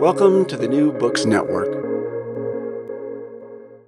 Welcome 0.00 0.44
to 0.46 0.56
the 0.56 0.68
New 0.68 0.92
Books 0.92 1.24
Network. 1.24 1.72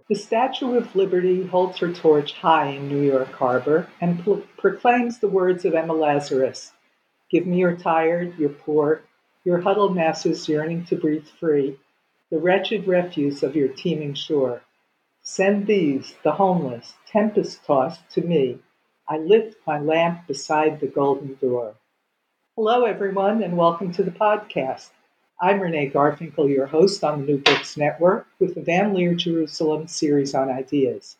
The 0.09 0.15
Statue 0.15 0.75
of 0.77 0.95
Liberty 0.95 1.47
holds 1.47 1.79
her 1.79 1.93
torch 1.93 2.33
high 2.33 2.69
in 2.69 2.89
New 2.89 3.03
York 3.03 3.33
Harbor 3.33 3.89
and 4.01 4.23
pro- 4.23 4.43
proclaims 4.57 5.19
the 5.19 5.29
words 5.29 5.65
of 5.65 5.75
Emma 5.75 5.93
Lazarus 5.93 6.73
Give 7.31 7.47
me 7.47 7.59
your 7.59 7.77
tired, 7.77 8.39
your 8.39 8.51
poor, 8.51 9.03
your 9.45 9.61
huddled 9.61 9.95
masses 9.95 10.49
yearning 10.49 10.85
to 10.87 10.97
breathe 10.97 11.27
free, 11.27 11.79
the 12.31 12.39
wretched 12.39 12.87
refuse 12.87 13.43
of 13.43 13.57
your 13.57 13.69
teeming 13.69 14.15
shore. 14.15 14.63
Send 15.23 15.67
these, 15.67 16.15
the 16.23 16.33
homeless, 16.33 16.95
tempest 17.07 17.65
tossed, 17.65 18.09
to 18.11 18.23
me. 18.23 18.61
I 19.09 19.19
lift 19.19 19.57
my 19.67 19.81
lamp 19.81 20.27
beside 20.27 20.81
the 20.81 20.87
golden 20.87 21.35
door. 21.35 21.75
Hello, 22.57 22.85
everyone, 22.85 23.43
and 23.43 23.57
welcome 23.57 23.93
to 23.93 24.03
the 24.03 24.11
podcast. 24.11 24.91
I'm 25.39 25.61
Renee 25.61 25.91
Garfinkel, 25.91 26.49
your 26.49 26.65
host 26.65 27.05
on 27.05 27.21
the 27.21 27.27
New 27.27 27.39
Books 27.39 27.77
Network 27.77 28.27
with 28.39 28.55
the 28.55 28.63
Van 28.63 28.95
Leer 28.95 29.13
Jerusalem 29.13 29.87
series 29.87 30.35
on 30.35 30.49
ideas. 30.49 31.19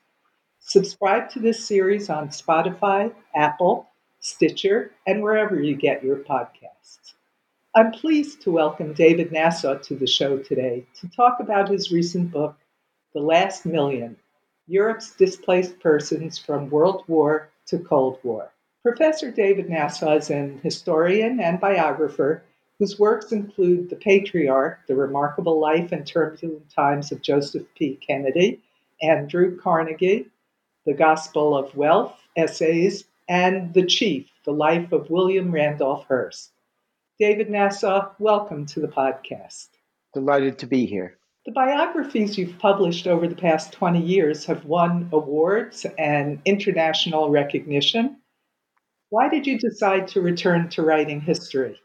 Subscribe 0.59 1.29
to 1.31 1.39
this 1.39 1.63
series 1.63 2.09
on 2.09 2.29
Spotify, 2.31 3.13
Apple, 3.35 3.91
Stitcher, 4.21 4.93
and 5.07 5.23
wherever 5.23 5.63
you 5.63 5.77
get 5.77 6.03
your 6.03 6.17
podcasts. 6.17 7.13
I'm 7.75 7.93
pleased 7.93 8.41
to 8.41 8.51
welcome 8.51 8.95
David 8.95 9.33
Nasaw 9.33 9.83
to 9.83 9.95
the 9.95 10.07
show 10.07 10.39
today 10.39 10.87
to 10.99 11.09
talk 11.11 11.41
about 11.41 11.69
his 11.69 11.93
recent 11.93 12.31
book, 12.31 12.57
The 13.13 13.21
Last 13.21 13.67
Million 13.67 14.17
Europe's 14.67 15.15
Displaced 15.15 15.79
Persons 15.79 16.39
from 16.39 16.71
World 16.71 17.05
War 17.07 17.51
to 17.67 17.79
Cold 17.81 18.19
War. 18.23 18.51
Professor 18.83 19.31
David 19.31 19.69
Nasaw 19.69 20.17
is 20.17 20.31
an 20.31 20.59
historian 20.63 21.39
and 21.39 21.61
biographer 21.61 22.45
whose 22.79 22.99
works 22.99 23.33
include 23.33 23.89
The 23.89 23.97
Patriarch, 23.97 24.87
The 24.87 24.97
Remarkable 24.97 25.59
Life 25.59 25.93
and 25.93 26.07
Turbulent 26.07 26.71
Times 26.71 27.11
of 27.11 27.23
Joseph 27.23 27.67
P. 27.75 27.99
Kennedy, 28.07 28.61
Andrew 29.03 29.59
Carnegie, 29.59 30.29
The 30.85 30.95
Gospel 30.95 31.57
of 31.57 31.75
Wealth, 31.75 32.19
Essays, 32.37 33.05
and 33.29 33.73
The 33.73 33.87
Chief, 33.87 34.31
The 34.45 34.53
Life 34.53 34.93
of 34.93 35.09
William 35.09 35.51
Randolph 35.51 36.07
Hearst. 36.07 36.53
David 37.19 37.49
Nasaw, 37.49 38.11
welcome 38.19 38.67
to 38.67 38.81
the 38.81 38.89
podcast. 38.89 39.69
Delighted 40.13 40.59
to 40.59 40.67
be 40.67 40.85
here. 40.85 41.17
The 41.47 41.53
biographies 41.53 42.37
you've 42.37 42.59
published 42.59 43.07
over 43.07 43.27
the 43.27 43.35
past 43.35 43.73
20 43.73 44.03
years 44.03 44.45
have 44.47 44.67
won 44.67 45.09
awards 45.13 45.87
and 45.97 46.41
international 46.45 47.31
recognition. 47.31 48.19
Why 49.09 49.31
did 49.31 49.47
you 49.47 49.59
decide 49.59 50.09
to 50.09 50.21
return 50.21 50.69
to 50.71 50.83
writing 50.83 51.21
history? 51.21 51.81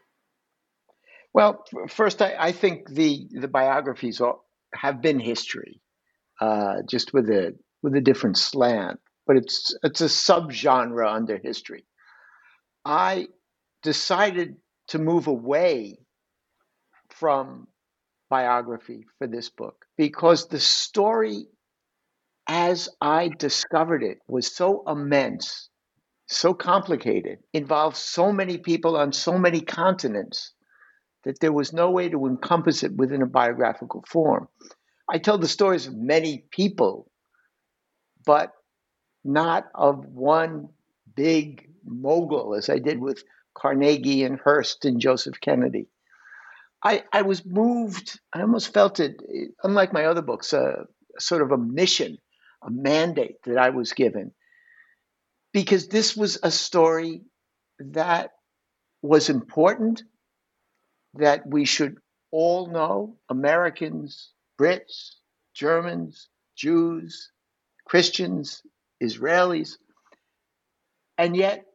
Well, 1.33 1.63
first, 1.89 2.21
I, 2.21 2.35
I 2.37 2.51
think 2.51 2.89
the 2.89 3.27
the 3.31 3.47
biographies 3.47 4.19
are, 4.21 4.37
have 4.73 5.01
been 5.01 5.19
history, 5.19 5.81
uh, 6.41 6.77
just 6.89 7.13
with 7.13 7.29
a 7.29 7.55
with 7.81 7.95
a 7.95 8.01
different 8.01 8.37
slant, 8.37 8.99
but 9.25 9.37
it's 9.37 9.75
it's 9.83 10.01
a 10.01 10.05
subgenre 10.05 11.07
under 11.09 11.37
history. 11.37 11.85
I 12.83 13.27
decided 13.83 14.57
to 14.89 14.99
move 14.99 15.27
away 15.27 15.99
from 17.11 17.67
biography 18.29 19.05
for 19.17 19.27
this 19.27 19.49
book 19.49 19.85
because 19.97 20.47
the 20.47 20.59
story, 20.59 21.45
as 22.47 22.89
I 22.99 23.29
discovered 23.29 24.03
it, 24.03 24.19
was 24.27 24.53
so 24.53 24.83
immense, 24.87 25.69
so 26.27 26.53
complicated, 26.53 27.39
involved 27.53 27.97
so 27.97 28.31
many 28.33 28.57
people 28.57 28.97
on 28.97 29.13
so 29.13 29.37
many 29.37 29.61
continents 29.61 30.53
that 31.23 31.39
there 31.39 31.53
was 31.53 31.73
no 31.73 31.91
way 31.91 32.09
to 32.09 32.25
encompass 32.25 32.83
it 32.83 32.95
within 32.95 33.21
a 33.21 33.27
biographical 33.27 34.03
form. 34.07 34.47
I 35.09 35.17
tell 35.17 35.37
the 35.37 35.47
stories 35.47 35.87
of 35.87 35.95
many 35.95 36.45
people, 36.51 37.09
but 38.25 38.53
not 39.23 39.65
of 39.75 40.05
one 40.05 40.69
big 41.15 41.69
mogul, 41.85 42.55
as 42.55 42.69
I 42.69 42.79
did 42.79 42.99
with 42.99 43.23
Carnegie 43.53 44.23
and 44.23 44.39
Hearst 44.39 44.85
and 44.85 44.99
Joseph 44.99 45.39
Kennedy. 45.41 45.87
I, 46.83 47.03
I 47.13 47.21
was 47.21 47.45
moved, 47.45 48.19
I 48.33 48.41
almost 48.41 48.73
felt 48.73 48.99
it, 48.99 49.21
unlike 49.63 49.93
my 49.93 50.05
other 50.05 50.21
books, 50.21 50.53
a, 50.53 50.85
a 51.17 51.21
sort 51.21 51.43
of 51.43 51.51
a 51.51 51.57
mission, 51.57 52.17
a 52.63 52.71
mandate 52.71 53.43
that 53.45 53.57
I 53.57 53.69
was 53.69 53.93
given, 53.93 54.31
because 55.53 55.87
this 55.87 56.15
was 56.15 56.39
a 56.41 56.49
story 56.49 57.21
that 57.79 58.31
was 59.01 59.29
important 59.29 60.03
that 61.15 61.45
we 61.47 61.65
should 61.65 61.97
all 62.31 62.67
know 62.67 63.17
Americans, 63.29 64.31
Brits, 64.59 65.15
Germans, 65.53 66.29
Jews, 66.55 67.31
Christians, 67.85 68.61
Israelis, 69.03 69.77
and 71.17 71.35
yet 71.35 71.65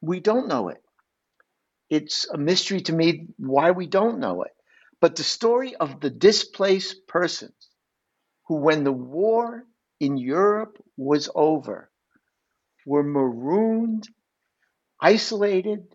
we 0.00 0.20
don't 0.20 0.48
know 0.48 0.68
it. 0.68 0.82
It's 1.90 2.28
a 2.28 2.38
mystery 2.38 2.80
to 2.82 2.92
me 2.92 3.28
why 3.38 3.70
we 3.72 3.86
don't 3.86 4.20
know 4.20 4.42
it. 4.42 4.52
But 5.00 5.16
the 5.16 5.24
story 5.24 5.74
of 5.76 6.00
the 6.00 6.10
displaced 6.10 7.06
persons 7.06 7.70
who, 8.46 8.56
when 8.56 8.84
the 8.84 8.92
war 8.92 9.64
in 10.00 10.16
Europe 10.16 10.78
was 10.96 11.30
over, 11.34 11.90
were 12.86 13.02
marooned, 13.02 14.08
isolated, 15.00 15.94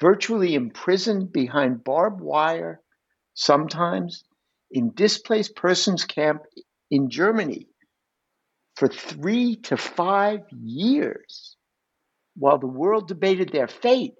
virtually 0.00 0.54
imprisoned 0.54 1.32
behind 1.32 1.84
barbed 1.84 2.20
wire, 2.20 2.80
sometimes 3.34 4.24
in 4.70 4.92
displaced 4.94 5.54
persons 5.56 6.04
camp 6.04 6.42
in 6.90 7.10
Germany 7.10 7.68
for 8.76 8.88
three 8.88 9.56
to 9.56 9.76
five 9.76 10.40
years 10.50 11.56
while 12.34 12.58
the 12.58 12.66
world 12.66 13.08
debated 13.08 13.50
their 13.50 13.68
fate. 13.68 14.14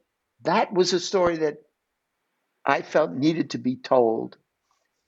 That 0.45 0.73
was 0.73 0.93
a 0.93 1.01
story 1.01 1.39
that 1.39 1.57
I 2.67 2.83
felt 2.83 3.13
needed 3.13 3.51
to 3.51 3.59
be 3.59 3.77
told, 3.77 4.37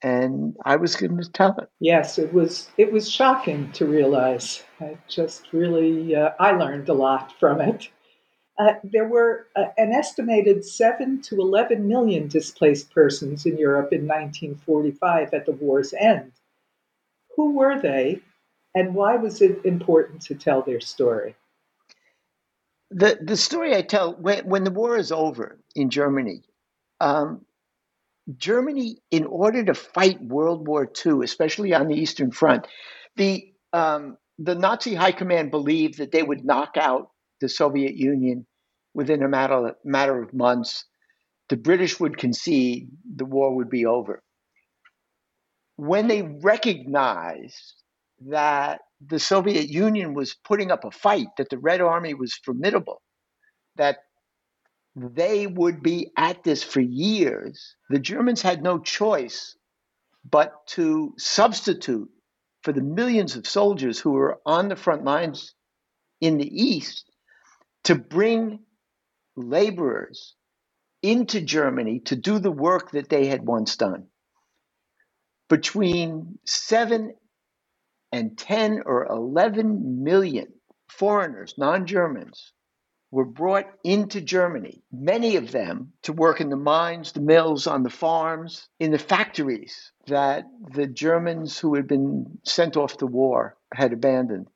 and 0.03 0.57
I 0.65 0.77
was 0.77 0.97
going 0.97 1.19
to 1.19 1.31
tell 1.31 1.57
it. 1.59 1.69
Yes, 1.81 2.19
it 2.19 2.33
was. 2.33 2.69
It 2.79 2.93
was 2.93 3.11
shocking 3.11 3.71
to 3.73 3.87
realize. 3.87 4.63
I 4.81 4.99
just 5.09 5.53
really, 5.53 6.15
uh, 6.15 6.31
I 6.41 6.53
learned 6.53 6.89
a 6.89 6.95
lot 6.95 7.33
from 7.39 7.61
it. 7.61 7.89
Uh, 8.57 8.75
there 8.85 9.07
were 9.07 9.49
uh, 9.57 9.65
an 9.77 9.93
estimated 9.93 10.65
7 10.65 11.21
to 11.23 11.41
11 11.41 11.89
million 11.89 12.29
displaced 12.29 12.91
persons 12.93 13.47
in 13.47 13.59
Europe 13.59 13.93
in 13.93 14.07
1945 14.07 15.35
at 15.35 15.47
the 15.47 15.53
war's 15.53 15.93
end. 15.93 16.33
Who 17.37 17.55
were 17.55 17.81
they, 17.81 18.21
and 18.75 18.95
why 18.95 19.17
was 19.17 19.43
it 19.43 19.65
important 19.65 20.23
to 20.23 20.37
tell 20.37 20.63
their 20.63 20.81
story? 20.81 21.35
The, 22.93 23.19
the 23.21 23.37
story 23.37 23.75
I 23.75 23.83
tell 23.83 24.15
when, 24.15 24.47
when 24.47 24.63
the 24.63 24.71
war 24.71 24.97
is 24.97 25.11
over 25.11 25.59
in 25.75 25.91
Germany, 25.91 26.43
um, 27.01 27.45
Germany, 28.37 28.99
in 29.11 29.27
order 29.27 29.65
to 29.65 29.75
fight 29.75 30.23
World 30.23 30.67
War 30.69 30.89
II, 31.05 31.25
especially 31.25 31.75
on 31.75 31.89
the 31.89 31.97
Eastern 31.97 32.31
Front, 32.31 32.69
the 33.17 33.53
um, 33.73 34.17
the 34.39 34.55
Nazi 34.55 34.95
high 34.95 35.13
command 35.13 35.51
believed 35.51 35.99
that 35.99 36.13
they 36.13 36.23
would 36.23 36.45
knock 36.45 36.77
out 36.77 37.11
the 37.45 37.49
Soviet 37.51 37.95
Union 37.95 38.47
within 38.95 39.23
a 39.23 39.29
matter, 39.29 39.75
matter 39.85 40.23
of 40.23 40.33
months. 40.33 40.87
The 41.51 41.59
British 41.59 42.01
would 42.01 42.17
concede, 42.17 42.89
the 43.05 43.27
war 43.27 43.55
would 43.55 43.69
be 43.69 43.85
over. 43.85 44.23
When 45.77 46.09
they 46.09 46.23
recognized 46.23 47.75
that 48.29 48.81
the 49.07 49.19
Soviet 49.19 49.69
Union 49.69 50.15
was 50.15 50.35
putting 50.43 50.71
up 50.71 50.85
a 50.85 50.91
fight, 50.91 51.27
that 51.37 51.51
the 51.51 51.59
Red 51.59 51.83
Army 51.83 52.15
was 52.15 52.33
formidable, 52.35 53.03
that 53.77 53.99
they 54.97 55.47
would 55.47 55.83
be 55.83 56.13
at 56.17 56.45
this 56.45 56.63
for 56.63 56.81
years, 56.81 57.77
the 57.91 57.99
Germans 57.99 58.41
had 58.41 58.63
no 58.63 58.79
choice 58.79 59.55
but 60.25 60.67
to 60.69 61.13
substitute 61.19 62.09
for 62.63 62.73
the 62.73 62.81
millions 62.81 63.37
of 63.37 63.47
soldiers 63.47 64.01
who 64.01 64.13
were 64.13 64.41
on 64.47 64.69
the 64.69 64.77
front 64.77 65.05
lines 65.05 65.55
in 66.23 66.39
the 66.39 66.49
East 66.49 67.11
to 67.85 67.97
bring 67.97 68.61
laborers 69.37 70.35
into 71.03 71.41
Germany 71.43 72.01
to 72.01 72.17
do 72.17 72.41
the 72.41 72.53
work 72.53 72.93
that 72.93 73.11
they 73.11 73.27
had 73.29 73.47
once 73.47 73.77
done. 73.77 74.09
between 75.51 76.39
7 76.47 77.15
and 78.13 78.39
10 78.39 78.83
or 78.87 79.07
11 79.07 80.05
million 80.05 80.49
foreigners, 80.89 81.55
non 81.59 81.87
Germans, 81.87 82.53
were 83.13 83.27
brought 83.27 83.67
into 83.85 84.21
Germany, 84.23 84.83
many 84.93 85.37
of 85.37 85.53
them 85.53 85.95
to 86.03 86.13
work 86.13 86.43
in 86.43 86.51
the 86.51 86.57
mines, 86.57 87.13
the 87.13 87.21
mills, 87.23 87.69
on 87.69 87.85
the 87.85 87.91
farms, 87.91 88.69
in 88.81 88.93
the 88.93 88.99
factories 88.99 89.93
that 90.09 90.47
the 90.75 90.89
Germans 90.89 91.59
who 91.61 91.77
had 91.77 91.89
been 91.89 92.41
sent 92.45 92.77
off 92.77 92.99
to 92.99 93.07
war 93.07 93.57
had 93.75 93.95
abandoned. 93.95 94.49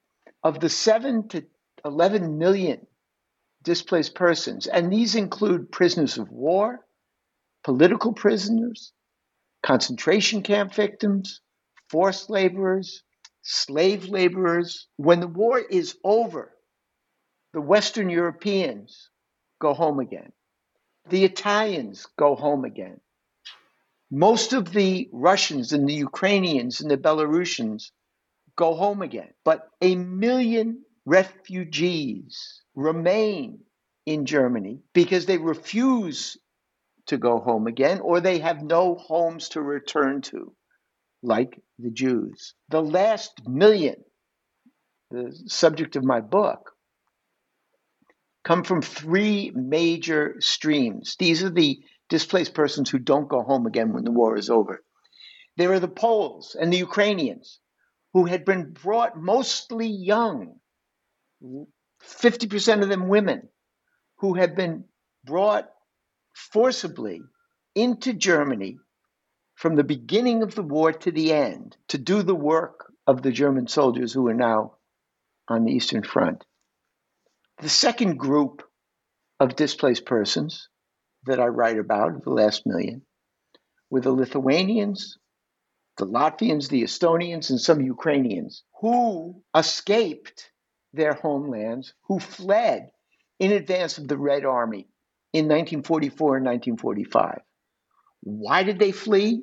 Of 0.44 0.60
the 0.60 0.70
7 0.70 1.28
to 1.30 1.46
11 1.86 2.38
million 2.38 2.87
displaced 3.62 4.14
persons, 4.14 4.66
and 4.66 4.92
these 4.92 5.14
include 5.14 5.72
prisoners 5.72 6.18
of 6.18 6.30
war, 6.30 6.84
political 7.64 8.12
prisoners, 8.12 8.92
concentration 9.62 10.42
camp 10.42 10.72
victims, 10.74 11.40
forced 11.90 12.30
laborers, 12.30 13.02
slave 13.42 14.06
laborers. 14.06 14.86
When 14.96 15.20
the 15.20 15.26
war 15.26 15.58
is 15.58 15.96
over, 16.04 16.54
the 17.52 17.60
Western 17.60 18.10
Europeans 18.10 19.08
go 19.60 19.74
home 19.74 19.98
again. 19.98 20.32
The 21.08 21.24
Italians 21.24 22.06
go 22.18 22.34
home 22.34 22.64
again. 22.64 23.00
Most 24.10 24.52
of 24.52 24.72
the 24.72 25.08
Russians 25.12 25.72
and 25.72 25.88
the 25.88 25.94
Ukrainians 25.94 26.80
and 26.80 26.90
the 26.90 26.96
Belarusians 26.96 27.90
go 28.56 28.74
home 28.74 29.02
again. 29.02 29.30
But 29.44 29.68
a 29.80 29.96
million 29.96 30.84
refugees 31.04 32.62
remain 32.78 33.58
in 34.06 34.24
Germany 34.24 34.78
because 34.94 35.26
they 35.26 35.36
refuse 35.36 36.36
to 37.06 37.18
go 37.18 37.40
home 37.40 37.66
again 37.66 37.98
or 38.00 38.20
they 38.20 38.38
have 38.38 38.62
no 38.62 38.94
homes 38.94 39.48
to 39.50 39.60
return 39.60 40.20
to, 40.22 40.54
like 41.20 41.60
the 41.80 41.90
Jews. 41.90 42.54
The 42.68 42.80
last 42.80 43.32
million, 43.46 43.96
the 45.10 45.36
subject 45.46 45.96
of 45.96 46.04
my 46.04 46.20
book, 46.20 46.70
come 48.44 48.62
from 48.62 48.80
three 48.80 49.50
major 49.54 50.36
streams. 50.38 51.16
These 51.18 51.42
are 51.42 51.50
the 51.50 51.80
displaced 52.08 52.54
persons 52.54 52.88
who 52.90 53.00
don't 53.00 53.28
go 53.28 53.42
home 53.42 53.66
again 53.66 53.92
when 53.92 54.04
the 54.04 54.12
war 54.12 54.36
is 54.36 54.50
over. 54.50 54.84
There 55.56 55.72
are 55.72 55.80
the 55.80 55.88
Poles 55.88 56.56
and 56.58 56.72
the 56.72 56.78
Ukrainians 56.78 57.58
who 58.12 58.26
had 58.26 58.44
been 58.44 58.72
brought 58.72 59.18
mostly 59.18 59.88
young, 59.88 60.60
50% 62.02 62.82
of 62.82 62.88
them 62.88 63.08
women, 63.08 63.48
who 64.16 64.34
had 64.34 64.54
been 64.54 64.84
brought 65.24 65.68
forcibly 66.34 67.20
into 67.74 68.12
Germany 68.12 68.78
from 69.54 69.74
the 69.74 69.84
beginning 69.84 70.42
of 70.42 70.54
the 70.54 70.62
war 70.62 70.92
to 70.92 71.10
the 71.10 71.32
end 71.32 71.76
to 71.88 71.98
do 71.98 72.22
the 72.22 72.34
work 72.34 72.92
of 73.06 73.22
the 73.22 73.32
German 73.32 73.66
soldiers 73.66 74.12
who 74.12 74.26
are 74.28 74.34
now 74.34 74.74
on 75.48 75.64
the 75.64 75.72
Eastern 75.72 76.02
Front. 76.02 76.44
The 77.60 77.68
second 77.68 78.18
group 78.18 78.62
of 79.40 79.56
displaced 79.56 80.06
persons 80.06 80.68
that 81.26 81.40
I 81.40 81.46
write 81.46 81.78
about, 81.78 82.22
the 82.22 82.30
last 82.30 82.66
million, 82.66 83.02
were 83.90 84.00
the 84.00 84.12
Lithuanians, 84.12 85.18
the 85.96 86.06
Latvians, 86.06 86.68
the 86.68 86.82
Estonians, 86.82 87.50
and 87.50 87.60
some 87.60 87.80
Ukrainians 87.80 88.62
who 88.80 89.42
escaped 89.56 90.50
their 90.92 91.14
homelands, 91.14 91.94
who 92.04 92.18
fled 92.18 92.90
in 93.38 93.52
advance 93.52 93.98
of 93.98 94.08
the 94.08 94.18
Red 94.18 94.44
Army 94.44 94.88
in 95.32 95.44
1944 95.44 96.36
and 96.38 96.46
1945. 96.46 97.40
Why 98.22 98.62
did 98.62 98.78
they 98.78 98.92
flee? 98.92 99.42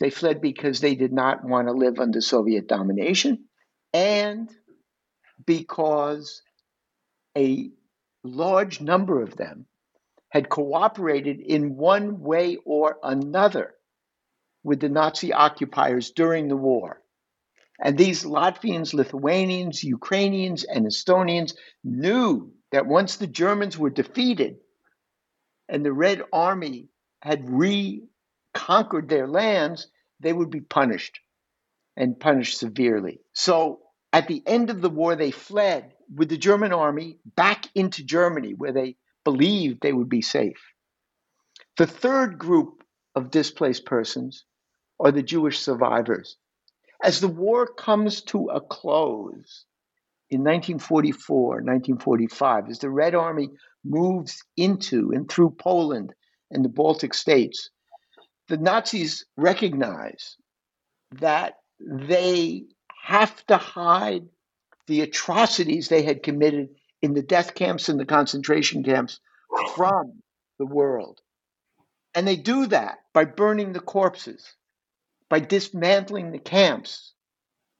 They 0.00 0.10
fled 0.10 0.40
because 0.40 0.80
they 0.80 0.94
did 0.94 1.12
not 1.12 1.44
want 1.44 1.68
to 1.68 1.72
live 1.72 1.98
under 1.98 2.20
Soviet 2.20 2.68
domination 2.68 3.44
and 3.92 4.50
because 5.46 6.42
a 7.36 7.70
large 8.22 8.80
number 8.80 9.22
of 9.22 9.36
them 9.36 9.66
had 10.28 10.48
cooperated 10.48 11.40
in 11.40 11.76
one 11.76 12.20
way 12.20 12.58
or 12.64 12.98
another 13.02 13.74
with 14.64 14.80
the 14.80 14.88
Nazi 14.88 15.32
occupiers 15.32 16.10
during 16.10 16.48
the 16.48 16.56
war. 16.56 17.00
And 17.80 17.98
these 17.98 18.24
Latvians, 18.24 18.94
Lithuanians, 18.94 19.82
Ukrainians, 19.82 20.64
and 20.64 20.86
Estonians 20.86 21.54
knew 21.82 22.52
that 22.70 22.86
once 22.86 23.16
the 23.16 23.26
Germans 23.26 23.76
were 23.78 23.90
defeated 23.90 24.56
and 25.68 25.84
the 25.84 25.92
Red 25.92 26.22
Army 26.32 26.88
had 27.20 27.48
reconquered 27.48 29.08
their 29.08 29.26
lands, 29.26 29.88
they 30.20 30.32
would 30.32 30.50
be 30.50 30.60
punished 30.60 31.20
and 31.96 32.18
punished 32.18 32.58
severely. 32.58 33.20
So 33.32 33.80
at 34.12 34.28
the 34.28 34.42
end 34.46 34.70
of 34.70 34.80
the 34.80 34.90
war, 34.90 35.16
they 35.16 35.30
fled 35.30 35.92
with 36.14 36.28
the 36.28 36.36
German 36.36 36.72
army 36.72 37.18
back 37.24 37.66
into 37.74 38.04
Germany, 38.04 38.54
where 38.54 38.72
they 38.72 38.96
believed 39.24 39.80
they 39.80 39.92
would 39.92 40.08
be 40.08 40.22
safe. 40.22 40.60
The 41.76 41.86
third 41.86 42.38
group 42.38 42.84
of 43.14 43.30
displaced 43.30 43.84
persons 43.86 44.44
are 45.00 45.10
the 45.10 45.22
Jewish 45.22 45.58
survivors. 45.58 46.36
As 47.04 47.20
the 47.20 47.28
war 47.28 47.66
comes 47.66 48.22
to 48.22 48.46
a 48.46 48.62
close 48.62 49.66
in 50.30 50.40
1944, 50.40 51.56
1945, 51.56 52.70
as 52.70 52.78
the 52.78 52.88
Red 52.88 53.14
Army 53.14 53.50
moves 53.84 54.42
into 54.56 55.12
and 55.12 55.30
through 55.30 55.50
Poland 55.50 56.14
and 56.50 56.64
the 56.64 56.70
Baltic 56.70 57.12
states, 57.12 57.68
the 58.48 58.56
Nazis 58.56 59.26
recognize 59.36 60.38
that 61.10 61.58
they 61.78 62.64
have 63.02 63.44
to 63.48 63.58
hide 63.58 64.26
the 64.86 65.02
atrocities 65.02 65.88
they 65.88 66.04
had 66.04 66.22
committed 66.22 66.70
in 67.02 67.12
the 67.12 67.22
death 67.22 67.54
camps 67.54 67.90
and 67.90 68.00
the 68.00 68.06
concentration 68.06 68.82
camps 68.82 69.20
from 69.74 70.22
the 70.58 70.66
world. 70.66 71.20
And 72.14 72.26
they 72.26 72.36
do 72.36 72.64
that 72.68 73.00
by 73.12 73.26
burning 73.26 73.74
the 73.74 73.80
corpses, 73.80 74.54
by 75.34 75.40
dismantling 75.40 76.30
the 76.30 76.38
camps, 76.38 77.12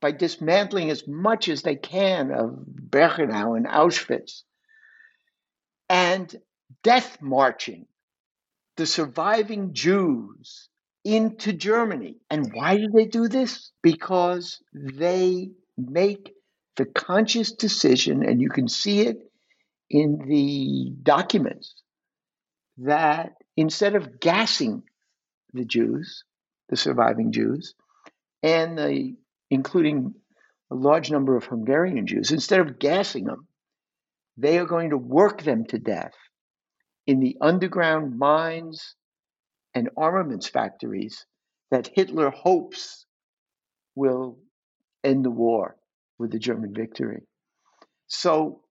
by 0.00 0.10
dismantling 0.10 0.90
as 0.90 1.06
much 1.06 1.48
as 1.48 1.62
they 1.62 1.76
can 1.76 2.32
of 2.32 2.50
Birkenau 2.90 3.56
and 3.56 3.64
Auschwitz, 3.64 4.42
and 5.88 6.34
death 6.82 7.18
marching 7.22 7.86
the 8.76 8.86
surviving 8.86 9.72
Jews 9.72 10.68
into 11.04 11.52
Germany. 11.52 12.16
And 12.28 12.50
why 12.52 12.76
do 12.76 12.88
they 12.92 13.04
do 13.04 13.28
this? 13.28 13.70
Because 13.84 14.60
they 14.72 15.52
make 15.78 16.32
the 16.74 16.86
conscious 16.86 17.52
decision, 17.52 18.24
and 18.24 18.40
you 18.40 18.48
can 18.48 18.66
see 18.66 19.02
it 19.02 19.30
in 19.88 20.18
the 20.26 20.92
documents, 21.04 21.72
that 22.78 23.34
instead 23.56 23.94
of 23.94 24.18
gassing 24.18 24.82
the 25.52 25.64
Jews, 25.64 26.24
the 26.68 26.76
surviving 26.76 27.32
Jews, 27.32 27.74
and 28.42 28.78
the, 28.78 29.14
including 29.50 30.14
a 30.70 30.74
large 30.74 31.10
number 31.10 31.36
of 31.36 31.44
Hungarian 31.44 32.06
Jews, 32.06 32.30
instead 32.30 32.60
of 32.60 32.78
gassing 32.78 33.24
them, 33.24 33.46
they 34.36 34.58
are 34.58 34.66
going 34.66 34.90
to 34.90 34.98
work 34.98 35.42
them 35.42 35.64
to 35.66 35.78
death 35.78 36.14
in 37.06 37.20
the 37.20 37.36
underground 37.40 38.18
mines 38.18 38.94
and 39.74 39.90
armaments 39.96 40.48
factories 40.48 41.26
that 41.70 41.90
Hitler 41.92 42.30
hopes 42.30 43.06
will 43.94 44.38
end 45.02 45.24
the 45.24 45.30
war 45.30 45.76
with 46.18 46.30
the 46.30 46.38
German 46.38 46.72
victory. 46.72 47.22
So 48.06 48.62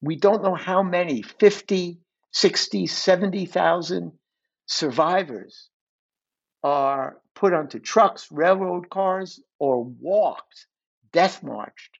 we 0.00 0.16
don't 0.16 0.42
know 0.42 0.54
how 0.54 0.82
many 0.82 1.22
50, 1.22 2.00
60, 2.32 2.86
70,000 2.86 4.12
survivors 4.66 5.70
are 6.66 7.18
put 7.34 7.52
onto 7.52 7.78
trucks, 7.78 8.28
railroad 8.32 8.90
cars, 8.90 9.40
or 9.58 9.84
walked, 9.84 10.66
death 11.12 11.42
marched 11.42 11.98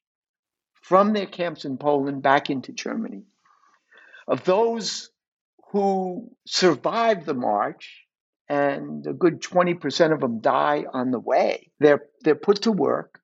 from 0.82 1.12
their 1.12 1.26
camps 1.26 1.64
in 1.64 1.78
Poland 1.78 2.22
back 2.22 2.50
into 2.50 2.72
Germany. 2.72 3.24
Of 4.26 4.44
those 4.44 5.10
who 5.72 6.30
survived 6.46 7.26
the 7.26 7.34
march, 7.34 8.04
and 8.48 9.06
a 9.06 9.12
good 9.12 9.42
20% 9.42 10.12
of 10.12 10.20
them 10.20 10.40
die 10.40 10.84
on 10.92 11.10
the 11.10 11.20
way, 11.20 11.70
they're, 11.80 12.04
they're 12.22 12.34
put 12.34 12.62
to 12.62 12.72
work 12.72 13.20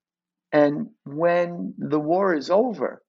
and 0.52 0.90
when 1.04 1.74
the 1.78 1.98
war 1.98 2.34
is 2.34 2.50
over, 2.50 3.02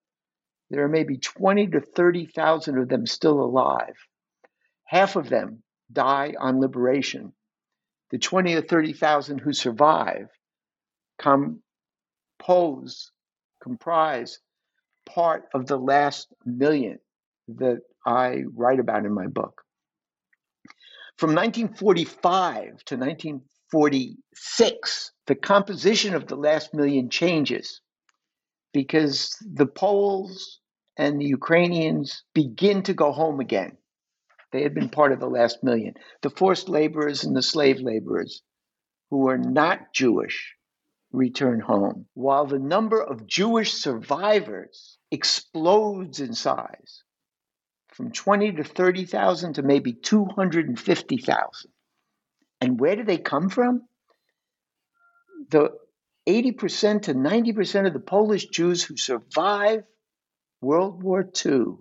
there 0.69 0.85
are 0.85 0.89
maybe 0.89 1.17
20 1.17 1.67
to 1.67 1.81
30,000 1.81 2.77
of 2.77 2.87
them 2.87 3.05
still 3.05 3.41
alive. 3.41 3.95
Half 4.85 5.17
of 5.17 5.29
them 5.29 5.63
die 5.91 6.35
on 6.39 6.61
liberation. 6.61 7.33
The 8.13 8.19
20 8.19 8.53
or 8.53 8.61
30,000 8.61 9.39
who 9.39 9.51
survive 9.53 10.27
compose, 11.17 13.11
comprise 13.59 14.37
part 15.03 15.45
of 15.55 15.65
the 15.65 15.77
last 15.77 16.27
million 16.45 16.99
that 17.47 17.79
I 18.05 18.43
write 18.53 18.79
about 18.79 19.07
in 19.07 19.13
my 19.13 19.25
book. 19.25 19.63
From 21.17 21.33
1945 21.33 22.85
to 22.85 22.97
1946, 22.97 25.11
the 25.25 25.33
composition 25.33 26.13
of 26.13 26.27
the 26.27 26.35
last 26.35 26.75
million 26.75 27.09
changes 27.09 27.81
because 28.73 29.35
the 29.41 29.65
Poles 29.65 30.59
and 30.97 31.19
the 31.19 31.25
Ukrainians 31.25 32.25
begin 32.35 32.83
to 32.83 32.93
go 32.93 33.11
home 33.11 33.39
again. 33.39 33.75
They 34.53 34.61
had 34.61 34.75
been 34.75 34.89
part 34.89 35.11
of 35.11 35.19
the 35.19 35.29
last 35.29 35.63
million. 35.63 35.95
The 36.21 36.29
forced 36.29 36.69
laborers 36.69 37.23
and 37.23 37.35
the 37.35 37.41
slave 37.41 37.79
laborers 37.81 38.43
who 39.09 39.17
were 39.17 39.37
not 39.39 39.93
Jewish 39.93 40.55
return 41.11 41.59
home, 41.59 42.05
while 42.13 42.45
the 42.45 42.59
number 42.59 43.01
of 43.01 43.25
Jewish 43.25 43.73
survivors 43.73 44.99
explodes 45.09 46.19
in 46.19 46.35
size 46.35 47.03
from 47.89 48.11
20 48.11 48.53
to 48.53 48.63
30,000 48.63 49.53
to 49.53 49.63
maybe 49.63 49.93
250,000. 49.93 51.71
And 52.61 52.79
where 52.79 52.95
do 52.95 53.03
they 53.03 53.17
come 53.17 53.49
from? 53.49 53.87
The 55.49 55.71
80% 56.27 57.03
to 57.03 57.15
90% 57.15 57.87
of 57.87 57.93
the 57.93 57.99
Polish 57.99 58.45
Jews 58.47 58.83
who 58.83 58.97
survive 58.97 59.83
World 60.61 61.01
War 61.01 61.27
II 61.45 61.77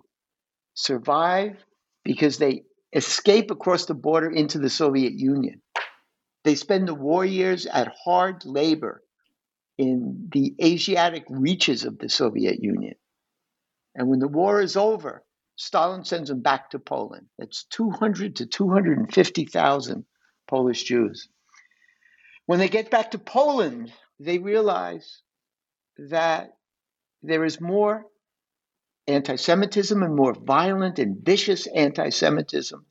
survive 0.73 1.63
because 2.03 2.37
they 2.37 2.63
escape 2.93 3.51
across 3.51 3.85
the 3.85 3.93
border 3.93 4.29
into 4.29 4.59
the 4.59 4.69
Soviet 4.69 5.13
Union. 5.13 5.61
They 6.43 6.55
spend 6.55 6.87
the 6.87 6.93
war 6.93 7.25
years 7.25 7.65
at 7.65 7.93
hard 8.03 8.45
labor 8.45 9.01
in 9.77 10.29
the 10.31 10.55
Asiatic 10.61 11.23
reaches 11.29 11.83
of 11.85 11.97
the 11.97 12.09
Soviet 12.09 12.61
Union. 12.61 12.95
And 13.95 14.09
when 14.09 14.19
the 14.19 14.27
war 14.27 14.61
is 14.61 14.75
over, 14.75 15.23
Stalin 15.55 16.03
sends 16.03 16.29
them 16.29 16.41
back 16.41 16.71
to 16.71 16.79
Poland. 16.79 17.27
That's 17.37 17.65
200 17.65 18.35
to 18.37 18.45
250,000 18.45 20.05
Polish 20.47 20.83
Jews. 20.83 21.29
When 22.45 22.59
they 22.59 22.69
get 22.69 22.91
back 22.91 23.11
to 23.11 23.19
Poland, 23.19 23.91
they 24.19 24.39
realize 24.39 25.21
that 25.97 26.57
there 27.21 27.45
is 27.45 27.61
more 27.61 28.05
anti 29.07 29.35
Semitism 29.35 30.01
and 30.01 30.15
more 30.15 30.33
violent 30.33 30.99
and 30.99 31.17
vicious 31.17 31.67
anti 31.67 32.09
Semitism 32.09 32.85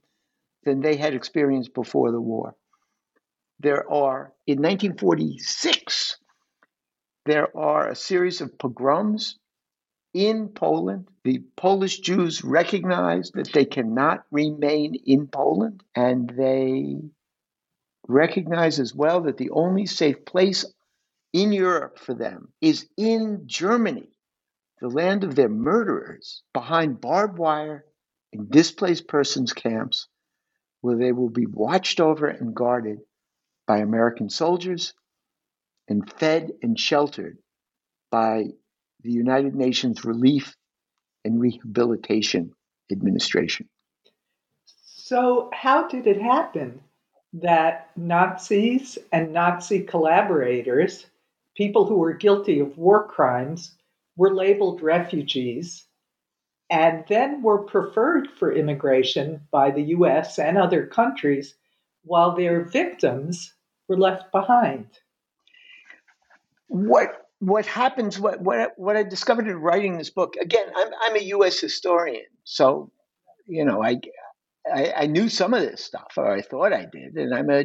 than 0.64 0.80
they 0.80 0.96
had 0.96 1.14
experienced 1.14 1.74
before 1.74 2.12
the 2.12 2.20
war. 2.20 2.54
There 3.60 3.90
are, 3.90 4.32
in 4.46 4.58
1946, 4.58 6.18
there 7.24 7.56
are 7.56 7.88
a 7.88 7.94
series 7.94 8.40
of 8.40 8.58
pogroms 8.58 9.38
in 10.12 10.48
Poland. 10.48 11.08
The 11.24 11.42
Polish 11.56 12.00
Jews 12.00 12.42
recognize 12.42 13.30
that 13.32 13.52
they 13.52 13.64
cannot 13.64 14.24
remain 14.30 14.94
in 14.94 15.28
Poland, 15.28 15.82
and 15.94 16.28
they 16.28 16.96
recognize 18.08 18.80
as 18.80 18.94
well 18.94 19.22
that 19.22 19.36
the 19.36 19.50
only 19.50 19.86
safe 19.86 20.24
place 20.24 20.64
in 21.32 21.52
Europe 21.52 21.98
for 21.98 22.14
them 22.14 22.52
is 22.60 22.88
in 22.96 23.44
Germany, 23.46 24.11
the 24.82 24.88
land 24.88 25.22
of 25.22 25.36
their 25.36 25.48
murderers, 25.48 26.42
behind 26.52 27.00
barbed 27.00 27.38
wire 27.38 27.84
in 28.32 28.48
displaced 28.48 29.06
persons 29.06 29.52
camps, 29.52 30.08
where 30.80 30.96
they 30.96 31.12
will 31.12 31.30
be 31.30 31.46
watched 31.46 32.00
over 32.00 32.26
and 32.26 32.52
guarded 32.52 32.98
by 33.64 33.78
American 33.78 34.28
soldiers 34.28 34.92
and 35.86 36.12
fed 36.14 36.50
and 36.62 36.76
sheltered 36.80 37.38
by 38.10 38.46
the 39.04 39.12
United 39.12 39.54
Nations 39.54 40.04
Relief 40.04 40.56
and 41.24 41.40
Rehabilitation 41.40 42.52
Administration. 42.90 43.68
So, 44.66 45.48
how 45.52 45.86
did 45.86 46.08
it 46.08 46.20
happen 46.20 46.80
that 47.34 47.90
Nazis 47.96 48.98
and 49.12 49.32
Nazi 49.32 49.84
collaborators, 49.84 51.06
people 51.56 51.86
who 51.86 51.98
were 51.98 52.14
guilty 52.14 52.58
of 52.58 52.76
war 52.76 53.06
crimes, 53.06 53.76
were 54.16 54.34
labeled 54.34 54.82
refugees 54.82 55.86
and 56.70 57.04
then 57.08 57.42
were 57.42 57.64
preferred 57.64 58.28
for 58.38 58.52
immigration 58.52 59.46
by 59.50 59.70
the 59.70 59.82
US 59.96 60.38
and 60.38 60.56
other 60.56 60.86
countries 60.86 61.54
while 62.04 62.34
their 62.34 62.64
victims 62.64 63.54
were 63.88 63.98
left 63.98 64.32
behind? 64.32 64.86
What 66.68 67.22
what 67.42 67.66
happens 67.66 68.20
what 68.20 68.40
what 68.40 68.72
what 68.76 68.96
I 68.96 69.02
discovered 69.02 69.48
in 69.48 69.56
writing 69.56 69.98
this 69.98 70.10
book 70.10 70.36
again 70.40 70.66
I'm 70.76 70.88
I'm 71.02 71.16
a 71.16 71.24
US 71.36 71.58
historian 71.58 72.26
so 72.44 72.92
you 73.48 73.64
know 73.64 73.82
I 73.82 74.00
I, 74.72 74.92
I 74.96 75.06
knew 75.06 75.28
some 75.28 75.52
of 75.52 75.60
this 75.60 75.84
stuff 75.84 76.12
or 76.16 76.32
I 76.32 76.40
thought 76.40 76.72
I 76.72 76.86
did 76.86 77.16
and 77.16 77.34
I'm 77.34 77.50
a 77.50 77.64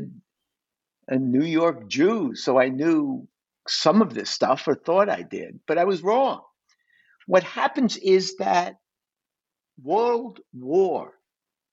a 1.10 1.20
New 1.20 1.46
York 1.46 1.88
Jew 1.88 2.34
so 2.34 2.60
I 2.60 2.70
knew 2.70 3.28
some 3.70 4.02
of 4.02 4.14
this 4.14 4.30
stuff 4.30 4.68
or 4.68 4.76
thought 4.76 5.10
I 5.10 5.24
did 5.24 5.60
but 5.68 5.78
I 5.78 5.86
was 5.86 6.04
wrong 6.04 6.42
what 7.28 7.44
happens 7.44 7.98
is 7.98 8.38
that 8.38 8.78
World 9.82 10.40
War 10.54 11.14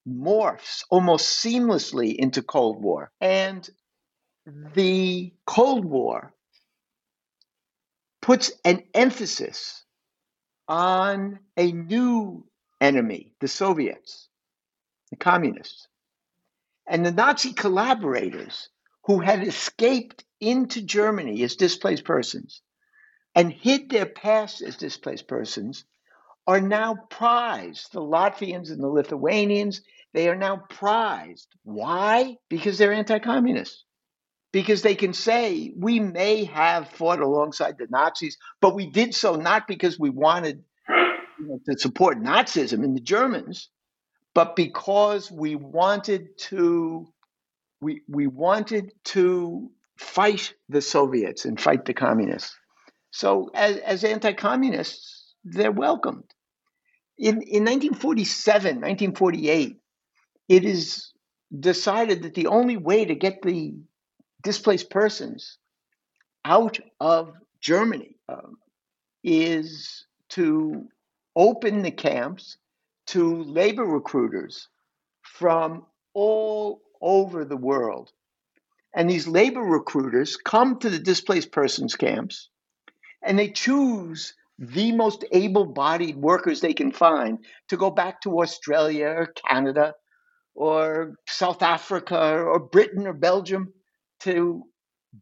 morphs 0.09 0.85
almost 0.91 1.45
seamlessly 1.45 2.15
into 2.15 2.43
Cold 2.43 2.83
War 2.83 3.11
and 3.21 3.69
the 4.75 5.33
Cold 5.47 5.85
War 5.85 6.35
puts 8.23 8.53
an 8.65 8.83
emphasis 8.95 9.85
on 10.69 11.39
a 11.57 11.73
new 11.73 12.47
enemy, 12.81 13.33
the 13.41 13.49
Soviets, 13.49 14.29
the 15.11 15.17
communists. 15.17 15.89
And 16.89 17.05
the 17.05 17.13
Nazi 17.13 17.53
collaborators 17.53 18.69
who 19.07 19.21
had 19.21 19.47
escaped 19.47 20.25
into 20.41 20.83
Germany 20.83 21.43
as 21.45 21.57
displaced 21.57 22.05
persons 22.05 22.63
and 23.35 23.53
hid 23.53 23.91
their 23.91 24.07
past 24.07 24.63
as 24.63 24.77
displaced 24.77 25.29
persons 25.29 25.85
are 26.47 26.61
now 26.61 26.97
prized. 27.11 27.93
The 27.93 28.01
Latvians 28.03 28.71
and 28.71 28.83
the 28.83 28.89
Lithuanians, 28.89 29.83
they 30.15 30.29
are 30.29 30.37
now 30.37 30.65
prized. 30.71 31.49
Why? 31.65 32.37
Because 32.51 32.79
they're 32.79 32.93
anti 32.93 33.19
communist. 33.21 33.79
because 34.53 34.83
they 34.83 34.97
can 34.97 35.15
say 35.15 35.73
we 35.79 36.01
may 36.01 36.45
have 36.47 36.89
fought 36.91 37.21
alongside 37.21 37.77
the 37.79 37.89
Nazis, 37.91 38.39
but 38.61 38.75
we 38.77 38.89
did 38.91 39.15
so 39.15 39.37
not 39.37 39.69
because 39.69 39.99
we 39.99 40.11
wanted 40.11 40.65
you 41.41 41.49
know, 41.49 41.61
to 41.69 41.79
support 41.79 42.21
Nazism 42.23 42.85
in 42.85 42.95
the 42.95 43.01
Germans, 43.01 43.71
but 44.35 44.57
because 44.57 45.33
we 45.33 45.57
wanted 45.57 46.39
to 46.39 47.09
we 47.85 48.01
we 48.09 48.27
wanted 48.27 48.93
to 49.05 49.71
fight 49.99 50.55
the 50.71 50.81
Soviets 50.81 51.45
and 51.45 51.61
fight 51.61 51.85
the 51.85 51.93
communists. 51.95 52.57
So 53.11 53.51
as, 53.55 53.77
as 53.77 54.03
anti-communists, 54.03 55.35
they're 55.45 55.71
welcomed. 55.71 56.25
In, 57.17 57.43
in 57.43 57.63
1947, 57.65 58.81
1948, 58.81 59.77
it 60.49 60.65
is 60.65 61.13
decided 61.61 62.23
that 62.23 62.35
the 62.35 62.49
only 62.49 62.77
way 62.77 63.05
to 63.05 63.15
get 63.15 63.43
the 63.43 63.75
displaced 64.43 64.91
persons 64.91 65.59
out 66.45 66.79
of 66.99 67.33
Germany 67.61 68.17
um, 68.29 68.57
is 69.23 70.07
to 70.31 70.89
open 71.37 71.83
the 71.83 71.93
camps 71.93 72.57
to 73.09 73.45
labor 73.45 73.85
recruiters 73.85 74.69
from 75.23 75.87
all 76.15 76.81
over 77.05 77.45
the 77.45 77.57
world. 77.57 78.11
And 78.95 79.09
these 79.09 79.29
labor 79.29 79.61
recruiters 79.61 80.37
come 80.37 80.79
to 80.79 80.91
the 80.91 80.99
displaced 80.99 81.53
persons 81.53 81.95
camps 81.95 82.49
and 83.23 83.39
they 83.39 83.51
choose 83.51 84.35
the 84.59 84.93
most 84.93 85.25
able 85.33 85.67
bodied 85.67 86.17
workers 86.17 86.61
they 86.61 86.73
can 86.75 86.93
find 86.93 87.45
to 87.69 87.77
go 87.77 87.91
back 87.91 88.21
to 88.23 88.41
Australia 88.41 89.09
or 89.09 89.27
Canada 89.49 89.95
or 90.55 91.15
South 91.29 91.63
Africa 91.63 92.17
or 92.17 92.61
Britain 92.61 93.07
or 93.07 93.13
Belgium 93.13 93.73
to 94.21 94.63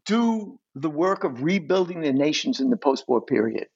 do 0.04 0.58
the 0.74 0.90
work 0.90 1.24
of 1.24 1.42
rebuilding 1.42 2.00
the 2.00 2.12
nations 2.12 2.60
in 2.60 2.70
the 2.70 2.76
post-war 2.76 3.22
period. 3.22 3.68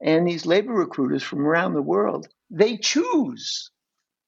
And 0.00 0.26
these 0.26 0.46
labor 0.46 0.72
recruiters 0.72 1.24
from 1.24 1.44
around 1.46 1.74
the 1.74 1.82
world, 1.82 2.28
they 2.50 2.76
choose 2.76 3.70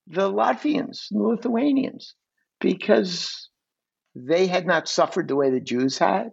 the 0.09 0.31
Latvians 0.31 1.07
the 1.11 1.23
Lithuanians 1.23 2.15
because 2.61 3.49
they 4.15 4.47
had 4.47 4.67
not 4.67 4.89
suffered 4.89 5.29
the 5.29 5.37
way 5.37 5.51
the 5.51 5.61
Jews 5.61 5.99
had, 5.99 6.33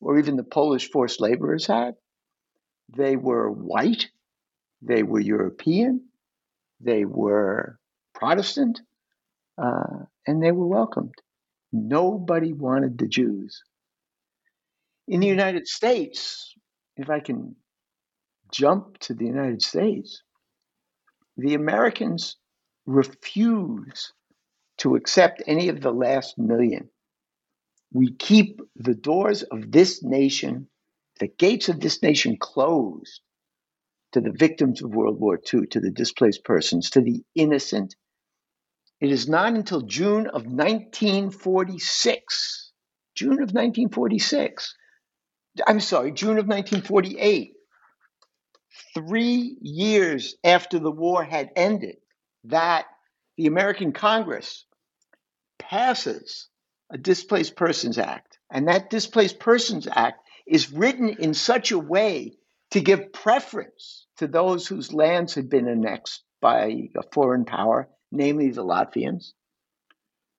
or 0.00 0.18
even 0.18 0.36
the 0.36 0.44
Polish 0.44 0.90
forced 0.90 1.20
laborers 1.20 1.66
had. 1.66 1.94
They 2.96 3.16
were 3.16 3.50
white, 3.50 4.08
they 4.80 5.02
were 5.02 5.20
European, 5.20 6.08
they 6.80 7.04
were 7.04 7.78
Protestant, 8.14 8.80
uh, 9.58 10.04
and 10.26 10.42
they 10.42 10.52
were 10.52 10.66
welcomed. 10.66 11.14
Nobody 11.72 12.52
wanted 12.52 12.98
the 12.98 13.08
Jews. 13.08 13.62
In 15.08 15.20
the 15.20 15.26
United 15.26 15.66
States, 15.66 16.54
if 16.96 17.10
I 17.10 17.20
can 17.20 17.56
jump 18.52 18.98
to 18.98 19.14
the 19.14 19.26
United 19.26 19.62
States, 19.62 20.22
the 21.36 21.54
Americans 21.54 22.36
refuse 22.86 24.12
to 24.78 24.96
accept 24.96 25.42
any 25.46 25.68
of 25.70 25.80
the 25.80 25.92
last 25.92 26.36
million. 26.38 26.80
we 27.92 28.12
keep 28.12 28.60
the 28.76 28.94
doors 28.94 29.42
of 29.44 29.70
this 29.72 30.02
nation, 30.02 30.68
the 31.20 31.28
gates 31.28 31.68
of 31.70 31.80
this 31.80 32.02
nation 32.02 32.36
closed 32.38 33.20
to 34.12 34.20
the 34.20 34.32
victims 34.32 34.82
of 34.82 34.94
World 34.94 35.18
War 35.20 35.38
II, 35.52 35.66
to 35.68 35.80
the 35.80 35.90
displaced 35.90 36.44
persons, 36.44 36.90
to 36.90 37.00
the 37.00 37.22
innocent. 37.34 37.94
It 39.00 39.10
is 39.10 39.28
not 39.28 39.54
until 39.54 39.82
June 39.82 40.26
of 40.28 40.44
1946, 40.46 42.72
June 43.14 43.32
of 43.34 43.52
1946, 43.54 44.74
I'm 45.66 45.80
sorry, 45.80 46.12
June 46.12 46.38
of 46.38 46.46
1948, 46.48 47.52
three 48.94 49.56
years 49.62 50.36
after 50.44 50.78
the 50.78 50.90
war 50.92 51.24
had 51.24 51.50
ended, 51.56 51.96
that 52.44 52.86
the 53.38 53.46
American 53.46 53.92
Congress 53.92 54.65
passes 55.58 56.48
a 56.90 56.98
Displaced 56.98 57.56
Persons 57.56 57.98
Act. 57.98 58.38
And 58.50 58.68
that 58.68 58.90
Displaced 58.90 59.38
Persons 59.38 59.88
Act 59.90 60.20
is 60.46 60.72
written 60.72 61.08
in 61.08 61.34
such 61.34 61.72
a 61.72 61.78
way 61.78 62.36
to 62.70 62.80
give 62.80 63.12
preference 63.12 64.06
to 64.18 64.26
those 64.26 64.66
whose 64.66 64.92
lands 64.92 65.34
had 65.34 65.48
been 65.48 65.68
annexed 65.68 66.22
by 66.40 66.90
a 66.96 67.02
foreign 67.12 67.44
power, 67.44 67.88
namely 68.12 68.50
the 68.50 68.64
Latvians, 68.64 69.32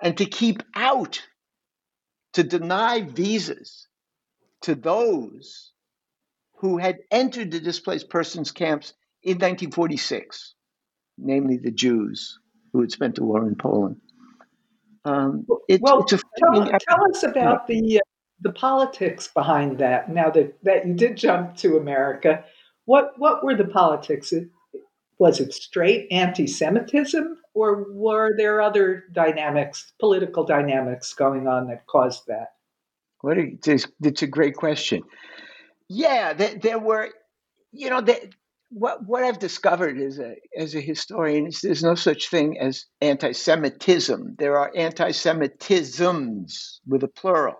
and 0.01 0.17
to 0.17 0.25
keep 0.25 0.63
out, 0.75 1.21
to 2.33 2.43
deny 2.43 3.01
visas 3.01 3.87
to 4.61 4.75
those 4.75 5.71
who 6.57 6.77
had 6.77 6.99
entered 7.11 7.51
the 7.51 7.59
displaced 7.59 8.09
persons 8.09 8.51
camps 8.51 8.93
in 9.23 9.35
1946, 9.35 10.53
namely 11.17 11.57
the 11.57 11.71
Jews 11.71 12.39
who 12.73 12.81
had 12.81 12.91
spent 12.91 13.15
the 13.15 13.23
war 13.23 13.47
in 13.47 13.55
Poland. 13.55 14.01
Um, 15.07 15.47
it, 15.69 15.79
well, 15.81 16.03
tell, 16.03 16.19
tell, 16.37 17.09
us 17.09 17.23
about 17.23 17.67
the 17.67 17.99
uh, 17.99 18.01
the 18.41 18.51
politics 18.51 19.29
behind 19.33 19.77
that. 19.77 20.09
Now 20.09 20.29
that, 20.31 20.61
that 20.63 20.85
you 20.85 20.93
did 20.93 21.15
jump 21.15 21.55
to 21.57 21.77
America, 21.77 22.43
what 22.85 23.13
what 23.17 23.43
were 23.43 23.55
the 23.55 23.65
politics? 23.65 24.33
Was 25.17 25.39
it 25.39 25.53
straight 25.53 26.07
anti-Semitism, 26.11 27.37
or 27.53 27.91
were 27.91 28.35
there 28.37 28.61
other 28.61 29.05
dynamics, 29.13 29.93
political 29.99 30.43
dynamics 30.43 31.13
going 31.13 31.47
on 31.47 31.67
that 31.67 31.87
caused 31.87 32.23
that? 32.27 32.49
What 33.21 33.37
a, 33.37 33.57
it's 34.03 34.21
a 34.21 34.27
great 34.27 34.55
question. 34.55 35.01
Yeah, 35.87 36.33
there, 36.33 36.55
there 36.55 36.79
were, 36.79 37.09
you 37.71 37.89
know, 37.89 38.01
there, 38.01 38.19
what 38.69 39.05
what 39.05 39.23
I've 39.23 39.39
discovered 39.39 39.99
as 39.99 40.19
a 40.19 40.35
as 40.57 40.75
a 40.75 40.81
historian 40.81 41.47
is 41.47 41.61
there's 41.61 41.83
no 41.83 41.95
such 41.95 42.29
thing 42.29 42.59
as 42.59 42.85
anti-Semitism. 43.01 44.35
There 44.37 44.57
are 44.57 44.71
anti-Semitisms 44.75 46.79
with 46.85 47.03
a 47.03 47.07
plural. 47.07 47.55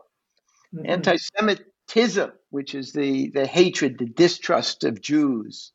Mm-hmm. 0.76 0.90
Anti-Semitism, 0.90 2.32
which 2.50 2.76
is 2.76 2.92
the 2.92 3.32
the 3.34 3.48
hatred, 3.48 3.98
the 3.98 4.06
distrust 4.06 4.84
of 4.84 5.02
Jews 5.02 5.72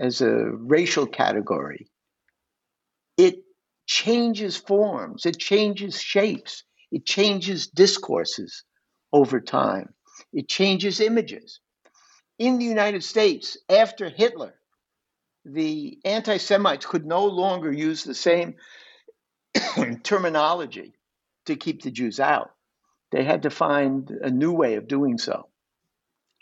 as 0.00 0.20
a 0.20 0.32
racial 0.32 1.06
category, 1.06 1.88
it 3.16 3.42
changes 3.86 4.56
forms, 4.56 5.26
it 5.26 5.38
changes 5.38 6.00
shapes, 6.00 6.62
it 6.92 7.04
changes 7.04 7.66
discourses 7.66 8.62
over 9.12 9.40
time, 9.40 9.92
it 10.32 10.48
changes 10.48 11.00
images. 11.00 11.58
In 12.38 12.58
the 12.58 12.64
United 12.64 13.02
States, 13.02 13.58
after 13.68 14.08
Hitler, 14.08 14.54
the 15.44 15.98
anti 16.04 16.36
Semites 16.36 16.86
could 16.86 17.06
no 17.06 17.26
longer 17.26 17.72
use 17.72 18.04
the 18.04 18.14
same 18.14 18.56
terminology 20.02 20.94
to 21.46 21.56
keep 21.56 21.82
the 21.82 21.90
Jews 21.90 22.20
out. 22.20 22.50
They 23.10 23.24
had 23.24 23.42
to 23.42 23.50
find 23.50 24.10
a 24.10 24.30
new 24.30 24.52
way 24.52 24.74
of 24.74 24.86
doing 24.86 25.18
so. 25.18 25.48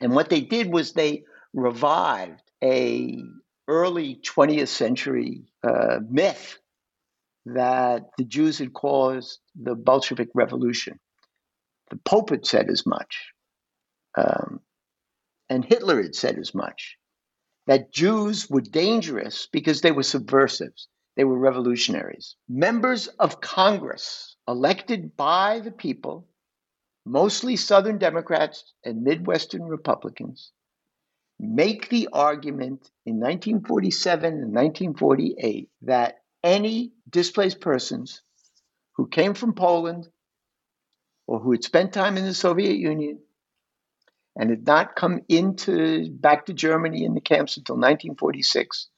And 0.01 0.15
what 0.15 0.29
they 0.29 0.43
did 0.43 0.73
was 0.73 0.93
they 0.93 1.25
revived 1.55 2.43
a 2.63 3.23
early 3.67 4.17
20th 4.17 4.69
century 4.69 5.45
uh, 5.63 6.01
myth 6.09 6.59
that 7.47 8.11
the 8.19 8.25
Jews 8.25 8.59
had 8.59 8.73
caused 8.73 9.41
the 9.57 9.75
Bolshevik 9.75 10.29
Revolution. 10.35 10.99
The 11.91 11.99
Pope 12.05 12.31
had 12.31 12.45
said 12.45 12.69
as 12.69 12.85
much, 12.85 13.33
um, 14.17 14.61
and 15.49 15.65
Hitler 15.65 16.03
had 16.03 16.15
said 16.15 16.39
as 16.39 16.55
much 16.55 16.98
that 17.69 17.93
Jews 17.93 18.49
were 18.49 18.63
dangerous 18.63 19.47
because 19.53 19.83
they 19.83 19.93
were 19.93 20.03
subversives, 20.03 20.89
they 21.17 21.25
were 21.25 21.39
revolutionaries. 21.39 22.35
Members 22.49 23.09
of 23.09 23.43
Congress 23.43 24.37
elected 24.49 25.15
by 25.19 25.61
the 25.61 25.71
people, 25.71 26.27
mostly 27.05 27.57
Southern 27.57 27.99
Democrats 27.99 28.73
and 28.85 29.03
Midwestern 29.03 29.65
Republicans, 29.65 30.51
make 31.39 31.91
the 31.91 32.09
argument 32.11 32.91
in 33.05 33.21
1947 33.21 34.25
and 34.33 34.55
1948 34.55 35.69
that 35.83 36.23
any 36.43 36.93
displaced 37.11 37.61
persons 37.61 38.23
who 38.95 39.07
came 39.07 39.35
from 39.35 39.53
Poland 39.53 40.09
or 41.27 41.39
who 41.39 41.53
had 41.53 41.63
spent 41.63 41.93
time 41.93 42.17
in 42.17 42.25
the 42.25 42.33
Soviet 42.33 42.79
Union 42.79 43.21
and 44.39 44.51
had 44.51 44.67
not 44.67 44.95
come 44.95 45.21
into 45.29 46.09
back 46.11 46.47
to 46.47 46.55
Germany 46.55 47.05
in 47.05 47.15
the 47.15 47.21
camps 47.21 47.57
until 47.57 47.75
1946. 47.75 48.89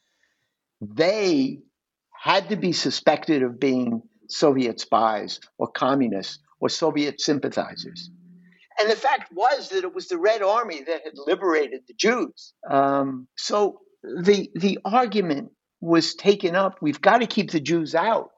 They 0.82 1.60
had 2.12 2.50
to 2.50 2.56
be 2.56 2.72
suspected 2.72 3.42
of 3.42 3.58
being 3.58 4.02
Soviet 4.28 4.78
spies 4.78 5.40
or 5.58 5.68
communists 5.68 6.38
or 6.60 6.68
Soviet 6.68 7.20
sympathizers. 7.20 8.10
And 8.78 8.90
the 8.90 8.96
fact 8.96 9.32
was 9.32 9.70
that 9.70 9.84
it 9.84 9.94
was 9.94 10.08
the 10.08 10.18
Red 10.18 10.42
Army 10.42 10.82
that 10.82 11.02
had 11.04 11.14
liberated 11.26 11.82
the 11.88 11.94
Jews. 11.94 12.52
Um, 12.68 13.26
so 13.36 13.80
the 14.02 14.50
the 14.54 14.78
argument 14.84 15.52
was 15.80 16.14
taken 16.14 16.54
up. 16.54 16.78
We've 16.80 17.00
got 17.00 17.18
to 17.18 17.26
keep 17.26 17.50
the 17.50 17.60
Jews 17.60 17.94
out 17.94 18.30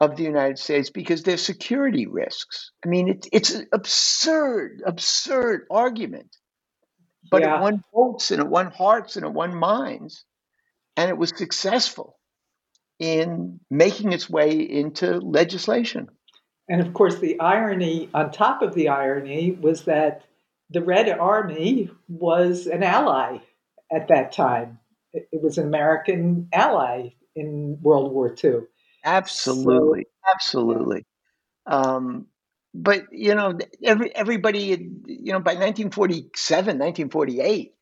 of 0.00 0.16
the 0.16 0.22
United 0.22 0.58
States 0.58 0.90
because 0.90 1.22
there's 1.22 1.42
security 1.42 2.06
risks. 2.06 2.70
I 2.84 2.88
mean, 2.88 3.08
it, 3.08 3.26
it's 3.32 3.54
an 3.54 3.66
absurd, 3.72 4.82
absurd 4.86 5.66
argument. 5.70 6.36
But 7.30 7.42
yeah. 7.42 7.58
it 7.58 7.60
won 7.60 7.82
votes 7.92 8.30
and 8.30 8.40
it 8.40 8.48
won 8.48 8.70
hearts 8.70 9.16
and 9.16 9.26
it 9.26 9.32
won 9.32 9.54
minds. 9.54 10.24
And 10.96 11.10
it 11.10 11.18
was 11.18 11.36
successful 11.36 12.18
in 12.98 13.60
making 13.70 14.12
its 14.12 14.30
way 14.30 14.52
into 14.52 15.18
legislation. 15.18 16.08
And 16.68 16.80
of 16.80 16.92
course, 16.92 17.18
the 17.18 17.38
irony 17.40 18.08
on 18.14 18.30
top 18.30 18.62
of 18.62 18.74
the 18.74 18.88
irony 18.88 19.52
was 19.52 19.84
that 19.84 20.24
the 20.70 20.82
Red 20.82 21.08
Army 21.08 21.90
was 22.08 22.66
an 22.66 22.82
ally 22.82 23.38
at 23.90 24.08
that 24.08 24.32
time. 24.32 24.78
It 25.12 25.42
was 25.42 25.58
an 25.58 25.66
American 25.66 26.48
ally 26.52 27.10
in 27.34 27.78
World 27.80 28.12
War 28.12 28.34
II. 28.42 28.62
Absolutely, 29.08 30.04
so, 30.04 30.32
absolutely. 30.32 31.04
Um, 31.66 32.26
but 32.74 33.04
you 33.12 33.34
know, 33.34 33.58
every 33.82 34.14
everybody, 34.14 34.90
you 35.06 35.32
know, 35.32 35.40
by 35.40 35.52
1947, 35.54 36.78
1948, 36.78 37.72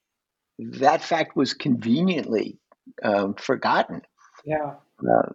that 0.58 1.02
fact 1.02 1.36
was 1.36 1.54
conveniently 1.54 2.58
um, 3.02 3.34
forgotten. 3.34 4.02
Yeah. 4.44 4.74
Uh, 5.00 5.32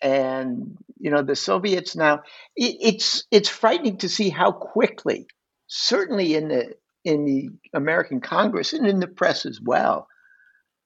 and 0.00 0.76
you 0.98 1.10
know, 1.10 1.22
the 1.22 1.36
Soviets 1.36 1.96
now, 1.96 2.22
it, 2.56 2.76
it's 2.80 3.24
it's 3.30 3.48
frightening 3.48 3.98
to 3.98 4.08
see 4.08 4.30
how 4.30 4.52
quickly, 4.52 5.26
certainly 5.66 6.34
in 6.34 6.48
the 6.48 6.74
in 7.04 7.24
the 7.24 7.50
American 7.72 8.20
Congress 8.20 8.72
and 8.72 8.86
in 8.86 9.00
the 9.00 9.06
press 9.06 9.46
as 9.46 9.60
well, 9.60 10.08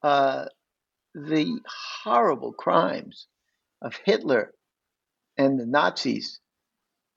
uh, 0.03 0.45
the 1.15 1.59
horrible 2.05 2.53
crimes 2.53 3.27
of 3.83 3.99
Hitler 4.05 4.53
and 5.39 5.61
the 5.61 5.67
Nazis 5.67 6.41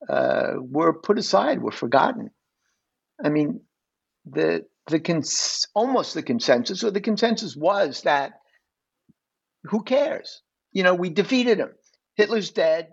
uh, 0.10 0.54
were 0.58 0.94
put 1.00 1.20
aside, 1.20 1.62
were 1.62 1.72
forgotten. 1.72 2.32
I 3.24 3.30
mean, 3.30 3.62
the 4.26 4.66
the 4.88 5.00
cons- 5.00 5.66
almost 5.76 6.14
the 6.14 6.24
consensus, 6.24 6.84
or 6.84 6.92
the 6.92 7.02
consensus 7.02 7.56
was 7.56 8.02
that 8.04 8.34
who 9.66 9.84
cares? 9.84 10.42
You 10.74 10.84
know, 10.84 10.96
we 10.96 11.10
defeated 11.10 11.60
him. 11.60 11.72
Hitler's 12.16 12.52
dead. 12.52 12.90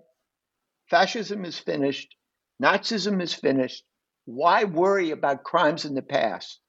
Fascism 0.91 1.45
is 1.45 1.59
finished. 1.59 2.15
Nazism 2.63 3.23
is 3.23 3.35
finished. 3.35 3.85
Why 4.27 4.65
worry 4.65 5.11
about 5.11 5.45
crimes 5.45 5.85
in 5.85 5.95
the 5.95 6.03
past? 6.03 6.61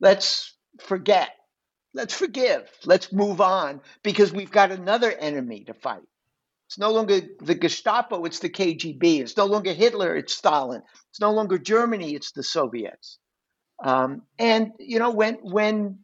Let's 0.00 0.56
forget. 0.80 1.30
Let's 1.94 2.14
forgive. 2.14 2.70
Let's 2.84 3.12
move 3.12 3.40
on 3.40 3.80
because 4.04 4.32
we've 4.32 4.50
got 4.52 4.72
another 4.72 5.12
enemy 5.12 5.64
to 5.64 5.74
fight. 5.74 6.02
It's 6.70 6.78
no 6.78 6.92
longer 6.92 7.20
the 7.40 7.56
Gestapo, 7.56 8.24
it's 8.26 8.38
the 8.38 8.48
KGB. 8.48 9.22
It's 9.22 9.36
no 9.36 9.46
longer 9.46 9.72
Hitler, 9.72 10.14
it's 10.14 10.36
Stalin. 10.36 10.82
It's 11.10 11.20
no 11.20 11.32
longer 11.32 11.58
Germany, 11.58 12.14
it's 12.14 12.30
the 12.30 12.44
Soviets. 12.44 13.18
Um, 13.82 14.22
and, 14.38 14.70
you 14.78 15.00
know, 15.00 15.10
when, 15.10 15.34
when 15.42 15.98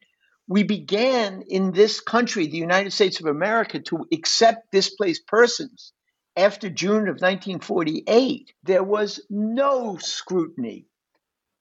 we 0.48 0.64
began 0.64 1.42
in 1.42 1.70
this 1.70 2.00
country, 2.00 2.48
the 2.48 2.57
United 2.57 2.92
States 2.92 3.20
of 3.20 3.26
America, 3.26 3.79
to 3.79 4.09
accept 4.12 4.72
displaced 4.72 5.29
persons 5.29 5.92
after 6.37 6.68
June 6.68 7.02
of 7.02 7.20
1948, 7.22 8.52
there 8.64 8.83
was 8.83 9.20
no 9.31 9.98
scrutiny 9.98 10.87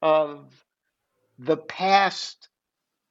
of 0.01 0.51
the 1.37 1.57
past 1.57 2.49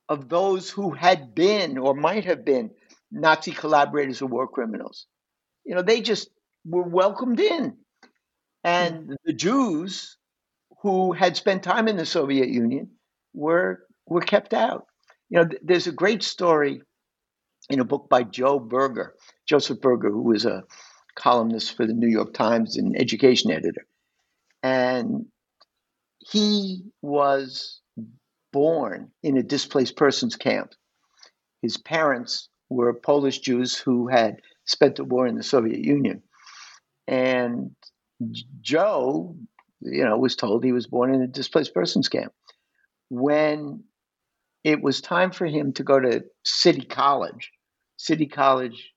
of 0.09 0.29
those 0.29 0.69
who 0.69 0.91
had 0.91 1.37
been 1.37 1.79
or 1.79 1.95
might 1.95 2.25
have 2.25 2.45
been 2.45 2.73
Nazi 3.13 3.53
collaborators 3.53 4.23
or 4.23 4.27
war 4.27 4.49
criminals. 4.49 5.07
You 5.65 5.75
know, 5.75 5.83
they 5.83 6.01
just 6.01 6.29
were 6.65 6.83
welcomed 6.83 7.41
in. 7.41 7.77
And 8.63 9.07
hmm. 9.07 9.15
the 9.25 9.33
Jews 9.33 10.17
who 10.83 11.13
had 11.13 11.37
spent 11.37 11.63
time 11.63 11.89
in 11.89 11.97
the 11.97 12.07
Soviet 12.07 12.49
Union 12.49 12.91
were 13.33 13.87
were 14.07 14.21
kept 14.21 14.53
out. 14.53 14.87
You 15.31 15.39
know, 15.39 15.49
th- 15.49 15.63
there's 15.65 15.87
a 15.87 15.93
great 15.93 16.23
story 16.23 16.83
in 17.71 17.81
a 17.81 17.85
book 17.85 18.09
by 18.11 18.23
Joe 18.23 18.59
Berger, 18.59 19.15
Joseph 19.47 19.81
Berger, 19.81 20.11
who 20.11 20.23
was 20.23 20.45
a 20.45 20.65
columnist 21.15 21.77
for 21.77 21.87
the 21.87 21.95
New 21.95 22.09
York 22.09 22.35
Times 22.35 22.77
and 22.77 22.99
education 23.01 23.51
editor. 23.51 23.87
And 24.63 25.27
he 26.19 26.85
was 27.03 27.81
born 28.53 29.11
in 29.23 29.37
a 29.37 29.43
displaced 29.43 29.97
persons 29.97 30.37
camp. 30.37 30.73
His 31.63 31.77
parents 31.77 32.49
were 32.69 32.93
Polish 32.95 33.41
Jews 33.41 33.77
who 33.77 34.09
had 34.09 34.41
spent 34.65 34.97
the 34.97 35.05
war 35.05 35.27
in 35.27 35.37
the 35.37 35.43
Soviet 35.43 35.79
Union. 35.79 36.23
And 37.07 37.71
Joe, 38.61 39.37
you 39.81 40.05
know, 40.05 40.17
was 40.19 40.37
told 40.37 40.65
he 40.65 40.73
was 40.73 40.87
born 40.87 41.15
in 41.15 41.23
a 41.23 41.27
displaced 41.27 41.75
persons 41.75 42.09
camp. 42.09 42.33
When 43.11 43.85
it 44.63 44.83
was 44.83 45.01
time 45.01 45.31
for 45.31 45.47
him 45.47 45.73
to 45.75 45.83
go 45.83 46.01
to 46.01 46.25
City 46.45 46.85
College, 46.87 47.51
City 47.97 48.27
College 48.27 48.93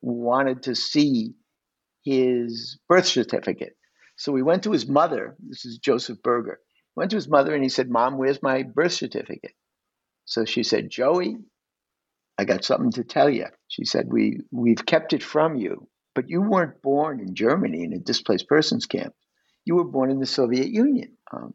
wanted 0.00 0.62
to 0.64 0.74
see 0.74 1.34
his 2.04 2.78
birth 2.88 3.06
certificate. 3.06 3.76
So 4.16 4.32
we 4.32 4.42
went 4.42 4.62
to 4.62 4.72
his 4.72 4.88
mother. 4.88 5.36
This 5.46 5.66
is 5.66 5.78
Joseph 5.78 6.22
Berger. 6.22 6.58
Went 6.94 7.10
to 7.10 7.16
his 7.16 7.28
mother 7.28 7.54
and 7.54 7.62
he 7.62 7.68
said, 7.68 7.90
Mom, 7.90 8.16
where's 8.16 8.42
my 8.42 8.62
birth 8.62 8.92
certificate? 8.92 9.52
So 10.24 10.44
she 10.44 10.62
said, 10.62 10.88
Joey, 10.88 11.36
I 12.38 12.44
got 12.44 12.64
something 12.64 12.92
to 12.92 13.04
tell 13.04 13.30
you. 13.30 13.46
She 13.68 13.84
said, 13.84 14.06
we, 14.10 14.40
We've 14.50 14.84
kept 14.84 15.12
it 15.12 15.22
from 15.22 15.56
you, 15.56 15.88
but 16.14 16.28
you 16.28 16.42
weren't 16.42 16.82
born 16.82 17.20
in 17.20 17.34
Germany 17.34 17.82
in 17.84 17.92
a 17.92 17.98
displaced 17.98 18.48
persons 18.48 18.86
camp. 18.86 19.14
You 19.64 19.76
were 19.76 19.84
born 19.84 20.10
in 20.10 20.20
the 20.20 20.26
Soviet 20.26 20.68
Union. 20.68 21.16
Um, 21.32 21.54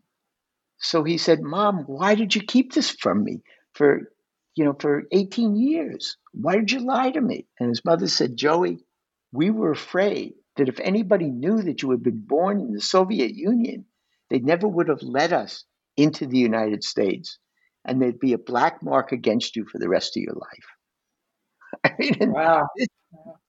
so 0.78 1.04
he 1.04 1.18
said, 1.18 1.42
Mom, 1.42 1.84
why 1.86 2.16
did 2.16 2.36
you 2.36 2.42
keep 2.42 2.74
this 2.74 2.90
from 2.90 3.24
me 3.24 3.42
for, 3.74 4.12
you 4.56 4.66
know, 4.66 4.76
for 4.80 5.04
18 5.12 5.56
years? 5.56 6.18
Why 6.34 6.56
did 6.56 6.72
you 6.72 6.80
lie 6.80 7.12
to 7.12 7.22
me? 7.22 7.48
And 7.60 7.70
his 7.70 7.86
mother 7.86 8.08
said, 8.08 8.36
Joey, 8.36 8.80
we 9.32 9.52
were 9.52 9.72
afraid 9.72 10.34
that 10.58 10.68
if 10.68 10.80
anybody 10.80 11.30
knew 11.30 11.62
that 11.62 11.82
you 11.82 11.92
had 11.92 12.04
been 12.04 12.24
born 12.26 12.60
in 12.60 12.74
the 12.74 12.82
Soviet 12.82 13.34
Union, 13.36 13.86
they 14.30 14.40
never 14.40 14.68
would 14.68 14.90
have 14.90 15.04
let 15.04 15.32
us 15.32 15.64
into 15.96 16.26
the 16.26 16.40
United 16.40 16.84
States 16.84 17.38
and 17.86 18.02
there'd 18.02 18.20
be 18.20 18.34
a 18.34 18.38
black 18.38 18.84
mark 18.84 19.12
against 19.12 19.56
you 19.56 19.66
for 19.66 19.80
the 19.80 19.90
rest 19.90 20.18
of 20.18 20.24
your 20.24 20.36
life. 20.36 20.66
I 21.84 21.96
mean, 21.98 22.32
wow. 22.32 22.68
This, 22.78 22.88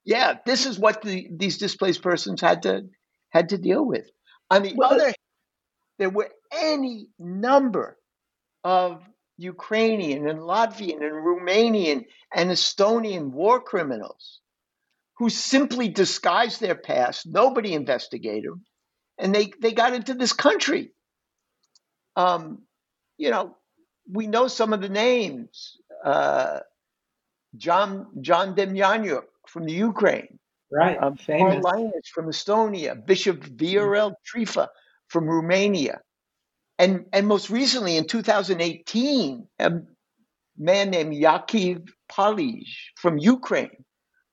yeah, 0.05 0.38
this 0.47 0.66
is 0.66 0.79
what 0.79 1.03
the, 1.03 1.29
these 1.31 1.59
displaced 1.59 2.03
persons 2.03 2.40
had 2.40 2.62
to 2.62 2.87
had 3.31 3.51
to 3.51 3.59
deal 3.59 3.85
with. 3.85 4.11
On 4.51 4.62
the 4.62 4.75
well, 4.77 4.95
other, 4.95 5.12
there 5.99 6.11
were 6.11 6.31
any 6.53 7.09
number 7.18 7.97
of 8.64 9.03
Ukrainian 9.38 10.29
and 10.29 10.40
Latvian 10.40 11.03
and 11.03 11.25
Romanian 11.25 12.05
and 12.35 12.51
Estonian 12.51 13.31
war 13.31 13.61
criminals 13.61 14.40
who 15.18 15.31
simply 15.31 15.88
disguised 15.88 16.61
their 16.61 16.75
past. 16.75 17.27
Nobody 17.27 17.75
investigated 17.75 18.51
them, 18.51 18.64
and 19.18 19.35
they 19.35 19.53
they 19.61 19.73
got 19.73 19.95
into 19.95 20.14
this 20.14 20.33
country. 20.33 20.92
Um, 22.16 22.62
you 23.16 23.31
know, 23.31 23.57
we 24.11 24.27
know 24.27 24.49
some 24.49 24.73
of 24.73 24.81
the 24.81 24.88
names. 24.88 25.77
Uh, 26.05 26.61
John 27.57 28.07
John 28.21 28.55
Demjanjuk 28.55 29.25
from 29.47 29.65
the 29.65 29.73
Ukraine, 29.73 30.38
right? 30.71 31.01
Um, 31.01 31.17
Famous. 31.17 31.65
Linnas 31.65 32.07
from 32.12 32.27
Estonia, 32.27 32.95
Bishop 33.07 33.41
Viorel 33.45 34.15
Trifa 34.27 34.69
from 35.09 35.27
Romania, 35.27 36.01
and 36.79 37.05
and 37.12 37.27
most 37.27 37.51
recently 37.51 37.97
in 37.97 38.07
2018, 38.07 39.47
a 39.59 39.73
man 40.57 40.91
named 40.91 41.15
Yakiv 41.15 41.88
Palij 42.11 42.67
from 42.97 43.19
Ukraine 43.19 43.85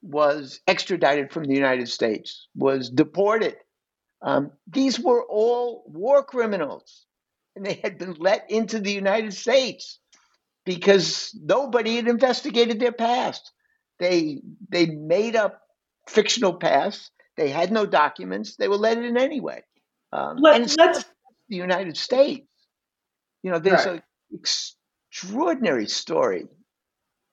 was 0.01 0.61
extradited 0.65 1.31
from 1.31 1.43
the 1.43 1.53
United 1.53 1.89
States, 1.89 2.47
was 2.55 2.89
deported. 2.89 3.55
Um, 4.21 4.51
these 4.67 4.99
were 4.99 5.25
all 5.25 5.83
war 5.87 6.23
criminals 6.23 7.05
they 7.65 7.79
had 7.83 7.97
been 7.97 8.15
let 8.19 8.49
into 8.49 8.79
the 8.79 8.91
United 8.91 9.33
States 9.33 9.99
because 10.65 11.35
nobody 11.41 11.95
had 11.95 12.07
investigated 12.07 12.79
their 12.79 12.91
past. 12.91 13.51
They 13.99 14.41
they 14.69 14.87
made 14.87 15.35
up 15.35 15.61
fictional 16.07 16.53
past. 16.53 17.11
They 17.37 17.49
had 17.49 17.71
no 17.71 17.85
documents. 17.85 18.55
They 18.55 18.67
were 18.67 18.77
let 18.77 18.97
in 18.97 19.17
anyway. 19.17 19.63
Um, 20.11 20.37
Let, 20.37 20.61
and 20.61 20.77
let's 20.77 21.05
the 21.49 21.57
United 21.57 21.97
States. 21.97 22.47
You 23.43 23.51
know, 23.51 23.59
there's 23.59 23.85
right. 23.85 23.95
an 23.95 24.03
extraordinary 24.33 25.87
story 25.87 26.47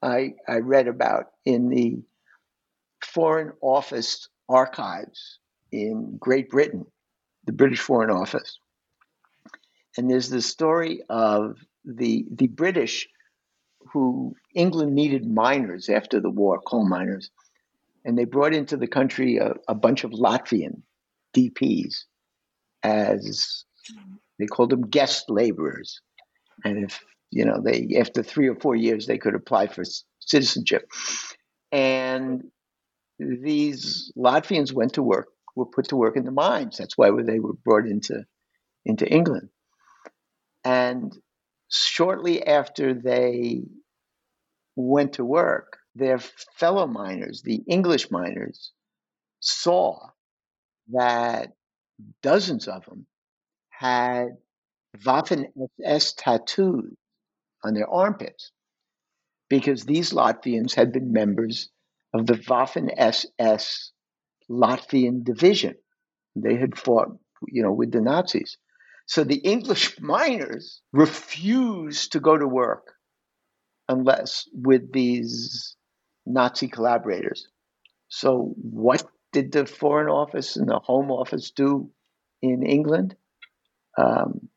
I 0.03 0.35
I 0.49 0.59
read 0.59 0.89
about 0.89 1.27
in 1.45 1.69
the 1.69 1.99
Foreign 3.05 3.53
Office 3.61 4.29
archives 4.49 5.39
in 5.73 6.17
Great 6.19 6.51
Britain, 6.51 6.87
the 7.45 7.53
British 7.53 7.81
Foreign 7.81 8.11
Office, 8.11 8.59
and 9.97 10.11
there's 10.11 10.29
the 10.29 10.43
story 10.43 11.01
of 11.09 11.57
the 11.85 12.27
the 12.31 12.49
British 12.49 13.09
who 13.93 14.35
England 14.55 14.95
needed 14.95 15.27
miners 15.27 15.89
after 15.89 16.21
the 16.21 16.31
war, 16.31 16.61
coal 16.61 16.87
miners, 16.89 17.31
and 18.05 18.19
they 18.19 18.25
brought 18.25 18.55
into 18.55 18.77
the 18.77 18.89
country 18.89 19.37
a, 19.37 19.55
a 19.69 19.75
bunch 19.75 20.05
of 20.05 20.11
Latvian 20.11 20.83
DPs 21.37 22.05
as 22.83 23.65
they 24.39 24.47
called 24.47 24.71
them 24.71 24.89
guest 24.89 25.31
laborers, 25.31 26.01
and 26.65 26.85
if 26.85 27.01
you 27.31 27.45
know 27.45 27.61
they 27.65 27.97
after 27.99 28.23
three 28.23 28.49
or 28.49 28.57
four 28.57 28.75
years 28.75 29.07
they 29.07 29.19
could 29.19 29.35
apply 29.35 29.67
for 29.69 29.85
citizenship, 30.21 30.91
and 31.73 32.45
these 33.19 34.13
Latvians 34.17 34.73
went 34.73 34.95
to 34.95 35.03
work, 35.03 35.29
were 35.55 35.67
put 35.67 35.89
to 35.89 35.97
work 35.97 36.17
in 36.17 36.25
the 36.25 36.31
mines. 36.31 36.77
That's 36.77 36.99
why 36.99 37.11
they 37.23 37.39
were 37.39 37.55
brought 37.55 37.87
into 37.87 38.25
into 38.85 39.09
England. 39.09 39.49
And 40.67 41.17
shortly 41.69 42.45
after 42.45 42.93
they 42.93 43.63
went 44.75 45.13
to 45.13 45.25
work, 45.25 45.79
their 45.95 46.19
fellow 46.19 46.89
miners, 46.89 47.43
the 47.43 47.63
English 47.69 48.11
miners, 48.11 48.73
saw 49.39 49.97
that 50.89 51.53
dozens 52.21 52.67
of 52.67 52.85
them 52.87 53.07
had 53.69 54.39
Waffen 55.05 55.47
SS 55.85 56.15
tattoos 56.15 56.97
on 57.63 57.75
their 57.75 57.89
armpits 57.89 58.51
because 59.49 59.85
these 59.85 60.13
Latvians 60.13 60.75
had 60.75 60.91
been 60.91 61.13
members 61.13 61.71
of 62.13 62.27
the 62.27 62.35
Waffen 62.35 62.93
SS 62.97 63.93
Latvian 64.51 65.23
division. 65.23 65.77
They 66.35 66.57
had 66.57 66.77
fought, 66.77 67.17
you 67.47 67.63
know, 67.63 67.73
with 67.73 67.93
the 67.93 68.01
Nazis. 68.01 68.59
So 69.07 69.23
the 69.23 69.37
English 69.37 70.01
miners 70.01 70.83
refused 70.93 72.13
to 72.13 72.21
go 72.21 72.37
to 72.37 72.47
work 72.47 72.93
unless 73.89 74.49
with 74.53 74.93
these 74.93 75.77
Nazi 76.27 76.69
collaborators. 76.69 77.47
So 78.09 78.55
what 78.57 79.07
did 79.33 79.53
the 79.53 79.65
Foreign 79.65 80.09
Office 80.09 80.57
and 80.57 80.69
the 80.69 80.81
Home 80.81 81.11
Office 81.11 81.53
do 81.53 81.91
in 82.43 82.65
England? 82.65 83.17
Um, 83.97 84.49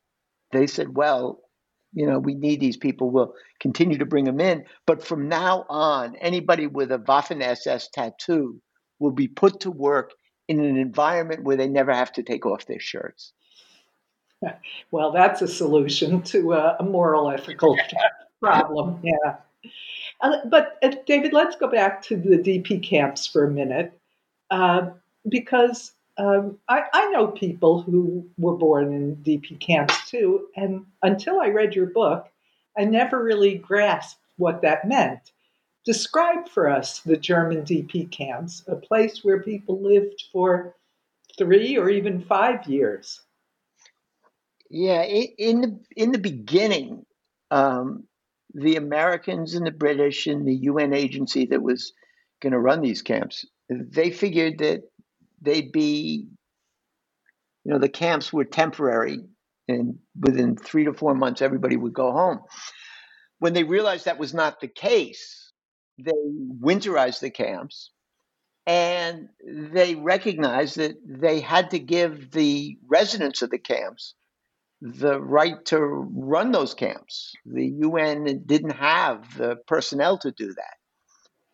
they 0.51 0.67
said, 0.67 0.95
well, 0.95 1.41
you 1.93 2.07
know, 2.07 2.19
we 2.19 2.33
need 2.33 2.59
these 2.59 2.77
people. 2.77 3.11
We'll 3.11 3.33
continue 3.59 3.99
to 3.99 4.05
bring 4.05 4.25
them 4.25 4.39
in. 4.39 4.65
But 4.85 5.05
from 5.05 5.27
now 5.27 5.65
on, 5.69 6.15
anybody 6.17 6.67
with 6.67 6.91
a 6.91 6.99
Waffen 6.99 7.41
SS 7.41 7.89
tattoo 7.89 8.61
will 8.99 9.11
be 9.11 9.27
put 9.27 9.61
to 9.61 9.71
work 9.71 10.11
in 10.47 10.59
an 10.59 10.77
environment 10.77 11.43
where 11.43 11.57
they 11.57 11.67
never 11.67 11.93
have 11.93 12.11
to 12.13 12.23
take 12.23 12.45
off 12.45 12.65
their 12.65 12.79
shirts. 12.79 13.33
well, 14.91 15.11
that's 15.11 15.41
a 15.41 15.47
solution 15.47 16.21
to 16.23 16.53
a, 16.53 16.77
a 16.79 16.83
moral 16.83 17.29
ethical 17.29 17.77
problem. 18.39 18.99
Yeah. 19.03 19.37
Uh, 20.21 20.37
but 20.45 20.77
uh, 20.83 20.91
David, 21.05 21.33
let's 21.33 21.55
go 21.55 21.67
back 21.67 22.01
to 22.03 22.15
the 22.15 22.37
DP 22.37 22.83
camps 22.83 23.25
for 23.25 23.45
a 23.45 23.51
minute, 23.51 23.93
uh, 24.51 24.89
because 25.27 25.93
um, 26.17 26.57
I, 26.67 26.83
I, 26.93 27.09
know 27.11 27.27
people 27.27 27.81
who 27.81 28.27
were 28.37 28.57
born 28.57 28.93
in 28.93 29.15
DP 29.17 29.59
camps 29.59 30.09
too, 30.09 30.47
and 30.55 30.85
until 31.01 31.39
I 31.39 31.47
read 31.47 31.75
your 31.75 31.85
book, 31.85 32.29
I 32.77 32.83
never 32.83 33.23
really 33.23 33.57
grasped 33.57 34.19
what 34.37 34.61
that 34.61 34.87
meant. 34.87 35.31
Describe 35.85 36.49
for 36.49 36.69
us 36.69 36.99
the 36.99 37.15
German 37.15 37.63
DP 37.63 38.11
camps, 38.11 38.63
a 38.67 38.75
place 38.75 39.23
where 39.23 39.41
people 39.41 39.81
lived 39.81 40.25
for 40.31 40.75
three 41.37 41.77
or 41.77 41.89
even 41.89 42.21
five 42.21 42.67
years. 42.67 43.21
Yeah, 44.69 45.03
in 45.03 45.61
the 45.61 45.79
in 45.95 46.11
the 46.11 46.19
beginning, 46.19 47.05
um, 47.51 48.03
the 48.53 48.75
Americans 48.75 49.55
and 49.55 49.65
the 49.65 49.71
British 49.71 50.27
and 50.27 50.47
the 50.47 50.55
UN 50.55 50.93
agency 50.93 51.45
that 51.47 51.61
was 51.61 51.93
going 52.41 52.53
to 52.53 52.59
run 52.59 52.81
these 52.81 53.01
camps, 53.01 53.45
they 53.69 54.11
figured 54.11 54.59
that 54.59 54.81
they'd 55.41 55.71
be, 55.71 56.27
you 57.63 57.71
know, 57.71 57.79
the 57.79 57.89
camps 57.89 58.31
were 58.31 58.45
temporary, 58.45 59.19
and 59.67 59.97
within 60.19 60.55
three 60.55 60.85
to 60.85 60.93
four 60.93 61.15
months, 61.15 61.41
everybody 61.41 61.75
would 61.75 61.93
go 61.93 62.11
home. 62.11 62.39
When 63.39 63.53
they 63.53 63.63
realized 63.63 64.05
that 64.05 64.19
was 64.19 64.33
not 64.33 64.59
the 64.59 64.67
case, 64.67 65.51
they 65.97 66.11
winterized 66.61 67.21
the 67.21 67.31
camps 67.31 67.91
and 68.67 69.29
they 69.43 69.95
recognized 69.95 70.77
that 70.77 70.95
they 71.05 71.39
had 71.39 71.71
to 71.71 71.79
give 71.79 72.31
the 72.31 72.77
residents 72.87 73.41
of 73.41 73.49
the 73.49 73.57
camps 73.57 74.13
the 74.81 75.19
right 75.19 75.63
to 75.65 75.79
run 75.79 76.51
those 76.51 76.73
camps. 76.73 77.33
The 77.45 77.67
UN 77.67 78.43
didn't 78.45 78.71
have 78.71 79.37
the 79.37 79.57
personnel 79.67 80.17
to 80.19 80.31
do 80.31 80.53
that. 80.53 80.75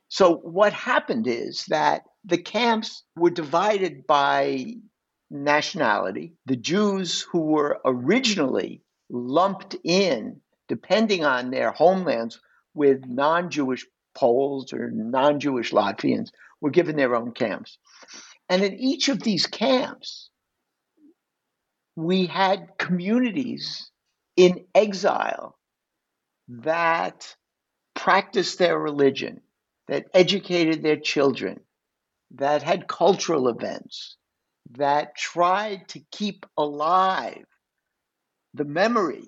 So, 0.10 0.36
what 0.36 0.74
happened 0.74 1.28
is 1.28 1.66
that 1.70 2.04
the 2.24 2.38
camps 2.38 3.04
were 3.16 3.32
divided 3.32 4.06
by 4.08 4.76
nationality. 5.30 6.34
The 6.46 6.56
Jews 6.56 7.22
who 7.22 7.40
were 7.40 7.80
originally 7.84 8.82
lumped 9.10 9.76
in, 9.84 10.42
depending 10.68 11.26
on 11.26 11.50
their 11.50 11.72
homelands, 11.72 12.40
with 12.74 13.06
non 13.06 13.50
Jewish 13.50 13.86
Poles 14.16 14.72
or 14.72 14.92
non 14.92 15.40
Jewish 15.40 15.72
Latvians 15.72 16.30
were 16.62 16.70
given 16.70 16.96
their 16.96 17.16
own 17.16 17.32
camps. 17.32 17.78
And 18.50 18.64
in 18.64 18.76
each 18.76 19.10
of 19.10 19.22
these 19.22 19.48
camps, 19.48 20.30
we 21.95 22.25
had 22.25 22.77
communities 22.77 23.89
in 24.36 24.65
exile 24.75 25.58
that 26.47 27.36
practiced 27.95 28.60
their 28.60 28.77
religion, 28.77 29.41
that 29.88 30.05
educated 30.13 30.84
their 30.84 30.99
children, 30.99 31.60
that 32.36 32.62
had 32.63 32.88
cultural 32.88 33.47
events, 33.47 34.17
that 34.71 35.15
tried 35.15 35.88
to 35.89 36.01
keep 36.12 36.45
alive 36.58 37.45
the 38.53 38.65
memory 38.65 39.25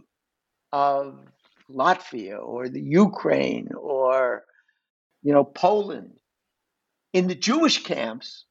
of 0.71 1.19
Latvia 1.69 2.39
or 2.41 2.69
the 2.69 2.81
Ukraine 2.81 3.69
or 3.77 4.43
you 5.21 5.33
know 5.33 5.43
Poland. 5.43 6.17
In 7.13 7.27
the 7.27 7.35
Jewish 7.35 7.83
camps, 7.83 8.45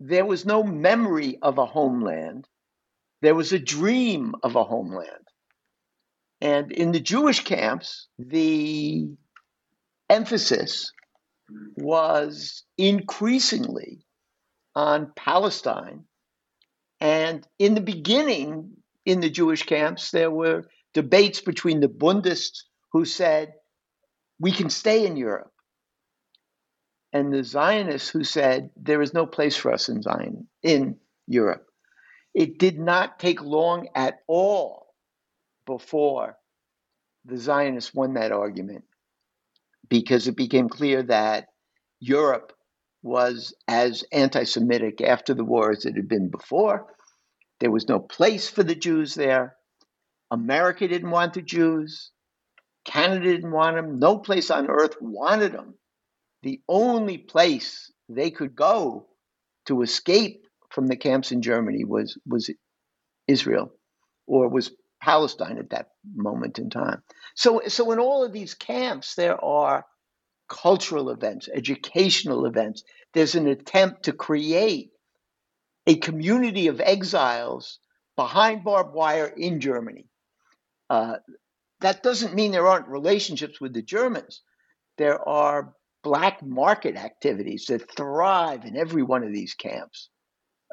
there 0.00 0.24
was 0.24 0.44
no 0.46 0.62
memory 0.62 1.38
of 1.42 1.58
a 1.58 1.66
homeland. 1.66 2.46
There 3.22 3.34
was 3.34 3.52
a 3.52 3.58
dream 3.58 4.34
of 4.42 4.56
a 4.56 4.64
homeland. 4.64 5.26
And 6.40 6.72
in 6.72 6.90
the 6.90 7.00
Jewish 7.00 7.44
camps, 7.44 8.08
the 8.18 9.08
emphasis 10.10 10.92
was 11.76 12.64
increasingly 12.76 14.04
on 14.74 15.12
Palestine. 15.16 16.04
And 17.00 17.46
in 17.58 17.74
the 17.74 17.80
beginning, 17.80 18.72
in 19.06 19.20
the 19.20 19.30
Jewish 19.30 19.62
camps, 19.62 20.10
there 20.10 20.30
were 20.30 20.64
debates 20.92 21.40
between 21.40 21.80
the 21.80 21.88
Bundists 21.88 22.64
who 22.92 23.04
said, 23.04 23.54
we 24.40 24.50
can 24.50 24.68
stay 24.68 25.06
in 25.06 25.16
Europe, 25.16 25.52
and 27.12 27.32
the 27.32 27.44
Zionists 27.44 28.08
who 28.08 28.24
said, 28.24 28.70
there 28.76 29.00
is 29.00 29.14
no 29.14 29.26
place 29.26 29.56
for 29.56 29.72
us 29.72 29.88
in 29.88 30.02
Zion, 30.02 30.48
in 30.62 30.96
Europe. 31.28 31.66
It 32.34 32.58
did 32.58 32.78
not 32.78 33.18
take 33.18 33.42
long 33.42 33.88
at 33.94 34.20
all 34.26 34.94
before 35.66 36.38
the 37.24 37.36
Zionists 37.36 37.94
won 37.94 38.14
that 38.14 38.32
argument 38.32 38.84
because 39.88 40.26
it 40.26 40.36
became 40.36 40.68
clear 40.68 41.02
that 41.04 41.48
Europe 42.00 42.52
was 43.02 43.54
as 43.68 44.04
anti 44.12 44.44
Semitic 44.44 45.00
after 45.00 45.34
the 45.34 45.44
war 45.44 45.72
as 45.72 45.84
it 45.84 45.96
had 45.96 46.08
been 46.08 46.30
before. 46.30 46.86
There 47.60 47.70
was 47.70 47.88
no 47.88 48.00
place 48.00 48.48
for 48.48 48.62
the 48.62 48.74
Jews 48.74 49.14
there. 49.14 49.56
America 50.30 50.88
didn't 50.88 51.10
want 51.10 51.34
the 51.34 51.42
Jews. 51.42 52.10
Canada 52.84 53.24
didn't 53.24 53.52
want 53.52 53.76
them. 53.76 53.98
No 53.98 54.18
place 54.18 54.50
on 54.50 54.68
earth 54.68 54.96
wanted 55.00 55.52
them. 55.52 55.74
The 56.42 56.60
only 56.68 57.18
place 57.18 57.92
they 58.08 58.30
could 58.30 58.56
go 58.56 59.06
to 59.66 59.82
escape 59.82 60.46
from 60.72 60.86
the 60.86 60.96
camps 60.96 61.32
in 61.32 61.42
Germany 61.42 61.84
was 61.84 62.18
was 62.26 62.50
Israel, 63.28 63.72
or 64.26 64.48
was 64.48 64.72
Palestine 65.00 65.58
at 65.58 65.70
that 65.70 65.88
moment 66.14 66.58
in 66.58 66.70
time. 66.70 67.02
So, 67.34 67.62
so 67.68 67.90
in 67.90 67.98
all 67.98 68.24
of 68.24 68.32
these 68.32 68.54
camps, 68.54 69.14
there 69.16 69.42
are 69.44 69.84
cultural 70.48 71.10
events, 71.10 71.48
educational 71.52 72.46
events. 72.46 72.84
There's 73.14 73.34
an 73.34 73.48
attempt 73.48 74.04
to 74.04 74.12
create 74.12 74.90
a 75.86 75.96
community 75.96 76.68
of 76.68 76.80
exiles 76.80 77.80
behind 78.16 78.62
barbed 78.62 78.94
wire 78.94 79.26
in 79.26 79.60
Germany. 79.60 80.06
Uh, 80.88 81.16
that 81.80 82.02
doesn't 82.02 82.34
mean 82.34 82.52
there 82.52 82.68
aren't 82.68 82.86
relationships 82.86 83.60
with 83.60 83.72
the 83.72 83.82
Germans. 83.82 84.42
There 84.98 85.26
are 85.28 85.74
black 86.04 86.42
market 86.44 86.96
activities 86.96 87.66
that 87.68 87.90
thrive 87.96 88.64
in 88.64 88.76
every 88.76 89.02
one 89.02 89.24
of 89.24 89.32
these 89.32 89.54
camps. 89.54 90.10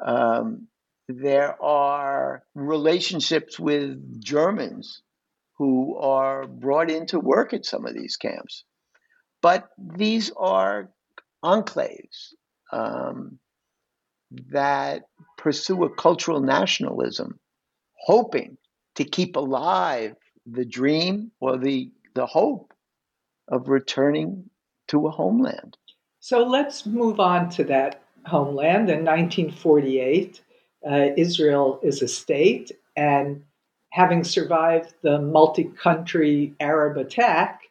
Um, 0.04 0.68
there 1.08 1.60
are 1.62 2.42
relationships 2.54 3.58
with 3.58 4.22
Germans 4.22 5.02
who 5.58 5.96
are 5.98 6.46
brought 6.46 6.90
in 6.90 7.06
to 7.06 7.20
work 7.20 7.52
at 7.52 7.66
some 7.66 7.86
of 7.86 7.94
these 7.94 8.16
camps. 8.16 8.64
But 9.42 9.68
these 9.78 10.30
are 10.36 10.90
enclaves 11.44 12.34
um, 12.72 13.38
that 14.50 15.02
pursue 15.36 15.84
a 15.84 15.94
cultural 15.94 16.40
nationalism, 16.40 17.38
hoping 17.98 18.56
to 18.94 19.04
keep 19.04 19.36
alive 19.36 20.14
the 20.46 20.64
dream 20.64 21.32
or 21.40 21.58
the, 21.58 21.90
the 22.14 22.26
hope 22.26 22.72
of 23.48 23.68
returning 23.68 24.48
to 24.88 25.06
a 25.06 25.10
homeland. 25.10 25.76
So 26.20 26.44
let's 26.44 26.86
move 26.86 27.18
on 27.20 27.48
to 27.50 27.64
that 27.64 28.02
homeland. 28.26 28.88
In 28.90 29.04
1948, 29.04 30.40
uh, 30.88 31.08
Israel 31.16 31.80
is 31.82 32.02
a 32.02 32.08
state, 32.08 32.72
and 32.96 33.42
having 33.90 34.24
survived 34.24 34.94
the 35.02 35.20
multi 35.20 35.64
country 35.64 36.54
Arab 36.60 36.96
attack, 36.96 37.62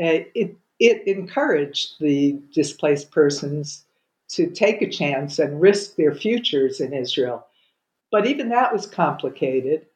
uh, 0.00 0.26
it, 0.34 0.56
it 0.78 1.06
encouraged 1.06 2.00
the 2.00 2.38
displaced 2.52 3.10
persons 3.10 3.84
to 4.28 4.50
take 4.50 4.82
a 4.82 4.90
chance 4.90 5.38
and 5.38 5.60
risk 5.60 5.96
their 5.96 6.14
futures 6.14 6.80
in 6.80 6.92
Israel. 6.92 7.46
But 8.10 8.26
even 8.26 8.48
that 8.50 8.72
was 8.72 8.86
complicated. 8.86 9.86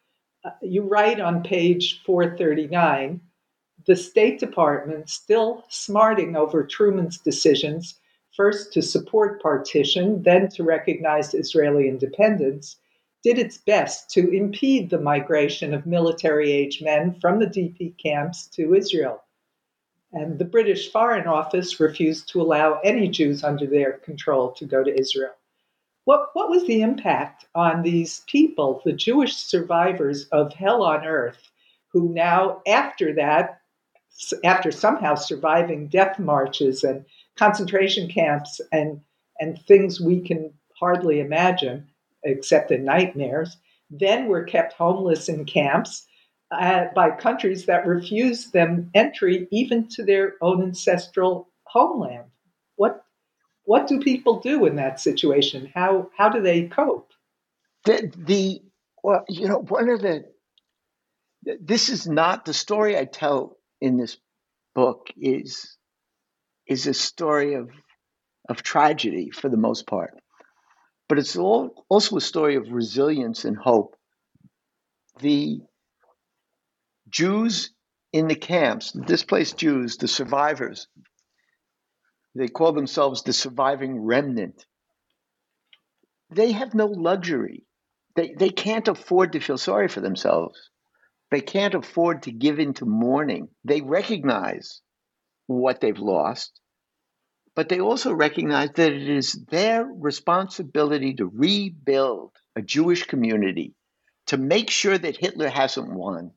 Uh, 0.44 0.50
you 0.62 0.82
write 0.82 1.20
on 1.20 1.42
page 1.42 2.02
439 2.04 3.20
the 3.86 3.96
State 3.96 4.38
Department, 4.38 5.08
still 5.08 5.64
smarting 5.68 6.36
over 6.36 6.64
Truman's 6.64 7.18
decisions, 7.18 7.98
first 8.38 8.72
to 8.72 8.80
support 8.80 9.42
partition, 9.42 10.22
then 10.22 10.48
to 10.48 10.62
recognize 10.62 11.34
Israeli 11.34 11.88
independence, 11.88 12.76
did 13.24 13.36
its 13.36 13.58
best 13.58 14.08
to 14.10 14.30
impede 14.30 14.88
the 14.88 15.00
migration 15.00 15.74
of 15.74 15.84
military 15.86 16.52
age 16.52 16.80
men 16.80 17.18
from 17.20 17.40
the 17.40 17.48
DP 17.48 17.98
camps 17.98 18.46
to 18.46 18.74
Israel. 18.74 19.24
And 20.12 20.38
the 20.38 20.44
British 20.44 20.92
Foreign 20.92 21.26
Office 21.26 21.80
refused 21.80 22.28
to 22.28 22.40
allow 22.40 22.78
any 22.84 23.08
Jews 23.08 23.42
under 23.42 23.66
their 23.66 23.94
control 23.94 24.52
to 24.52 24.64
go 24.64 24.84
to 24.84 24.98
Israel. 24.98 25.34
What, 26.04 26.30
what 26.34 26.48
was 26.48 26.64
the 26.64 26.80
impact 26.80 27.44
on 27.56 27.82
these 27.82 28.22
people, 28.28 28.80
the 28.84 28.92
Jewish 28.92 29.36
survivors 29.36 30.26
of 30.26 30.54
hell 30.54 30.84
on 30.84 31.04
earth, 31.04 31.50
who 31.88 32.14
now, 32.14 32.62
after 32.68 33.12
that, 33.14 33.60
after 34.44 34.70
somehow 34.70 35.16
surviving 35.16 35.88
death 35.88 36.20
marches 36.20 36.84
and 36.84 37.04
concentration 37.38 38.08
camps 38.08 38.60
and 38.72 39.00
and 39.40 39.58
things 39.62 40.00
we 40.00 40.20
can 40.20 40.52
hardly 40.78 41.20
imagine 41.20 41.86
except 42.24 42.70
in 42.70 42.84
nightmares. 42.84 43.56
Then 43.90 44.26
were 44.26 44.44
kept 44.44 44.72
homeless 44.72 45.28
in 45.28 45.44
camps 45.44 46.06
uh, 46.50 46.86
by 46.94 47.10
countries 47.10 47.66
that 47.66 47.86
refused 47.86 48.52
them 48.52 48.90
entry 48.94 49.46
even 49.50 49.88
to 49.88 50.04
their 50.04 50.34
own 50.40 50.62
ancestral 50.62 51.48
homeland. 51.64 52.24
What 52.76 53.04
what 53.64 53.86
do 53.86 54.00
people 54.00 54.40
do 54.40 54.64
in 54.64 54.76
that 54.76 55.00
situation? 55.00 55.70
How 55.74 56.10
how 56.16 56.28
do 56.28 56.40
they 56.42 56.68
cope? 56.68 57.12
The, 57.84 58.12
the 58.16 58.62
well 59.02 59.24
you 59.28 59.48
know 59.48 59.60
one 59.60 59.88
of 59.88 60.02
the 60.02 60.24
this 61.60 61.88
is 61.88 62.06
not 62.06 62.44
the 62.44 62.52
story 62.52 62.98
i 62.98 63.04
tell 63.04 63.56
in 63.80 63.96
this 63.96 64.18
book 64.74 65.08
is 65.16 65.77
is 66.68 66.86
a 66.86 66.94
story 66.94 67.54
of 67.54 67.70
of 68.48 68.62
tragedy 68.62 69.30
for 69.30 69.48
the 69.48 69.56
most 69.56 69.86
part, 69.86 70.14
but 71.08 71.18
it's 71.18 71.36
all, 71.36 71.84
also 71.88 72.16
a 72.16 72.20
story 72.20 72.56
of 72.56 72.72
resilience 72.72 73.44
and 73.44 73.56
hope. 73.56 73.94
The 75.20 75.60
Jews 77.08 77.70
in 78.12 78.28
the 78.28 78.34
camps, 78.34 78.92
the 78.92 79.02
displaced 79.02 79.58
Jews, 79.58 79.96
the 79.96 80.08
survivors, 80.08 80.88
they 82.34 82.48
call 82.48 82.72
themselves 82.72 83.22
the 83.22 83.32
surviving 83.32 84.00
remnant. 84.00 84.64
They 86.30 86.52
have 86.52 86.74
no 86.74 86.86
luxury. 86.86 87.66
They, 88.14 88.34
they 88.38 88.50
can't 88.50 88.88
afford 88.88 89.32
to 89.32 89.40
feel 89.40 89.58
sorry 89.58 89.88
for 89.88 90.00
themselves. 90.00 90.70
They 91.30 91.40
can't 91.40 91.74
afford 91.74 92.22
to 92.22 92.32
give 92.32 92.58
into 92.58 92.86
mourning. 92.86 93.48
They 93.64 93.80
recognize 93.80 94.80
what 95.48 95.80
they've 95.80 95.98
lost, 95.98 96.60
but 97.56 97.68
they 97.68 97.80
also 97.80 98.12
recognize 98.12 98.70
that 98.76 98.92
it 98.92 99.08
is 99.08 99.32
their 99.32 99.84
responsibility 99.84 101.14
to 101.14 101.26
rebuild 101.26 102.30
a 102.54 102.62
Jewish 102.62 103.04
community, 103.04 103.74
to 104.26 104.36
make 104.36 104.70
sure 104.70 104.96
that 104.96 105.16
Hitler 105.16 105.48
hasn't 105.48 105.92
won. 105.92 106.30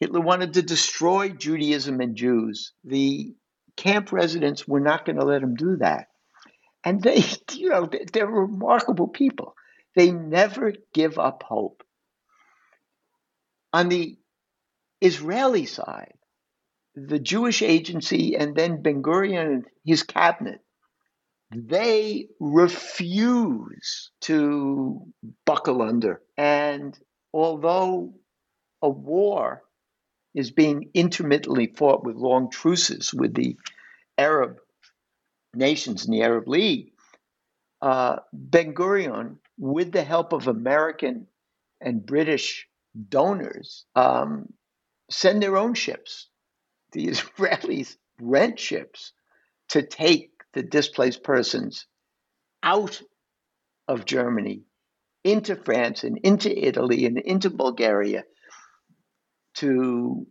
Hitler 0.00 0.20
wanted 0.20 0.54
to 0.54 0.62
destroy 0.62 1.28
Judaism 1.28 2.00
and 2.00 2.16
Jews. 2.16 2.72
The 2.84 3.34
camp 3.76 4.10
residents 4.12 4.66
were 4.66 4.80
not 4.80 5.04
going 5.04 5.16
to 5.16 5.24
let 5.24 5.42
him 5.42 5.54
do 5.54 5.76
that. 5.76 6.08
And 6.84 7.02
they, 7.02 7.22
you 7.52 7.68
know, 7.68 7.88
they're 8.12 8.26
remarkable 8.26 9.08
people. 9.08 9.54
They 9.94 10.10
never 10.10 10.72
give 10.92 11.18
up 11.18 11.42
hope. 11.42 11.82
On 13.72 13.88
the 13.88 14.16
Israeli 15.00 15.66
side, 15.66 16.14
the 16.96 17.18
Jewish 17.18 17.60
agency 17.60 18.36
and 18.36 18.56
then 18.56 18.82
Ben 18.82 19.02
Gurion 19.02 19.46
and 19.46 19.64
his 19.84 20.02
cabinet, 20.02 20.60
they 21.54 22.28
refuse 22.40 24.10
to 24.22 25.02
buckle 25.44 25.82
under. 25.82 26.22
And 26.38 26.98
although 27.34 28.14
a 28.80 28.88
war 28.88 29.62
is 30.34 30.50
being 30.50 30.90
intermittently 30.94 31.66
fought 31.66 32.02
with 32.02 32.16
long 32.16 32.50
truces 32.50 33.12
with 33.12 33.34
the 33.34 33.56
Arab 34.16 34.56
nations 35.54 36.06
in 36.06 36.12
the 36.12 36.22
Arab 36.22 36.48
League, 36.48 36.92
uh, 37.82 38.16
Ben 38.32 38.74
Gurion, 38.74 39.36
with 39.58 39.92
the 39.92 40.02
help 40.02 40.32
of 40.32 40.48
American 40.48 41.26
and 41.80 42.04
British 42.04 42.66
donors, 43.08 43.84
um, 43.94 44.52
send 45.10 45.42
their 45.42 45.58
own 45.58 45.74
ships 45.74 46.28
the 46.96 47.08
Israelis 47.08 47.96
rent 48.20 48.58
ships 48.58 49.12
to 49.68 49.82
take 49.82 50.30
the 50.54 50.62
displaced 50.62 51.22
persons 51.22 51.86
out 52.62 53.00
of 53.86 54.06
Germany 54.06 54.62
into 55.22 55.56
France 55.56 56.04
and 56.04 56.18
into 56.22 56.50
Italy 56.50 57.04
and 57.04 57.18
into 57.18 57.50
Bulgaria 57.50 58.24
to 59.56 60.26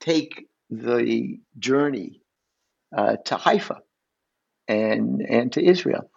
take 0.00 0.46
the 0.70 1.38
journey 1.58 2.22
uh, 2.96 3.16
to 3.26 3.36
Haifa 3.36 3.80
and 4.66 5.20
and 5.20 5.52
to 5.52 5.62
Israel. 5.62 6.10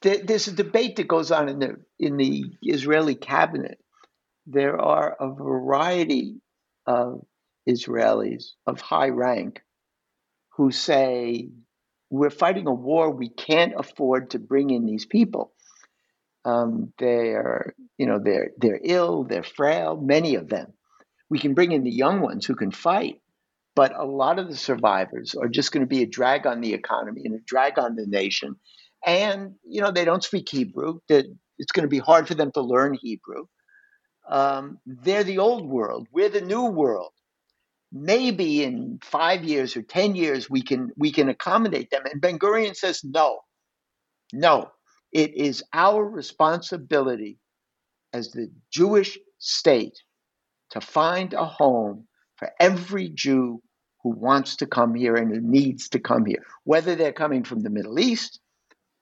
There's 0.00 0.48
a 0.48 0.52
debate 0.52 0.96
that 0.96 1.06
goes 1.06 1.30
on 1.30 1.48
in 1.48 1.58
the 1.60 1.76
in 1.98 2.16
the 2.16 2.44
Israeli 2.62 3.14
cabinet. 3.14 3.78
There 4.46 4.80
are 4.80 5.16
a 5.20 5.32
variety 5.32 6.40
of 6.86 7.22
Israelis 7.68 8.52
of 8.66 8.80
high 8.80 9.08
rank 9.08 9.62
who 10.56 10.70
say, 10.70 11.48
We're 12.10 12.30
fighting 12.30 12.66
a 12.66 12.72
war, 12.74 13.10
we 13.10 13.28
can't 13.28 13.74
afford 13.76 14.30
to 14.30 14.38
bring 14.38 14.70
in 14.70 14.86
these 14.86 15.06
people. 15.06 15.52
Um, 16.44 16.92
they're, 16.98 17.74
you 17.98 18.06
know, 18.06 18.18
they're, 18.22 18.50
they're 18.58 18.80
ill, 18.82 19.24
they're 19.24 19.44
frail, 19.44 19.96
many 19.96 20.34
of 20.34 20.48
them. 20.48 20.72
We 21.30 21.38
can 21.38 21.54
bring 21.54 21.72
in 21.72 21.84
the 21.84 21.90
young 21.90 22.20
ones 22.20 22.44
who 22.44 22.56
can 22.56 22.72
fight, 22.72 23.20
but 23.76 23.94
a 23.96 24.04
lot 24.04 24.38
of 24.38 24.48
the 24.48 24.56
survivors 24.56 25.34
are 25.34 25.48
just 25.48 25.72
going 25.72 25.82
to 25.82 25.88
be 25.88 26.02
a 26.02 26.06
drag 26.06 26.46
on 26.46 26.60
the 26.60 26.74
economy 26.74 27.22
and 27.24 27.34
a 27.34 27.42
drag 27.46 27.78
on 27.78 27.94
the 27.94 28.06
nation. 28.06 28.56
And, 29.06 29.54
you 29.64 29.80
know, 29.80 29.90
they 29.90 30.04
don't 30.04 30.22
speak 30.22 30.48
Hebrew. 30.48 30.98
It's 31.08 31.72
going 31.72 31.84
to 31.84 31.88
be 31.88 31.98
hard 31.98 32.28
for 32.28 32.34
them 32.34 32.52
to 32.52 32.60
learn 32.60 32.98
Hebrew. 33.00 33.46
Um, 34.28 34.78
they're 34.86 35.24
the 35.24 35.38
old 35.38 35.68
world. 35.68 36.08
We're 36.12 36.28
the 36.28 36.40
new 36.40 36.66
world 36.66 37.12
maybe 37.92 38.64
in 38.64 38.98
five 39.02 39.44
years 39.44 39.76
or 39.76 39.82
10 39.82 40.14
years 40.14 40.48
we 40.48 40.62
can 40.62 40.90
we 40.96 41.12
can 41.12 41.28
accommodate 41.28 41.90
them. 41.90 42.02
And 42.10 42.20
ben 42.20 42.38
gurion 42.38 42.74
says 42.74 43.04
no. 43.04 43.40
No. 44.32 44.70
It 45.12 45.36
is 45.36 45.62
our 45.74 46.02
responsibility 46.02 47.38
as 48.14 48.30
the 48.30 48.50
jewish 48.70 49.18
state 49.38 49.98
to 50.70 50.80
find 50.80 51.34
a 51.34 51.44
home 51.44 52.06
for 52.36 52.50
every 52.58 53.10
jew 53.10 53.62
who 54.02 54.10
wants 54.10 54.56
to 54.56 54.66
come 54.66 54.94
here 54.94 55.14
and 55.16 55.30
who 55.34 55.40
needs 55.40 55.90
to 55.90 56.00
come 56.00 56.24
here 56.24 56.42
whether 56.64 56.94
they're 56.94 57.12
coming 57.12 57.44
from 57.44 57.60
the 57.60 57.70
middle 57.70 57.98
east 57.98 58.40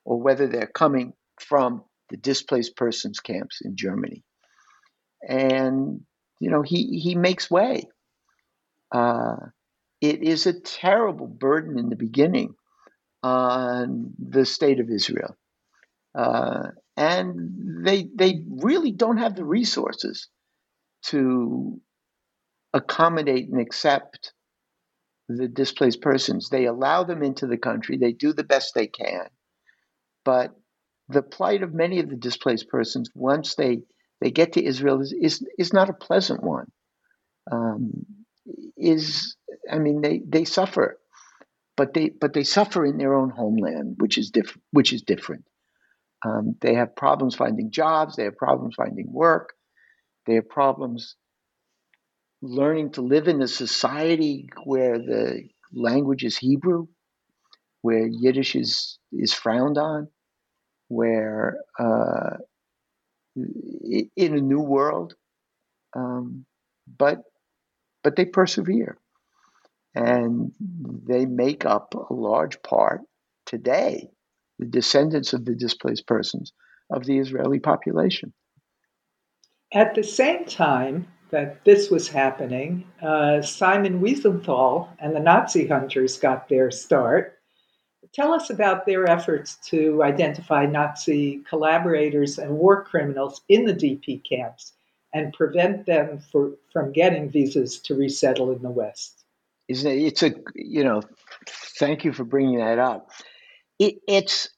or 0.04 0.20
whether 0.20 0.46
they're 0.46 0.66
coming 0.66 1.12
from 1.38 1.84
the 2.08 2.16
displaced 2.16 2.76
persons 2.76 3.20
camps 3.20 3.60
in 3.62 3.76
germany. 3.76 4.24
And 5.28 6.00
you 6.40 6.50
know 6.50 6.62
he 6.62 6.98
he 6.98 7.14
makes 7.14 7.48
way 7.50 7.84
uh, 8.92 9.36
it 10.00 10.22
is 10.22 10.46
a 10.46 10.58
terrible 10.60 11.26
burden 11.26 11.78
in 11.78 11.88
the 11.88 11.96
beginning 11.96 12.54
on 13.22 14.12
the 14.18 14.46
state 14.46 14.80
of 14.80 14.90
Israel. 14.90 15.36
Uh, 16.14 16.68
and 16.96 17.84
they, 17.86 18.08
they 18.14 18.42
really 18.48 18.92
don't 18.92 19.18
have 19.18 19.36
the 19.36 19.44
resources 19.44 20.28
to 21.06 21.80
accommodate 22.72 23.48
and 23.48 23.60
accept 23.60 24.32
the 25.28 25.48
displaced 25.48 26.00
persons. 26.00 26.48
They 26.48 26.66
allow 26.66 27.04
them 27.04 27.22
into 27.22 27.46
the 27.46 27.58
country, 27.58 27.96
they 27.96 28.12
do 28.12 28.32
the 28.32 28.44
best 28.44 28.74
they 28.74 28.86
can. 28.86 29.28
But 30.24 30.54
the 31.08 31.22
plight 31.22 31.62
of 31.62 31.74
many 31.74 32.00
of 32.00 32.08
the 32.08 32.16
displaced 32.16 32.68
persons, 32.68 33.10
once 33.14 33.54
they, 33.54 33.78
they 34.20 34.30
get 34.30 34.52
to 34.54 34.64
Israel, 34.64 35.00
is, 35.00 35.12
is, 35.12 35.46
is 35.58 35.72
not 35.72 35.90
a 35.90 35.94
pleasant 35.94 36.42
one. 36.42 36.70
Um, 37.50 38.06
is 38.76 39.36
I 39.70 39.78
mean 39.78 40.00
they 40.00 40.22
they 40.26 40.44
suffer, 40.44 40.98
but 41.76 41.94
they 41.94 42.10
but 42.10 42.32
they 42.32 42.44
suffer 42.44 42.84
in 42.84 42.98
their 42.98 43.14
own 43.14 43.30
homeland, 43.30 43.96
which 43.98 44.18
is 44.18 44.30
different. 44.30 44.62
Which 44.72 44.92
is 44.92 45.02
different. 45.02 45.44
Um, 46.24 46.56
they 46.60 46.74
have 46.74 46.96
problems 46.96 47.34
finding 47.34 47.70
jobs. 47.70 48.16
They 48.16 48.24
have 48.24 48.36
problems 48.36 48.74
finding 48.76 49.10
work. 49.10 49.54
They 50.26 50.34
have 50.34 50.48
problems 50.48 51.16
learning 52.42 52.92
to 52.92 53.02
live 53.02 53.28
in 53.28 53.42
a 53.42 53.48
society 53.48 54.48
where 54.64 54.98
the 54.98 55.42
language 55.72 56.24
is 56.24 56.36
Hebrew, 56.36 56.88
where 57.82 58.06
Yiddish 58.06 58.54
is 58.54 58.98
is 59.12 59.32
frowned 59.32 59.78
on, 59.78 60.08
where 60.88 61.58
uh, 61.78 62.36
in 63.36 64.34
a 64.36 64.40
new 64.40 64.60
world. 64.60 65.14
Um, 65.96 66.44
but 66.98 67.22
but 68.02 68.16
they 68.16 68.24
persevere. 68.24 68.98
And 69.94 70.52
they 70.60 71.26
make 71.26 71.64
up 71.64 71.94
a 71.94 72.14
large 72.14 72.62
part 72.62 73.00
today, 73.46 74.10
the 74.58 74.66
descendants 74.66 75.32
of 75.32 75.44
the 75.44 75.54
displaced 75.54 76.06
persons 76.06 76.52
of 76.90 77.04
the 77.04 77.18
Israeli 77.18 77.58
population. 77.58 78.32
At 79.72 79.94
the 79.94 80.02
same 80.02 80.44
time 80.44 81.08
that 81.30 81.64
this 81.64 81.90
was 81.90 82.08
happening, 82.08 82.84
uh, 83.02 83.42
Simon 83.42 84.00
Wiesenthal 84.00 84.88
and 84.98 85.14
the 85.14 85.20
Nazi 85.20 85.66
hunters 85.66 86.18
got 86.18 86.48
their 86.48 86.70
start. 86.70 87.38
Tell 88.12 88.32
us 88.32 88.50
about 88.50 88.86
their 88.86 89.08
efforts 89.08 89.56
to 89.68 90.02
identify 90.02 90.66
Nazi 90.66 91.42
collaborators 91.48 92.38
and 92.38 92.58
war 92.58 92.84
criminals 92.84 93.42
in 93.48 93.64
the 93.64 93.74
DP 93.74 94.22
camps 94.28 94.72
and 95.12 95.32
prevent 95.32 95.86
them 95.86 96.20
for, 96.32 96.52
from 96.72 96.92
getting 96.92 97.30
visas 97.30 97.78
to 97.80 97.94
resettle 97.94 98.52
in 98.52 98.62
the 98.62 98.70
West. 98.70 99.24
Isn't 99.68 99.90
it? 99.90 100.02
It's 100.02 100.22
a 100.22 100.34
you 100.54 100.82
know, 100.84 101.02
thank 101.78 102.04
you 102.04 102.12
for 102.12 102.24
bringing 102.24 102.58
that 102.58 102.78
up. 102.78 103.10
It, 103.78 103.96
it's 104.08 104.48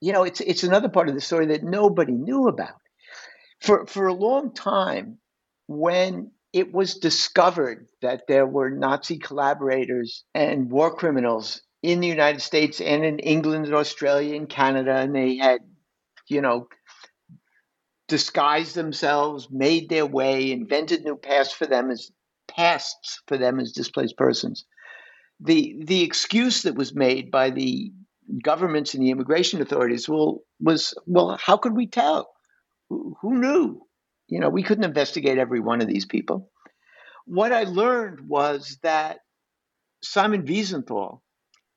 you 0.00 0.12
know, 0.12 0.24
it's 0.24 0.40
it's 0.40 0.64
another 0.64 0.88
part 0.88 1.08
of 1.08 1.14
the 1.14 1.20
story 1.20 1.46
that 1.46 1.62
nobody 1.62 2.12
knew 2.12 2.48
about. 2.48 2.80
For 3.60 3.86
for 3.86 4.06
a 4.06 4.14
long 4.14 4.52
time, 4.52 5.18
when 5.66 6.30
it 6.52 6.72
was 6.72 6.96
discovered 6.96 7.86
that 8.02 8.26
there 8.26 8.46
were 8.46 8.70
Nazi 8.70 9.18
collaborators 9.18 10.24
and 10.34 10.70
war 10.70 10.94
criminals 10.94 11.62
in 11.82 12.00
the 12.00 12.08
United 12.08 12.42
States 12.42 12.80
and 12.80 13.04
in 13.04 13.18
England 13.20 13.66
and 13.66 13.74
Australia 13.74 14.34
and 14.36 14.48
Canada, 14.48 14.96
and 14.96 15.14
they 15.14 15.36
had, 15.36 15.60
you 16.28 16.40
know, 16.40 16.68
disguised 18.10 18.74
themselves, 18.76 19.48
made 19.50 19.88
their 19.88 20.06
way, 20.06 20.52
invented 20.52 21.04
new 21.04 21.16
pasts 21.16 21.54
for 21.54 21.66
them 21.66 21.90
as 21.90 22.12
pasts 22.48 23.22
for 23.28 23.38
them 23.38 23.60
as 23.60 23.72
displaced 23.72 24.18
persons. 24.18 24.66
the 25.40 25.76
the 25.84 26.02
excuse 26.02 26.62
that 26.64 26.74
was 26.74 26.94
made 26.94 27.30
by 27.30 27.50
the 27.50 27.92
governments 28.44 28.94
and 28.94 29.02
the 29.04 29.10
immigration 29.10 29.62
authorities 29.62 30.08
well, 30.08 30.40
was 30.60 30.94
well 31.06 31.38
how 31.40 31.56
could 31.56 31.76
we 31.76 31.86
tell? 31.86 32.30
Who, 32.90 33.16
who 33.22 33.38
knew? 33.40 33.82
You 34.28 34.40
know 34.40 34.50
we 34.50 34.62
couldn't 34.64 34.84
investigate 34.84 35.38
every 35.38 35.60
one 35.60 35.80
of 35.80 35.88
these 35.88 36.06
people. 36.06 36.50
What 37.26 37.52
i 37.52 37.64
learned 37.64 38.28
was 38.28 38.78
that 38.82 39.20
simon 40.02 40.44
wiesenthal 40.46 41.20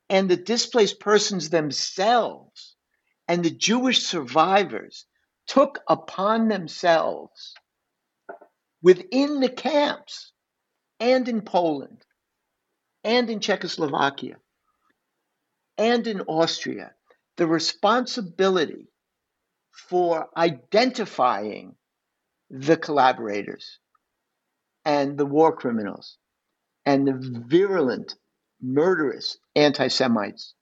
and 0.09 0.29
the 0.29 0.37
displaced 0.37 0.99
persons 0.99 1.49
themselves 1.49 2.75
and 3.27 3.43
the 3.43 3.51
jewish 3.51 4.03
survivors 4.05 5.05
took 5.47 5.79
upon 5.87 6.47
themselves 6.47 7.53
within 8.81 9.39
the 9.39 9.49
camps 9.49 10.31
and 10.99 11.27
in 11.27 11.41
poland 11.41 12.03
and 13.03 13.29
in 13.29 13.39
czechoslovakia 13.39 14.35
and 15.77 16.07
in 16.07 16.21
Austria 16.21 16.91
the 17.37 17.47
responsibility 17.47 18.87
for 19.71 20.27
identifying 20.37 21.75
the 22.49 22.77
collaborators 22.77 23.79
and 24.85 25.17
the 25.17 25.25
war 25.25 25.55
criminals 25.55 26.17
and 26.85 27.07
the 27.07 27.43
virulent, 27.47 28.15
murderous 28.61 29.37
anti 29.55 29.87
Semites. 29.87 30.53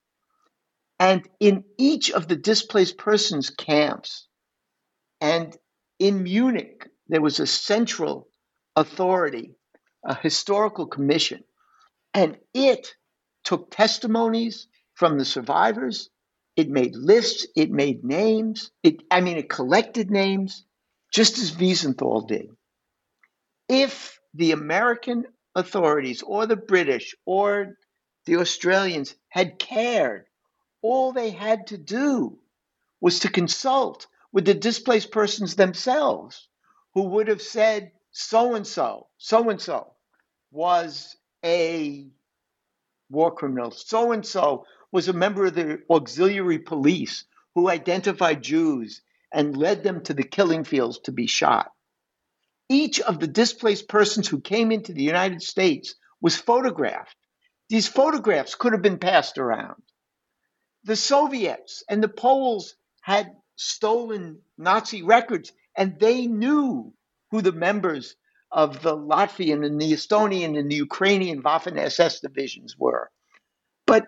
And 0.98 1.28
in 1.40 1.64
each 1.78 2.10
of 2.12 2.28
the 2.28 2.36
displaced 2.36 2.96
persons 2.96 3.50
camps 3.50 4.28
and 5.22 5.56
in 6.00 6.24
Munich, 6.24 6.88
there 7.06 7.22
was 7.22 7.38
a 7.38 7.46
central 7.46 8.28
authority, 8.74 9.54
a 10.04 10.16
historical 10.16 10.86
commission, 10.86 11.44
and 12.12 12.36
it 12.52 12.96
took 13.44 13.70
testimonies 13.70 14.66
from 14.94 15.18
the 15.18 15.24
survivors. 15.24 16.10
It 16.56 16.68
made 16.68 16.96
lists, 16.96 17.46
it 17.54 17.70
made 17.70 18.02
names. 18.02 18.72
It, 18.82 19.04
I 19.12 19.20
mean, 19.20 19.36
it 19.36 19.48
collected 19.48 20.10
names, 20.10 20.64
just 21.14 21.38
as 21.38 21.52
Wiesenthal 21.52 22.26
did. 22.26 22.48
If 23.68 24.18
the 24.34 24.50
American 24.50 25.26
authorities 25.54 26.22
or 26.22 26.46
the 26.46 26.56
British 26.56 27.14
or 27.24 27.76
the 28.26 28.38
Australians 28.38 29.14
had 29.28 29.60
cared, 29.60 30.26
all 30.82 31.12
they 31.12 31.30
had 31.30 31.68
to 31.68 31.78
do 31.78 32.40
was 33.00 33.20
to 33.20 33.30
consult 33.30 34.08
with 34.32 34.44
the 34.44 34.54
displaced 34.54 35.10
persons 35.10 35.56
themselves, 35.56 36.48
who 36.94 37.02
would 37.02 37.28
have 37.28 37.42
said, 37.42 37.92
so 38.10 38.54
and 38.54 38.66
so, 38.66 39.08
so 39.18 39.50
and 39.50 39.60
so 39.60 39.92
was 40.50 41.16
a 41.44 42.08
war 43.10 43.34
criminal, 43.34 43.70
so 43.70 44.12
and 44.12 44.24
so 44.24 44.64
was 44.90 45.08
a 45.08 45.12
member 45.12 45.46
of 45.46 45.54
the 45.54 45.82
auxiliary 45.90 46.58
police 46.58 47.24
who 47.54 47.68
identified 47.68 48.42
Jews 48.42 49.02
and 49.32 49.56
led 49.56 49.82
them 49.82 50.02
to 50.04 50.14
the 50.14 50.24
killing 50.24 50.64
fields 50.64 50.98
to 51.00 51.12
be 51.12 51.26
shot. 51.26 51.72
Each 52.68 53.00
of 53.00 53.18
the 53.18 53.26
displaced 53.26 53.88
persons 53.88 54.28
who 54.28 54.40
came 54.40 54.72
into 54.72 54.92
the 54.92 55.02
United 55.02 55.42
States 55.42 55.94
was 56.20 56.36
photographed. 56.36 57.16
These 57.68 57.88
photographs 57.88 58.54
could 58.54 58.72
have 58.72 58.82
been 58.82 58.98
passed 58.98 59.38
around. 59.38 59.82
The 60.84 60.96
Soviets 60.96 61.82
and 61.88 62.02
the 62.02 62.08
Poles 62.08 62.74
had 63.00 63.34
stolen 63.56 64.40
Nazi 64.58 65.02
records, 65.02 65.52
and 65.76 65.98
they 65.98 66.26
knew 66.26 66.92
who 67.30 67.42
the 67.42 67.52
members 67.52 68.16
of 68.50 68.82
the 68.82 68.96
Latvian 68.96 69.64
and 69.64 69.80
the 69.80 69.92
Estonian 69.92 70.58
and 70.58 70.70
the 70.70 70.76
Ukrainian 70.76 71.42
Waffen 71.42 71.78
SS 71.78 72.20
divisions 72.20 72.76
were. 72.78 73.10
But 73.86 74.06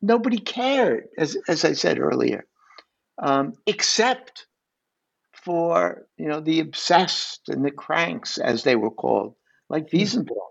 nobody 0.00 0.38
cared, 0.38 1.08
as, 1.18 1.36
as 1.48 1.64
I 1.64 1.72
said 1.72 1.98
earlier, 1.98 2.46
um, 3.18 3.54
except 3.66 4.46
for 5.32 6.06
you 6.16 6.26
know 6.26 6.40
the 6.40 6.60
obsessed 6.60 7.48
and 7.48 7.64
the 7.64 7.70
cranks, 7.70 8.38
as 8.38 8.64
they 8.64 8.76
were 8.76 8.90
called, 8.90 9.34
like 9.68 9.90
hmm. 9.90 9.98
Wiesenthal. 9.98 10.46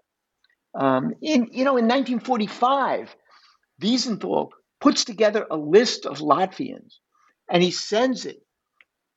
Um, 0.74 1.14
in 1.22 1.50
you 1.52 1.64
know 1.64 1.78
in 1.78 1.88
1945, 1.88 3.16
Wiesenthal 3.82 4.50
puts 4.82 5.06
together 5.06 5.46
a 5.50 5.58
list 5.58 6.06
of 6.06 6.20
Latvians, 6.20 6.96
and 7.50 7.62
he 7.62 7.72
sends 7.72 8.26
it 8.26 8.38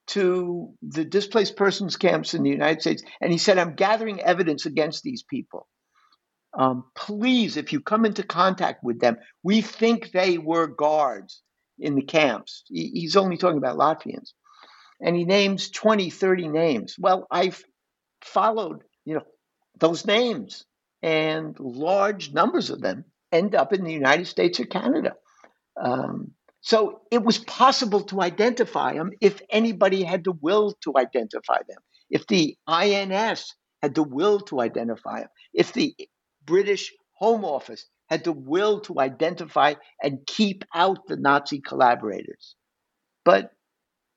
to 0.08 0.72
the 0.82 1.04
displaced 1.04 1.56
persons 1.56 1.96
camps 1.96 2.34
in 2.34 2.42
the 2.42 2.50
United 2.50 2.80
States, 2.80 3.02
and 3.20 3.30
he 3.30 3.38
said, 3.38 3.58
"I'm 3.58 3.74
gathering 3.74 4.20
evidence 4.20 4.66
against 4.66 5.02
these 5.02 5.22
people." 5.22 5.66
Um, 6.54 6.84
please, 6.94 7.56
if 7.56 7.72
you 7.72 7.80
come 7.80 8.04
into 8.04 8.22
contact 8.22 8.82
with 8.82 9.00
them, 9.00 9.18
we 9.42 9.60
think 9.60 10.10
they 10.10 10.38
were 10.38 10.66
guards 10.66 11.42
in 11.78 11.94
the 11.94 12.02
camps. 12.02 12.64
He, 12.68 12.88
he's 12.88 13.16
only 13.16 13.36
talking 13.36 13.58
about 13.58 13.78
Latvians. 13.78 14.32
And 15.00 15.14
he 15.14 15.24
names 15.24 15.70
20, 15.70 16.10
30 16.10 16.48
names. 16.48 16.96
Well, 16.98 17.26
I've 17.30 17.62
followed, 18.22 18.82
you 19.04 19.14
know, 19.14 19.24
those 19.78 20.06
names, 20.06 20.64
and 21.02 21.58
large 21.60 22.32
numbers 22.32 22.70
of 22.70 22.80
them 22.80 23.04
end 23.30 23.54
up 23.54 23.72
in 23.72 23.84
the 23.84 23.92
United 23.92 24.26
States 24.26 24.58
or 24.58 24.64
Canada. 24.64 25.14
Um, 25.80 26.32
so 26.60 27.00
it 27.10 27.22
was 27.22 27.38
possible 27.38 28.02
to 28.02 28.20
identify 28.20 28.94
them 28.94 29.12
if 29.20 29.40
anybody 29.50 30.02
had 30.02 30.24
the 30.24 30.32
will 30.32 30.74
to 30.82 30.92
identify 30.96 31.58
them. 31.68 31.78
If 32.10 32.26
the 32.26 32.56
INS 32.66 33.54
had 33.82 33.94
the 33.94 34.02
will 34.02 34.40
to 34.40 34.60
identify 34.60 35.20
them, 35.20 35.28
if 35.54 35.72
the 35.72 35.94
British 36.44 36.92
Home 37.14 37.44
Office 37.44 37.86
had 38.08 38.24
the 38.24 38.32
will 38.32 38.80
to 38.80 39.00
identify 39.00 39.74
and 40.02 40.26
keep 40.26 40.64
out 40.74 41.06
the 41.06 41.16
Nazi 41.16 41.60
collaborators. 41.60 42.54
But 43.24 43.52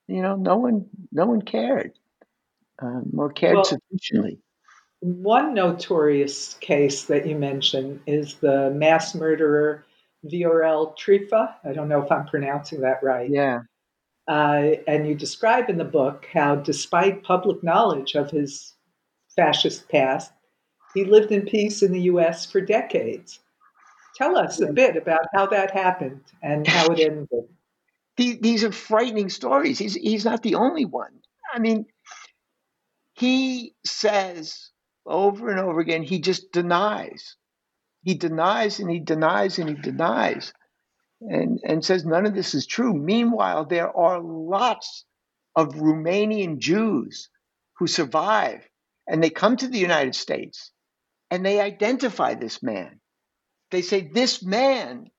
you 0.08 0.22
know, 0.22 0.36
no 0.36 0.58
one, 0.58 0.88
no 1.12 1.26
one 1.26 1.42
cared, 1.42 1.94
um, 2.82 3.12
or 3.18 3.32
cared 3.32 3.56
well, 3.56 3.64
sufficiently. 3.64 4.39
One 5.00 5.54
notorious 5.54 6.56
case 6.56 7.06
that 7.06 7.26
you 7.26 7.36
mentioned 7.36 8.02
is 8.06 8.36
the 8.36 8.72
mass 8.72 9.16
murderer 9.16 9.86
Viorel 10.26 10.96
Trifa. 10.98 11.56
I 11.64 11.74
don't 11.74 11.90
know 11.90 12.02
if 12.02 12.12
I'm 12.12 12.26
pronouncing 12.26 12.82
that 12.82 13.02
right. 13.02 13.30
Yeah. 13.30 13.62
Uh, 14.28 14.76
and 14.88 15.08
you 15.08 15.16
describe 15.16 15.70
in 15.70 15.78
the 15.78 15.84
book 15.84 16.28
how, 16.32 16.56
despite 16.56 17.24
public 17.24 17.64
knowledge 17.64 18.16
of 18.16 18.30
his 18.30 18.74
fascist 19.36 19.90
past, 19.90 20.32
he 20.94 21.06
lived 21.06 21.32
in 21.32 21.46
peace 21.46 21.82
in 21.82 21.92
the 21.92 22.02
U.S. 22.02 22.46
for 22.46 22.62
decades. 22.62 23.40
Tell 24.16 24.38
us 24.38 24.62
a 24.62 24.72
bit 24.72 24.98
about 24.98 25.22
how 25.34 25.48
that 25.48 25.72
happened 25.72 26.22
and 26.44 26.68
how 26.68 26.88
it 26.88 27.00
ended. 27.00 28.42
These 28.42 28.64
are 28.64 28.72
frightening 28.72 29.30
stories. 29.30 29.80
He's, 29.80 29.96
he's 29.96 30.26
not 30.26 30.44
the 30.44 30.56
only 30.56 30.86
one. 30.86 31.14
I 31.54 31.60
mean, 31.60 31.86
he 33.14 33.74
says 33.84 34.70
over 35.06 35.50
and 35.50 35.60
over 35.60 35.80
again, 35.80 36.04
he 36.04 36.20
just 36.20 36.52
denies. 36.52 37.36
He 38.04 38.16
denies 38.16 38.80
and 38.80 38.89
he 38.91 38.99
denies 38.99 39.60
and 39.60 39.70
he 39.70 39.76
denies 39.76 40.54
and, 41.22 41.60
and 41.66 41.86
says 41.86 42.06
none 42.06 42.26
of 42.26 42.36
this 42.36 42.56
is 42.56 42.66
true. 42.68 42.93
Meanwhile, 42.93 43.66
there 43.66 43.95
are 43.95 44.20
lots 44.22 45.06
of 45.56 45.76
Romanian 45.76 46.60
Jews 46.60 47.30
who 47.78 47.88
survive 47.88 48.68
and 49.08 49.24
they 49.24 49.30
come 49.30 49.58
to 49.58 49.68
the 49.68 49.80
United 49.80 50.16
States 50.16 50.72
and 51.32 51.45
they 51.45 51.60
identify 51.62 52.36
this 52.36 52.64
man. 52.64 52.99
They 53.72 53.82
say 53.82 54.02
this 54.14 54.43
man, 54.43 55.12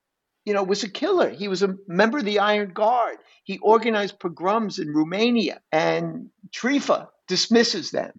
you 0.44 0.54
know, 0.54 0.62
was 0.62 0.84
a 0.84 0.90
killer. 0.90 1.30
He 1.30 1.48
was 1.48 1.62
a 1.62 1.76
member 1.88 2.18
of 2.18 2.24
the 2.24 2.40
Iron 2.40 2.72
Guard. 2.72 3.18
He 3.44 3.58
organized 3.58 4.20
pogroms 4.20 4.78
in 4.78 4.94
Romania, 4.94 5.60
and 5.72 6.30
Trifa 6.50 7.08
dismisses 7.28 7.90
them. 7.90 8.12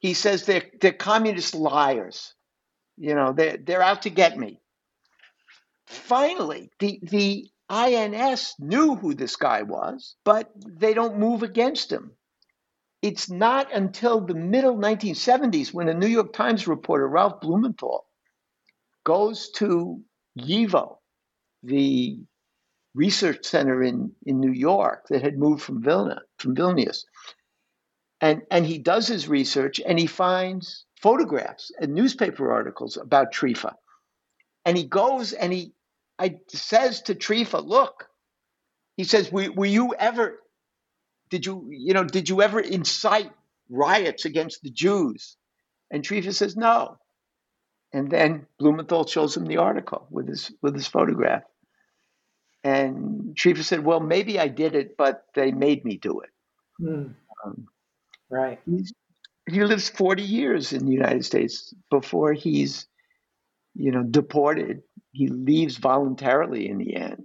He 0.00 0.14
says 0.14 0.44
they're 0.44 0.64
they're 0.80 0.92
communist 0.92 1.54
liars. 1.54 2.34
You 2.98 3.14
know, 3.14 3.32
they're 3.32 3.56
they're 3.56 3.82
out 3.82 4.02
to 4.02 4.10
get 4.10 4.36
me. 4.38 4.60
Finally, 5.86 6.70
the 6.78 6.98
the 7.02 7.50
INS 7.68 8.54
knew 8.58 8.96
who 8.96 9.14
this 9.14 9.36
guy 9.36 9.62
was, 9.62 10.16
but 10.24 10.50
they 10.56 10.94
don't 10.94 11.18
move 11.18 11.42
against 11.42 11.92
him 11.92 12.12
it's 13.02 13.30
not 13.30 13.72
until 13.72 14.20
the 14.20 14.34
middle 14.34 14.76
1970s 14.76 15.72
when 15.72 15.88
a 15.88 15.94
New 15.94 16.08
York 16.08 16.32
Times 16.32 16.66
reporter, 16.66 17.06
Ralph 17.06 17.40
Blumenthal, 17.40 18.04
goes 19.04 19.50
to 19.56 20.02
YIVO, 20.38 20.98
the 21.62 22.18
research 22.94 23.46
center 23.46 23.82
in, 23.82 24.12
in 24.26 24.40
New 24.40 24.52
York 24.52 25.06
that 25.08 25.22
had 25.22 25.38
moved 25.38 25.62
from 25.62 25.82
Vilna, 25.82 26.22
from 26.38 26.56
Vilnius. 26.56 27.04
And, 28.20 28.42
and 28.50 28.66
he 28.66 28.78
does 28.78 29.06
his 29.06 29.28
research 29.28 29.80
and 29.84 29.96
he 29.98 30.06
finds 30.06 30.84
photographs 31.02 31.70
and 31.80 31.94
newspaper 31.94 32.52
articles 32.52 32.96
about 32.96 33.32
Trifa. 33.32 33.74
And 34.64 34.76
he 34.76 34.84
goes 34.84 35.32
and 35.32 35.52
he 35.52 35.72
I, 36.18 36.38
says 36.48 37.02
to 37.02 37.14
Trifa, 37.14 37.64
look, 37.64 38.08
he 38.96 39.04
says, 39.04 39.30
were, 39.30 39.52
were 39.52 39.66
you 39.66 39.94
ever 39.98 40.40
did 41.30 41.44
you, 41.44 41.68
you 41.70 41.92
know, 41.94 42.04
did 42.04 42.28
you 42.28 42.42
ever 42.42 42.58
incite 42.58 43.30
riots 43.68 44.24
against 44.24 44.62
the 44.62 44.70
Jews? 44.70 45.36
And 45.90 46.02
Trifa 46.02 46.34
says, 46.34 46.56
no. 46.56 46.98
And 47.92 48.10
then 48.10 48.46
Blumenthal 48.58 49.06
shows 49.06 49.36
him 49.36 49.46
the 49.46 49.58
article 49.58 50.06
with 50.10 50.28
his 50.28 50.52
with 50.60 50.74
his 50.74 50.86
photograph. 50.86 51.42
And 52.62 53.34
Trifa 53.34 53.62
said, 53.62 53.82
"Well, 53.84 54.00
maybe 54.00 54.38
I 54.38 54.48
did 54.48 54.74
it, 54.74 54.96
but 54.98 55.24
they 55.34 55.52
made 55.52 55.84
me 55.86 55.96
do 55.96 56.20
it." 56.20 56.30
Mm. 56.82 57.14
Um, 57.44 57.68
right. 58.28 58.60
He 59.50 59.64
lives 59.64 59.88
40 59.88 60.22
years 60.22 60.72
in 60.72 60.86
the 60.86 60.92
United 60.92 61.24
States 61.24 61.72
before 61.90 62.32
he's, 62.32 62.86
you 63.74 63.90
know, 63.90 64.02
deported. 64.02 64.82
He 65.12 65.28
leaves 65.28 65.76
voluntarily 65.76 66.68
in 66.68 66.78
the 66.78 66.94
end. 66.94 67.24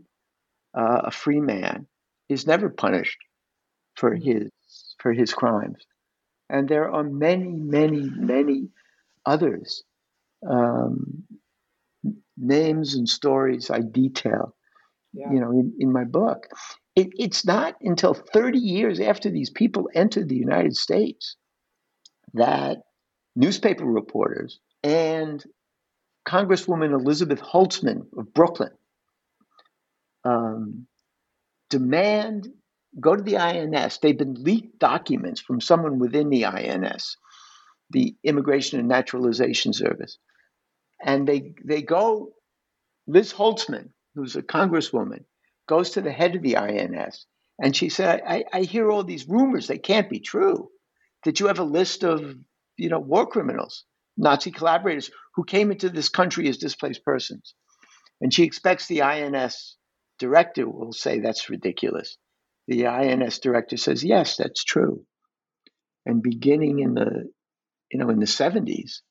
Uh, 0.75 1.01
a 1.05 1.11
free 1.11 1.39
man 1.39 1.87
is 2.29 2.47
never 2.47 2.69
punished 2.69 3.17
for 3.95 4.15
hmm. 4.15 4.23
his 4.23 4.49
for 4.99 5.13
his 5.13 5.33
crimes, 5.33 5.85
and 6.49 6.67
there 6.67 6.91
are 6.91 7.03
many, 7.03 7.49
many, 7.49 8.09
many 8.15 8.69
others 9.25 9.83
um, 10.49 11.23
names 12.37 12.95
and 12.95 13.07
stories 13.07 13.69
I 13.69 13.81
detail, 13.81 14.55
yeah. 15.13 15.31
you 15.31 15.39
know, 15.39 15.51
in, 15.51 15.73
in 15.79 15.91
my 15.91 16.05
book. 16.05 16.47
It, 16.95 17.09
it's 17.17 17.45
not 17.45 17.75
until 17.81 18.13
30 18.13 18.59
years 18.59 18.99
after 18.99 19.29
these 19.29 19.49
people 19.49 19.89
entered 19.93 20.29
the 20.29 20.35
United 20.35 20.75
States 20.75 21.35
that 22.33 22.83
newspaper 23.35 23.85
reporters 23.85 24.59
and 24.83 25.43
Congresswoman 26.27 26.93
Elizabeth 26.93 27.41
Holtzman 27.41 28.05
of 28.17 28.33
Brooklyn 28.33 28.71
um, 30.23 30.87
demand 31.69 32.47
go 32.99 33.15
to 33.15 33.23
the 33.23 33.37
INS. 33.37 33.97
They've 33.97 34.17
been 34.17 34.35
leaked 34.35 34.79
documents 34.79 35.41
from 35.41 35.59
someone 35.59 35.99
within 35.99 36.29
the 36.29 36.45
INS, 36.45 37.17
the 37.89 38.15
Immigration 38.23 38.79
and 38.79 38.87
Naturalization 38.87 39.73
Service, 39.73 40.17
and 41.03 41.27
they 41.27 41.53
they 41.63 41.81
go. 41.81 42.33
Liz 43.05 43.33
Holtzman, 43.33 43.89
who's 44.15 44.37
a 44.37 44.41
congresswoman, 44.41 45.25
goes 45.67 45.89
to 45.91 46.01
the 46.01 46.11
head 46.11 46.35
of 46.37 46.41
the 46.41 46.55
INS, 46.55 47.25
and 47.61 47.75
she 47.75 47.89
said, 47.89 48.21
I, 48.25 48.45
I 48.53 48.61
hear 48.61 48.89
all 48.89 49.03
these 49.03 49.27
rumors. 49.27 49.67
They 49.67 49.77
can't 49.77 50.09
be 50.09 50.19
true. 50.21 50.69
Did 51.23 51.39
you 51.39 51.47
have 51.47 51.59
a 51.59 51.63
list 51.63 52.03
of 52.03 52.35
you 52.77 52.89
know 52.89 52.99
war 52.99 53.27
criminals, 53.27 53.85
Nazi 54.17 54.51
collaborators 54.51 55.11
who 55.35 55.43
came 55.43 55.71
into 55.71 55.89
this 55.89 56.09
country 56.09 56.47
as 56.49 56.57
displaced 56.57 57.03
persons?" 57.03 57.55
And 58.21 58.33
she 58.33 58.43
expects 58.43 58.87
the 58.87 59.01
INS 59.01 59.77
director 60.19 60.69
will 60.69 60.93
say 60.93 61.19
that's 61.19 61.49
ridiculous. 61.49 62.17
The 62.67 62.87
INS 62.87 63.39
director 63.39 63.77
says, 63.77 64.03
"Yes, 64.03 64.37
that's 64.37 64.63
true." 64.63 65.05
And 66.05 66.21
beginning 66.21 66.79
in 66.79 66.93
the 66.93 67.31
you 67.91 67.99
know 67.99 68.09
in 68.09 68.19
the 68.19 68.25
70s, 68.27 69.01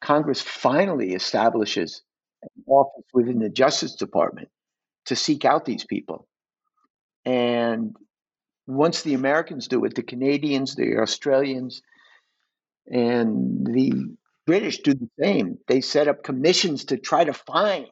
Congress 0.00 0.40
finally 0.40 1.14
establishes 1.14 2.02
an 2.42 2.48
office 2.66 3.06
within 3.12 3.38
the 3.38 3.50
Justice 3.50 3.94
Department 3.96 4.48
to 5.06 5.16
seek 5.16 5.44
out 5.44 5.64
these 5.64 5.84
people. 5.84 6.26
And 7.24 7.96
once 8.74 9.02
the 9.02 9.14
Americans 9.14 9.68
do 9.68 9.84
it, 9.84 9.94
the 9.94 10.02
Canadians, 10.02 10.74
the 10.74 10.98
Australians, 10.98 11.82
and 12.86 13.66
the 13.66 13.92
British 14.46 14.78
do 14.78 14.94
the 14.94 15.08
same. 15.20 15.58
They 15.68 15.80
set 15.80 16.08
up 16.08 16.24
commissions 16.24 16.84
to 16.86 16.96
try 16.96 17.24
to 17.24 17.32
find 17.32 17.86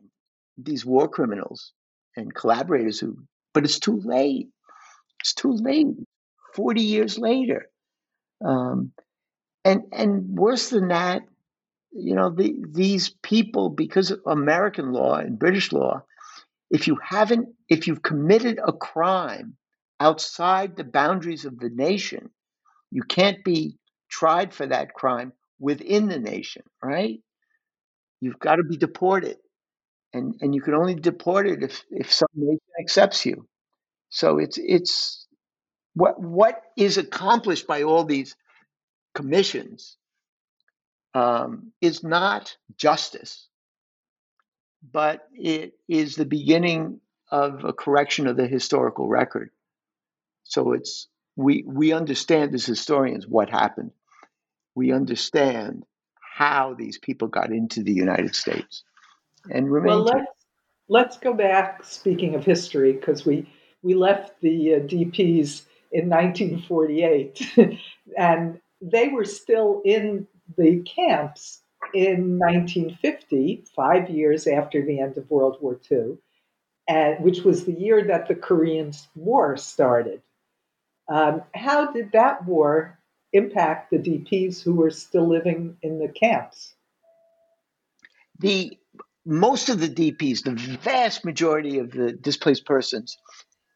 these 0.56 0.84
war 0.84 1.08
criminals 1.08 1.72
and 2.16 2.34
collaborators 2.34 2.98
who, 2.98 3.16
but 3.54 3.64
it's 3.64 3.78
too 3.78 4.00
late. 4.04 4.48
It's 5.20 5.34
too 5.34 5.52
late. 5.52 5.86
40 6.54 6.80
years 6.80 7.18
later. 7.18 7.68
Um, 8.44 8.92
and, 9.64 9.82
and 9.92 10.36
worse 10.36 10.70
than 10.70 10.88
that, 10.88 11.22
you 11.92 12.14
know, 12.14 12.30
the, 12.30 12.54
these 12.70 13.10
people, 13.22 13.68
because 13.68 14.10
of 14.10 14.20
American 14.26 14.92
law 14.92 15.16
and 15.16 15.38
British 15.38 15.72
law, 15.72 16.02
if 16.70 16.86
you 16.86 16.98
haven't, 17.02 17.48
if 17.68 17.86
you've 17.86 18.02
committed 18.02 18.58
a 18.64 18.72
crime 18.72 19.56
outside 20.00 20.76
the 20.76 20.84
boundaries 20.84 21.44
of 21.44 21.58
the 21.58 21.70
nation, 21.70 22.30
you 22.90 23.02
can't 23.02 23.44
be 23.44 23.78
tried 24.10 24.54
for 24.54 24.66
that 24.66 24.94
crime 24.94 25.32
within 25.58 26.08
the 26.08 26.18
nation, 26.18 26.62
right? 26.82 27.20
You've 28.20 28.38
got 28.38 28.56
to 28.56 28.64
be 28.64 28.76
deported. 28.76 29.36
And, 30.14 30.36
and 30.40 30.54
you 30.54 30.62
can 30.62 30.74
only 30.74 30.94
deport 30.94 31.46
it 31.46 31.62
if, 31.62 31.84
if 31.90 32.12
some 32.12 32.28
nation 32.34 32.60
accepts 32.80 33.26
you. 33.26 33.46
So 34.10 34.38
it's 34.38 34.58
it's 34.58 35.26
what 35.94 36.20
what 36.20 36.62
is 36.76 36.96
accomplished 36.96 37.66
by 37.66 37.82
all 37.82 38.04
these 38.04 38.36
commissions 39.14 39.96
um, 41.14 41.72
is 41.80 42.02
not 42.02 42.56
justice, 42.76 43.48
but 44.92 45.26
it 45.32 45.72
is 45.88 46.16
the 46.16 46.24
beginning 46.24 47.00
of 47.30 47.64
a 47.64 47.72
correction 47.72 48.26
of 48.26 48.36
the 48.36 48.46
historical 48.46 49.08
record. 49.08 49.50
So 50.48 50.72
it's 50.72 51.08
we 51.36 51.62
we 51.66 51.92
understand 51.92 52.54
as 52.54 52.66
historians 52.66 53.26
what 53.26 53.50
happened. 53.50 53.92
We 54.74 54.92
understand 54.92 55.84
how 56.20 56.74
these 56.74 56.98
people 56.98 57.28
got 57.28 57.52
into 57.52 57.82
the 57.82 57.92
United 57.92 58.34
States 58.34 58.82
and 59.50 59.70
remain. 59.70 59.88
Well, 59.88 60.04
let's 60.04 60.32
let's 60.88 61.18
go 61.18 61.34
back. 61.34 61.84
Speaking 61.84 62.34
of 62.34 62.44
history, 62.44 62.92
because 62.92 63.26
we 63.26 63.46
we 63.82 63.94
left 63.94 64.40
the 64.40 64.74
uh, 64.74 64.78
DPs 64.80 65.62
in 65.92 66.08
1948, 66.08 67.78
and 68.18 68.60
they 68.80 69.08
were 69.08 69.24
still 69.24 69.82
in 69.84 70.26
the 70.56 70.80
camps 70.80 71.60
in 71.92 72.38
1950, 72.38 73.64
five 73.76 74.08
years 74.08 74.46
after 74.46 74.84
the 74.84 74.98
end 75.00 75.16
of 75.18 75.30
World 75.30 75.58
War 75.60 75.78
II, 75.90 76.16
and, 76.88 77.22
which 77.22 77.42
was 77.42 77.64
the 77.64 77.72
year 77.72 78.04
that 78.04 78.28
the 78.28 78.34
Korean 78.34 78.92
War 79.14 79.56
started. 79.56 80.22
Um, 81.08 81.42
how 81.54 81.92
did 81.92 82.12
that 82.12 82.44
war 82.44 82.98
impact 83.32 83.90
the 83.90 83.98
DPs 83.98 84.62
who 84.62 84.74
were 84.74 84.90
still 84.90 85.28
living 85.28 85.76
in 85.82 85.98
the 85.98 86.08
camps? 86.08 86.74
The 88.38 88.78
most 89.24 89.68
of 89.68 89.80
the 89.80 89.88
DPs, 89.88 90.44
the 90.44 90.78
vast 90.82 91.24
majority 91.24 91.78
of 91.78 91.90
the 91.90 92.12
displaced 92.12 92.64
persons, 92.66 93.16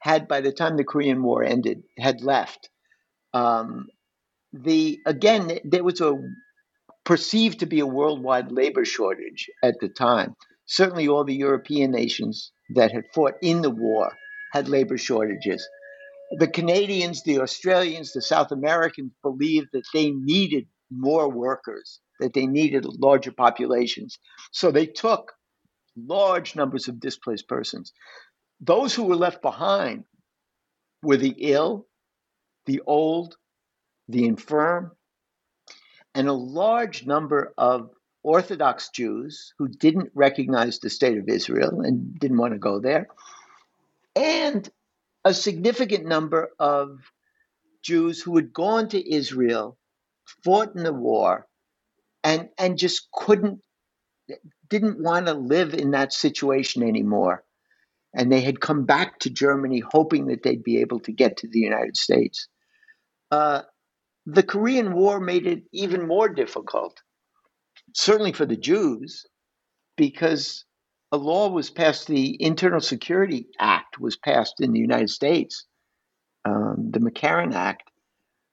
had 0.01 0.27
by 0.27 0.41
the 0.41 0.53
time 0.53 0.77
the 0.77 0.85
Korean 0.85 1.23
War 1.23 1.45
ended, 1.45 1.83
had 1.99 2.23
left. 2.23 2.71
Um, 3.35 3.89
the 4.53 5.01
again, 5.07 5.59
there 5.65 5.85
was 5.85 6.01
a 6.01 6.15
perceived 7.05 7.61
to 7.61 7.67
be 7.67 7.81
a 7.81 7.87
worldwide 7.87 8.53
labor 8.53 8.85
shortage 8.85 9.51
at 9.63 9.75
the 9.81 9.89
time. 9.89 10.37
Certainly, 10.67 11.09
all 11.09 11.25
the 11.25 11.35
European 11.35 11.91
nations 11.91 12.53
that 12.75 12.93
had 12.93 13.05
fought 13.15 13.35
in 13.43 13.63
the 13.63 13.71
war 13.71 14.13
had 14.53 14.69
labor 14.69 14.99
shortages. 14.99 15.67
The 16.39 16.49
Canadians, 16.49 17.23
the 17.23 17.41
Australians, 17.41 18.13
the 18.13 18.23
South 18.23 18.53
Americans 18.53 19.13
believed 19.23 19.69
that 19.73 19.85
they 19.93 20.11
needed 20.11 20.67
more 20.91 21.29
workers, 21.31 22.01
that 22.21 22.33
they 22.33 22.47
needed 22.47 22.87
larger 22.87 23.33
populations. 23.33 24.19
So 24.51 24.71
they 24.71 24.87
took 24.87 25.33
large 25.97 26.57
numbers 26.57 26.89
of 26.89 27.01
displaced 27.01 27.49
persons. 27.49 27.93
Those 28.61 28.95
who 28.95 29.05
were 29.05 29.17
left 29.17 29.43
behind 29.43 30.05
were 31.03 31.17
the 31.17 31.35
ill, 31.39 31.87
the 32.67 32.81
old, 32.87 33.37
the 34.09 34.25
infirm, 34.25 34.93
and 36.15 36.29
a 36.29 36.33
large 36.33 37.07
number 37.07 37.53
of 37.59 37.91
Orthodox 38.23 38.91
Jews 38.91 39.53
who 39.59 39.69
didn't 39.69 40.11
recognize 40.15 40.79
the 40.79 40.91
state 40.91 41.19
of 41.19 41.29
Israel 41.29 41.81
and 41.81 42.19
didn't 42.19 42.39
want 42.39 42.53
to 42.53 42.59
go 42.59 42.79
there, 42.79 43.09
and 44.15 44.69
a 45.25 45.35
significant 45.35 46.07
number 46.07 46.51
of 46.59 47.01
Jews 47.83 48.21
who 48.21 48.37
had 48.37 48.53
gone 48.53 48.89
to 48.89 49.15
Israel, 49.15 49.79
fought 50.45 50.75
in 50.75 50.85
the 50.85 50.93
war, 50.93 51.47
and, 52.25 52.49
and 52.59 52.79
just 52.79 53.09
couldn't, 53.13 53.61
didn't 54.69 55.03
want 55.03 55.27
to 55.27 55.35
live 55.35 55.75
in 55.75 55.91
that 55.93 56.13
situation 56.13 56.83
anymore. 56.83 57.45
And 58.15 58.31
they 58.31 58.41
had 58.41 58.61
come 58.61 58.85
back 58.85 59.19
to 59.21 59.31
Germany 59.31 59.81
hoping 59.81 60.27
that 60.27 60.43
they'd 60.43 60.63
be 60.63 60.81
able 60.81 61.01
to 61.01 61.13
get 61.13 61.39
to 61.39 61.49
the 61.49 61.59
United 61.59 61.97
States. 61.97 62.47
Uh, 63.31 63.63
the 64.27 64.43
Korean 64.43 64.93
War 64.93 65.19
made 65.19 65.47
it 65.47 65.65
even 65.73 66.07
more 66.07 66.29
difficult, 66.29 67.03
certainly 67.95 68.33
for 68.33 68.47
the 68.47 68.57
Jews, 68.57 69.27
because 69.97 70.65
a 71.13 71.19
law 71.19 71.49
was 71.51 71.71
passed, 71.71 72.07
the 72.07 72.43
Internal 72.43 72.81
Security 72.81 73.47
Act 73.59 74.01
was 74.01 74.17
passed 74.17 74.61
in 74.61 74.73
the 74.73 74.81
United 74.81 75.11
States, 75.11 75.67
um, 76.47 76.91
the 76.91 77.01
McCarran 77.01 77.55
Act, 77.55 77.91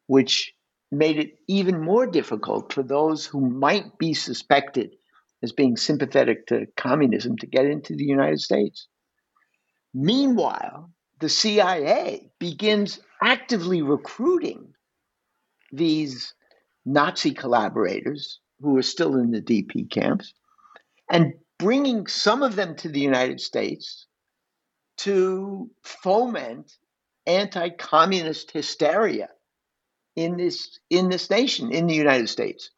which 0.07 0.53
made 0.91 1.17
it 1.17 1.35
even 1.47 1.81
more 1.81 2.05
difficult 2.05 2.73
for 2.73 2.83
those 2.83 3.25
who 3.25 3.39
might 3.39 3.97
be 3.97 4.13
suspected 4.13 4.95
as 5.41 5.53
being 5.53 5.77
sympathetic 5.77 6.47
to 6.47 6.65
communism 6.75 7.37
to 7.37 7.47
get 7.47 7.65
into 7.65 7.95
the 7.95 8.03
United 8.03 8.41
States. 8.41 8.87
Meanwhile, 9.93 10.91
the 11.21 11.29
CIA 11.29 12.29
begins 12.39 12.99
actively 13.23 13.81
recruiting 13.81 14.73
these 15.71 16.33
Nazi 16.85 17.31
collaborators 17.31 18.39
who 18.59 18.77
are 18.77 18.83
still 18.83 19.15
in 19.15 19.31
the 19.31 19.41
DP 19.41 19.89
camps 19.89 20.33
and 21.09 21.33
bringing 21.59 22.07
some 22.07 22.41
of 22.41 22.55
them 22.55 22.75
to 22.77 22.89
the 22.89 23.01
United 23.01 23.39
States 23.39 24.07
to 24.97 25.69
foment 25.83 26.71
anti-communist 27.27 28.51
hysteria 28.51 29.29
in 30.15 30.37
this 30.37 30.79
in 30.89 31.09
this 31.09 31.29
nation 31.29 31.71
in 31.71 31.85
the 31.85 31.93
United 31.93 32.27
States. 32.27 32.71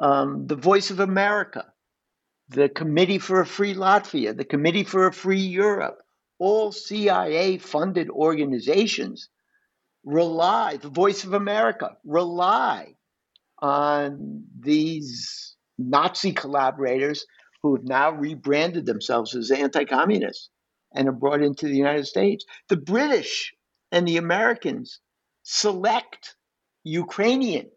Um, 0.00 0.46
the 0.46 0.56
Voice 0.56 0.90
of 0.90 1.00
America, 1.00 1.64
the 2.50 2.68
Committee 2.68 3.18
for 3.18 3.40
a 3.40 3.46
Free 3.46 3.74
Latvia, 3.74 4.36
the 4.36 4.44
Committee 4.44 4.84
for 4.84 5.06
a 5.06 5.12
Free 5.12 5.40
Europe, 5.40 5.98
all 6.38 6.70
CIA-funded 6.70 8.10
organizations 8.10 9.28
rely. 10.04 10.76
The 10.76 10.90
Voice 10.90 11.24
of 11.24 11.32
America 11.32 11.96
rely 12.04 12.94
on 13.58 14.44
these 14.60 15.56
Nazi 15.78 16.32
collaborators 16.32 17.26
who 17.62 17.74
have 17.76 17.84
now 17.84 18.10
rebranded 18.10 18.86
themselves 18.86 19.34
as 19.34 19.50
anti-communists 19.50 20.50
and 20.94 21.08
are 21.08 21.12
brought 21.12 21.42
into 21.42 21.66
the 21.66 21.76
United 21.76 22.06
States. 22.06 22.44
The 22.68 22.76
British 22.76 23.54
and 23.92 24.06
the 24.06 24.16
Americans 24.16 25.00
select 25.42 26.36
Ukrainian 26.84 27.70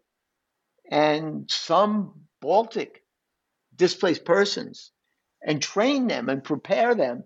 and 0.90 1.50
some 1.50 2.26
Baltic 2.40 3.02
displaced 3.76 4.24
persons 4.24 4.90
and 5.42 5.60
train 5.60 6.06
them 6.06 6.28
and 6.28 6.44
prepare 6.44 6.94
them 6.94 7.24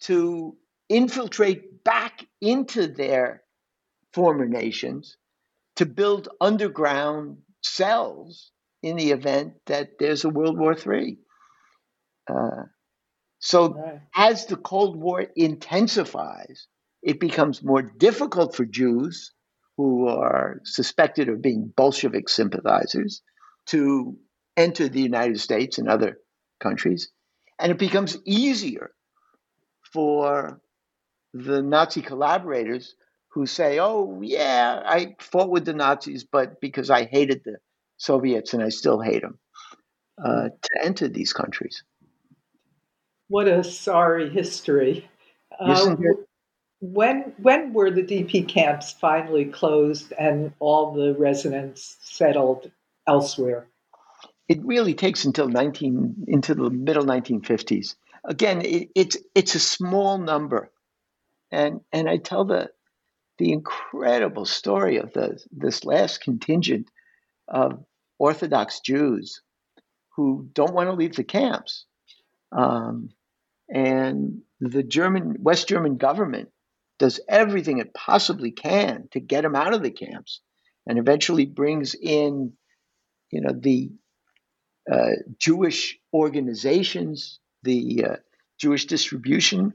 to 0.00 0.56
infiltrate 0.88 1.84
back 1.84 2.26
into 2.40 2.86
their 2.86 3.42
former 4.12 4.46
nations 4.46 5.16
to 5.76 5.86
build 5.86 6.28
underground 6.40 7.38
cells 7.62 8.52
in 8.82 8.96
the 8.96 9.10
event 9.10 9.54
that 9.66 9.98
there's 9.98 10.24
a 10.24 10.28
World 10.28 10.58
War 10.58 10.76
III. 10.76 11.18
Uh, 12.28 12.64
so, 13.38 13.74
right. 13.74 14.00
as 14.14 14.46
the 14.46 14.56
Cold 14.56 14.96
War 14.96 15.26
intensifies, 15.36 16.66
it 17.02 17.20
becomes 17.20 17.62
more 17.62 17.82
difficult 17.82 18.56
for 18.56 18.64
Jews 18.64 19.32
who 19.76 20.08
are 20.08 20.60
suspected 20.64 21.28
of 21.28 21.42
being 21.42 21.72
Bolshevik 21.76 22.28
sympathizers 22.28 23.22
to 23.66 24.16
enter 24.56 24.88
the 24.88 25.02
United 25.02 25.40
States 25.40 25.78
and 25.78 25.88
other 25.88 26.18
countries. 26.60 27.10
And 27.58 27.70
it 27.72 27.78
becomes 27.78 28.16
easier 28.24 28.92
for 29.92 30.60
the 31.32 31.62
Nazi 31.62 32.02
collaborators 32.02 32.94
who 33.32 33.46
say, 33.46 33.80
oh, 33.80 34.20
yeah, 34.22 34.82
I 34.86 35.16
fought 35.18 35.50
with 35.50 35.64
the 35.64 35.74
Nazis, 35.74 36.24
but 36.24 36.60
because 36.60 36.88
I 36.88 37.04
hated 37.04 37.42
the 37.44 37.58
Soviets 37.96 38.54
and 38.54 38.62
I 38.62 38.68
still 38.68 39.00
hate 39.00 39.22
them, 39.22 39.38
uh, 40.24 40.48
to 40.62 40.84
enter 40.84 41.08
these 41.08 41.32
countries. 41.32 41.82
What 43.34 43.48
a 43.48 43.64
sorry 43.64 44.30
history. 44.30 45.08
Uh, 45.58 45.96
when 46.80 47.34
when 47.42 47.72
were 47.72 47.90
the 47.90 48.04
DP 48.04 48.46
camps 48.46 48.92
finally 48.92 49.46
closed 49.46 50.12
and 50.16 50.52
all 50.60 50.92
the 50.92 51.16
residents 51.16 51.96
settled 52.00 52.70
elsewhere? 53.08 53.66
It 54.46 54.64
really 54.64 54.94
takes 54.94 55.24
until 55.24 55.48
19 55.48 56.26
into 56.28 56.54
the 56.54 56.70
middle 56.70 57.04
1950s. 57.04 57.96
Again, 58.24 58.62
it, 58.64 58.90
it's 58.94 59.16
it's 59.34 59.56
a 59.56 59.58
small 59.58 60.16
number, 60.18 60.70
and 61.50 61.80
and 61.92 62.08
I 62.08 62.18
tell 62.18 62.44
the 62.44 62.70
the 63.38 63.50
incredible 63.50 64.44
story 64.44 64.98
of 64.98 65.12
the 65.12 65.42
this 65.50 65.84
last 65.84 66.20
contingent 66.20 66.88
of 67.48 67.84
Orthodox 68.16 68.78
Jews 68.78 69.42
who 70.10 70.48
don't 70.52 70.72
want 70.72 70.88
to 70.88 70.94
leave 70.94 71.16
the 71.16 71.24
camps, 71.24 71.84
um, 72.52 73.10
and 73.74 74.40
the 74.60 74.84
German 74.84 75.36
West 75.40 75.68
German 75.68 75.96
government 75.96 76.48
does 76.98 77.20
everything 77.28 77.78
it 77.78 77.92
possibly 77.92 78.52
can 78.52 79.08
to 79.10 79.20
get 79.20 79.42
them 79.42 79.56
out 79.56 79.74
of 79.74 79.82
the 79.82 79.90
camps, 79.90 80.40
and 80.86 80.96
eventually 80.98 81.44
brings 81.44 81.94
in, 81.94 82.52
you 83.30 83.40
know, 83.40 83.52
the 83.52 83.90
uh, 84.90 85.16
Jewish 85.38 85.98
organizations, 86.12 87.40
the 87.64 88.04
uh, 88.04 88.16
Jewish 88.60 88.86
Distribution 88.86 89.72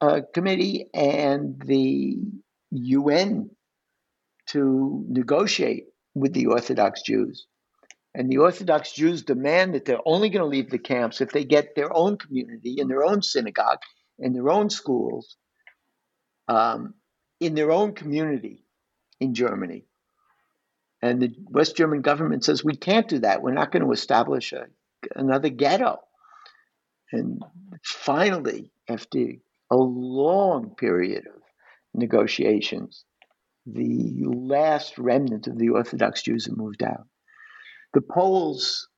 uh, 0.00 0.22
Committee, 0.34 0.88
and 0.92 1.62
the 1.64 2.18
UN 2.72 3.50
to 4.48 5.04
negotiate 5.08 5.84
with 6.14 6.32
the 6.32 6.46
Orthodox 6.46 7.02
Jews. 7.02 7.46
And 8.16 8.30
the 8.30 8.38
Orthodox 8.38 8.92
Jews 8.92 9.22
demand 9.22 9.74
that 9.74 9.84
they're 9.84 10.00
only 10.06 10.30
going 10.30 10.42
to 10.42 10.48
leave 10.48 10.70
the 10.70 10.78
camps 10.78 11.20
if 11.20 11.32
they 11.32 11.44
get 11.44 11.74
their 11.74 11.94
own 11.94 12.16
community 12.16 12.76
in 12.78 12.88
their 12.88 13.04
own 13.04 13.20
synagogue, 13.20 13.80
in 14.18 14.32
their 14.32 14.48
own 14.48 14.70
schools, 14.70 15.36
um, 16.48 16.94
in 17.40 17.54
their 17.54 17.70
own 17.70 17.92
community 17.92 18.64
in 19.20 19.34
Germany. 19.34 19.84
And 21.02 21.20
the 21.20 21.34
West 21.50 21.76
German 21.76 22.00
government 22.00 22.42
says, 22.42 22.64
we 22.64 22.74
can't 22.74 23.06
do 23.06 23.18
that. 23.18 23.42
We're 23.42 23.52
not 23.52 23.70
going 23.70 23.84
to 23.84 23.92
establish 23.92 24.54
a, 24.54 24.64
another 25.14 25.50
ghetto. 25.50 25.98
And 27.12 27.42
finally, 27.84 28.72
after 28.88 29.32
a 29.70 29.76
long 29.76 30.74
period 30.74 31.26
of 31.26 31.42
negotiations, 31.92 33.04
the 33.66 34.24
last 34.24 34.96
remnant 34.96 35.48
of 35.48 35.58
the 35.58 35.68
Orthodox 35.68 36.22
Jews 36.22 36.46
have 36.46 36.56
moved 36.56 36.82
out. 36.82 37.06
The 37.96 38.02
Poles 38.02 38.90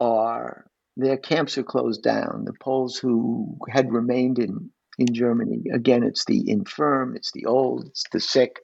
are, 0.00 0.66
their 0.98 1.16
camps 1.16 1.56
are 1.56 1.62
closed 1.62 2.02
down. 2.02 2.44
The 2.44 2.52
Poles 2.52 2.98
who 2.98 3.56
had 3.70 3.90
remained 3.90 4.38
in 4.38 4.70
in 4.98 5.14
Germany. 5.14 5.62
Again, 5.72 6.02
it's 6.02 6.26
the 6.26 6.50
infirm, 6.50 7.16
it's 7.16 7.32
the 7.32 7.46
old, 7.46 7.86
it's 7.86 8.04
the 8.12 8.20
sick. 8.20 8.60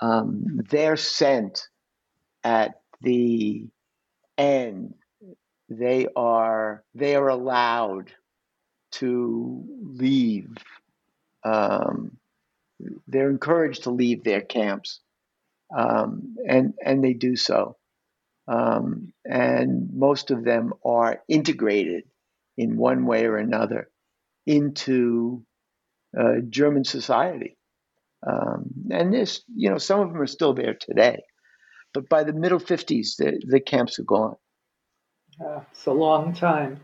Um, 0.00 0.58
they're 0.68 0.96
sent 0.96 1.68
at 2.42 2.80
the 3.02 3.68
end. 4.36 4.94
They 5.68 6.08
are 6.16 6.82
they 6.96 7.14
are 7.14 7.28
allowed 7.28 8.12
to 8.98 9.64
leave. 9.80 10.56
Um, 11.44 12.16
they're 13.06 13.30
encouraged 13.30 13.84
to 13.84 13.90
leave 13.90 14.24
their 14.24 14.40
camps, 14.40 14.98
um, 15.72 16.34
and 16.48 16.74
and 16.84 17.04
they 17.04 17.12
do 17.12 17.36
so. 17.36 17.76
Um, 18.46 19.12
and 19.24 19.88
most 19.94 20.30
of 20.30 20.44
them 20.44 20.74
are 20.84 21.22
integrated 21.28 22.04
in 22.56 22.76
one 22.76 23.06
way 23.06 23.24
or 23.24 23.36
another 23.36 23.88
into 24.46 25.44
uh, 26.18 26.40
German 26.48 26.84
society. 26.84 27.56
Um, 28.26 28.70
and 28.90 29.12
this, 29.12 29.42
you 29.54 29.70
know, 29.70 29.78
some 29.78 30.00
of 30.00 30.12
them 30.12 30.20
are 30.20 30.26
still 30.26 30.54
there 30.54 30.74
today. 30.74 31.22
But 31.92 32.08
by 32.08 32.24
the 32.24 32.32
middle 32.32 32.58
50s, 32.58 33.16
the, 33.16 33.40
the 33.46 33.60
camps 33.60 33.98
are 33.98 34.04
gone. 34.04 34.36
Uh, 35.40 35.60
it's 35.70 35.86
a 35.86 35.92
long 35.92 36.32
time. 36.34 36.80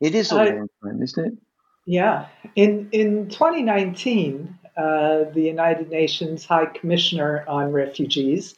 It 0.00 0.14
is 0.14 0.32
a 0.32 0.36
long 0.36 0.68
time, 0.82 1.02
isn't 1.02 1.26
it? 1.26 1.38
Yeah. 1.86 2.26
In, 2.56 2.88
in 2.92 3.28
2019, 3.28 4.58
uh, 4.76 5.24
the 5.34 5.42
United 5.42 5.90
Nations 5.90 6.44
High 6.44 6.66
Commissioner 6.66 7.44
on 7.46 7.72
Refugees 7.72 8.54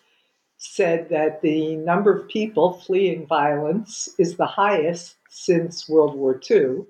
said 0.62 1.08
that 1.08 1.42
the 1.42 1.74
number 1.76 2.16
of 2.16 2.28
people 2.28 2.74
fleeing 2.74 3.26
violence 3.26 4.08
is 4.18 4.36
the 4.36 4.46
highest 4.46 5.16
since 5.28 5.88
World 5.88 6.14
War 6.14 6.40
II, 6.48 6.84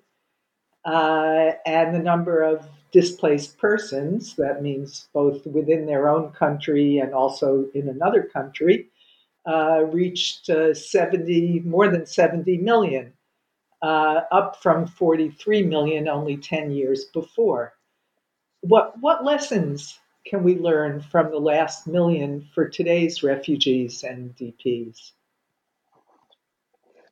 uh, 0.84 1.52
and 1.64 1.94
the 1.94 1.98
number 1.98 2.42
of 2.42 2.66
displaced 2.92 3.56
persons, 3.56 4.36
that 4.36 4.62
means 4.62 5.08
both 5.14 5.46
within 5.46 5.86
their 5.86 6.10
own 6.10 6.32
country 6.32 6.98
and 6.98 7.14
also 7.14 7.66
in 7.74 7.88
another 7.88 8.24
country, 8.24 8.88
uh, 9.46 9.84
reached 9.90 10.50
uh, 10.50 10.74
70, 10.74 11.60
more 11.60 11.88
than 11.88 12.04
70 12.04 12.58
million, 12.58 13.14
uh, 13.80 14.20
up 14.30 14.62
from 14.62 14.86
43 14.86 15.62
million 15.62 16.08
only 16.08 16.36
10 16.36 16.72
years 16.72 17.06
before. 17.06 17.72
What, 18.60 18.94
what 19.00 19.24
lessons 19.24 19.98
can 20.26 20.42
we 20.42 20.56
learn 20.56 21.00
from 21.00 21.30
the 21.30 21.38
last 21.38 21.86
million 21.86 22.48
for 22.54 22.68
today's 22.68 23.22
refugees 23.22 24.02
and 24.02 24.34
DPs? 24.36 25.12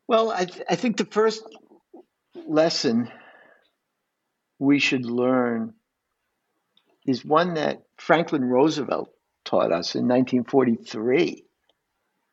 Well, 0.07 0.31
I, 0.31 0.45
th- 0.45 0.67
I 0.69 0.77
think 0.77 0.97
the 0.97 1.05
first 1.05 1.45
lesson 2.47 3.11
we 4.59 4.79
should 4.79 5.07
learn 5.07 5.75
is 7.07 7.25
one 7.25 7.55
that 7.55 7.83
Franklin 7.97 8.45
Roosevelt 8.45 9.11
taught 9.45 9.73
us 9.73 9.95
in 9.95 10.07
1943. 10.09 11.45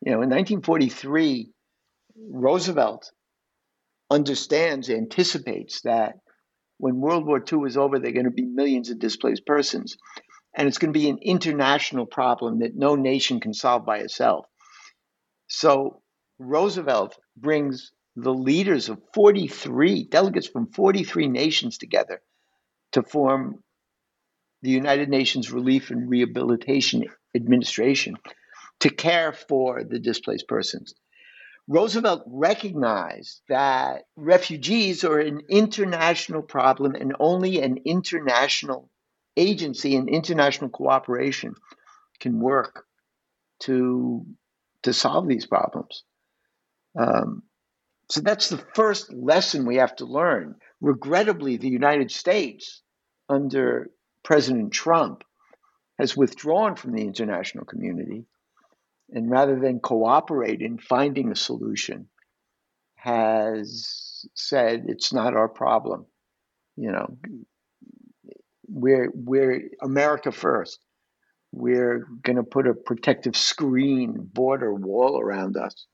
You 0.00 0.12
know, 0.12 0.22
in 0.22 0.30
1943, 0.30 1.50
Roosevelt 2.30 3.10
understands, 4.10 4.90
anticipates 4.90 5.82
that 5.82 6.14
when 6.78 7.00
World 7.00 7.26
War 7.26 7.42
II 7.42 7.60
is 7.66 7.76
over, 7.76 7.98
there 7.98 8.10
are 8.10 8.12
going 8.12 8.24
to 8.24 8.30
be 8.30 8.44
millions 8.44 8.90
of 8.90 8.98
displaced 8.98 9.44
persons. 9.46 9.96
And 10.58 10.66
it's 10.66 10.78
going 10.78 10.92
to 10.92 10.98
be 10.98 11.08
an 11.08 11.20
international 11.22 12.04
problem 12.04 12.58
that 12.58 12.74
no 12.74 12.96
nation 12.96 13.38
can 13.38 13.54
solve 13.54 13.86
by 13.86 13.98
itself. 13.98 14.44
So 15.46 16.02
Roosevelt 16.40 17.16
brings 17.36 17.92
the 18.16 18.34
leaders 18.34 18.88
of 18.88 19.00
43 19.14 20.08
delegates 20.08 20.48
from 20.48 20.72
43 20.72 21.28
nations 21.28 21.78
together 21.78 22.20
to 22.92 23.04
form 23.04 23.62
the 24.62 24.70
United 24.70 25.08
Nations 25.08 25.52
Relief 25.52 25.90
and 25.92 26.10
Rehabilitation 26.10 27.04
Administration 27.36 28.16
to 28.80 28.90
care 28.90 29.32
for 29.32 29.84
the 29.84 30.00
displaced 30.00 30.48
persons. 30.48 30.92
Roosevelt 31.68 32.24
recognized 32.26 33.42
that 33.48 34.02
refugees 34.16 35.04
are 35.04 35.20
an 35.20 35.42
international 35.48 36.42
problem 36.42 36.96
and 36.96 37.14
only 37.20 37.60
an 37.60 37.78
international 37.84 38.90
agency 39.38 39.96
and 39.96 40.08
international 40.08 40.70
cooperation 40.70 41.54
can 42.20 42.40
work 42.40 42.84
to 43.60 44.26
to 44.82 44.92
solve 44.92 45.26
these 45.26 45.46
problems. 45.46 46.04
Um, 46.98 47.42
so 48.10 48.20
that's 48.20 48.48
the 48.48 48.64
first 48.74 49.12
lesson 49.12 49.66
we 49.66 49.76
have 49.76 49.96
to 49.96 50.04
learn. 50.04 50.56
Regrettably, 50.80 51.56
the 51.56 51.68
United 51.68 52.10
States, 52.10 52.82
under 53.28 53.90
President 54.22 54.72
Trump, 54.72 55.24
has 55.98 56.16
withdrawn 56.16 56.76
from 56.76 56.92
the 56.92 57.02
international 57.02 57.64
community. 57.64 58.24
And 59.10 59.30
rather 59.30 59.58
than 59.58 59.80
cooperate 59.80 60.60
in 60.60 60.78
finding 60.78 61.30
a 61.30 61.36
solution, 61.36 62.08
has 62.96 64.26
said 64.34 64.84
it's 64.86 65.12
not 65.12 65.34
our 65.34 65.48
problem. 65.48 66.06
You 66.76 66.92
know, 66.92 67.18
we're, 68.80 69.10
we're 69.14 69.70
America 69.82 70.32
first. 70.32 70.78
We're 71.52 72.06
going 72.22 72.36
to 72.36 72.42
put 72.42 72.66
a 72.66 72.74
protective 72.74 73.36
screen, 73.36 74.14
border, 74.18 74.72
wall 74.72 75.20
around 75.20 75.56
us. 75.56 75.86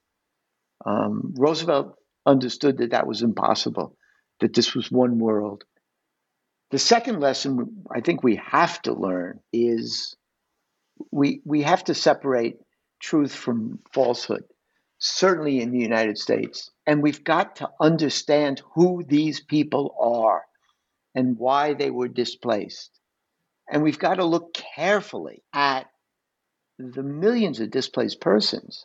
Um, 0.85 1.35
Roosevelt 1.37 1.97
understood 2.27 2.79
that 2.79 2.91
that 2.91 3.07
was 3.07 3.23
impossible, 3.23 3.97
that 4.41 4.55
this 4.55 4.75
was 4.75 4.91
one 4.91 5.19
world. 5.19 5.65
The 6.71 6.79
second 6.79 7.21
lesson 7.21 7.85
I 7.95 8.01
think 8.01 8.23
we 8.23 8.37
have 8.37 8.83
to 8.83 8.93
learn 8.93 9.41
is 9.53 10.17
we, 11.13 11.41
we 11.45 11.63
have 11.63 11.85
to 11.85 11.95
separate 11.95 12.57
truth 13.01 13.35
from 13.35 13.79
falsehood, 13.93 14.45
certainly 14.99 15.61
in 15.61 15.71
the 15.71 15.79
United 15.79 16.19
States. 16.19 16.71
And 16.87 17.03
we've 17.03 17.23
got 17.23 17.57
to 17.57 17.71
understand 17.81 18.61
who 18.75 19.05
these 19.07 19.41
people 19.41 19.95
are 20.01 20.43
and 21.15 21.39
why 21.39 21.75
they 21.75 21.91
were 21.91 22.09
displaced. 22.09 22.91
And 23.71 23.83
we've 23.83 23.99
got 23.99 24.15
to 24.15 24.25
look 24.25 24.55
carefully 24.55 25.43
at 25.53 25.87
the 26.79 27.03
millions 27.03 27.61
of 27.61 27.71
displaced 27.71 28.21
persons 28.21 28.85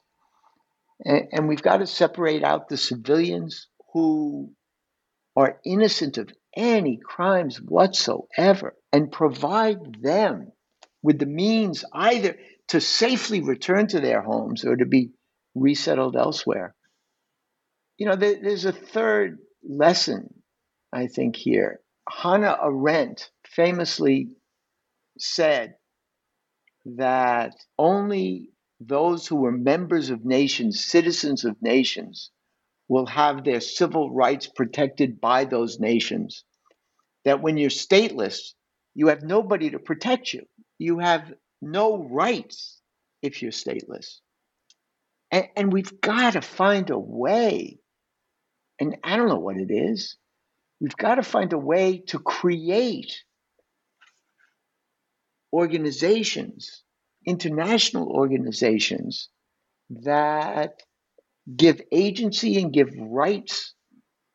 and, 1.06 1.48
we've 1.48 1.62
got 1.62 1.78
to 1.78 1.88
separate 1.88 2.44
out 2.44 2.68
the 2.68 2.78
civilians 2.78 3.68
who 3.94 4.52
are 5.36 5.60
innocent 5.66 6.18
of 6.18 6.30
any 6.56 7.00
crimes 7.02 7.58
whatsoever 7.58 8.76
and 8.92 9.12
provide 9.12 10.02
them 10.02 10.52
with 11.02 11.20
the 11.20 11.26
means 11.26 11.86
either 11.94 12.36
to 12.68 12.82
safely 12.82 13.42
return 13.42 13.88
to 13.88 14.02
their 14.02 14.22
homes 14.22 14.66
or 14.66 14.76
to 14.76 14.86
be 14.86 15.12
resettled 15.56 16.18
elsewhere. 16.18 16.76
You 17.98 18.08
know, 18.08 18.16
there, 18.16 18.36
there's 18.42 18.66
a 18.66 18.74
third 18.74 19.38
lesson, 19.64 20.42
I 20.92 21.08
think, 21.08 21.38
here. 21.38 21.80
Hannah 22.10 22.58
Arendt 22.64 23.32
famously 23.46 24.30
said 25.18 25.76
that 26.86 27.56
only 27.78 28.50
those 28.80 29.28
who 29.28 29.36
were 29.36 29.52
members 29.52 30.10
of 30.10 30.26
nations, 30.26 30.86
citizens 30.86 31.46
of 31.46 31.62
nations, 31.62 32.32
will 32.88 33.06
have 33.06 33.44
their 33.44 33.62
civil 33.62 34.12
rights 34.12 34.48
protected 34.48 35.22
by 35.22 35.46
those 35.46 35.80
nations. 35.80 36.44
That 37.26 37.42
when 37.42 37.58
you're 37.58 37.70
stateless, 37.70 38.54
you 38.96 39.08
have 39.08 39.24
nobody 39.24 39.70
to 39.72 39.80
protect 39.80 40.34
you. 40.34 40.46
You 40.78 41.00
have 41.00 41.34
no 41.62 41.98
rights 41.98 42.82
if 43.22 43.42
you're 43.42 43.52
stateless. 43.52 44.20
And, 45.32 45.48
and 45.56 45.74
we've 45.74 46.02
got 46.02 46.34
to 46.34 46.42
find 46.42 46.90
a 46.90 46.98
way, 46.98 47.80
and 48.80 48.98
I 49.04 49.18
don't 49.18 49.30
know 49.30 49.40
what 49.40 49.58
it 49.58 49.72
is, 49.72 50.18
we've 50.80 50.98
got 50.98 51.16
to 51.16 51.24
find 51.24 51.54
a 51.54 51.58
way 51.58 52.00
to 52.08 52.20
create 52.20 53.24
organizations 55.52 56.84
international 57.26 58.08
organizations 58.08 59.30
that 59.90 60.82
give 61.56 61.82
agency 61.92 62.62
and 62.62 62.74
give 62.74 62.90
rights 62.98 63.74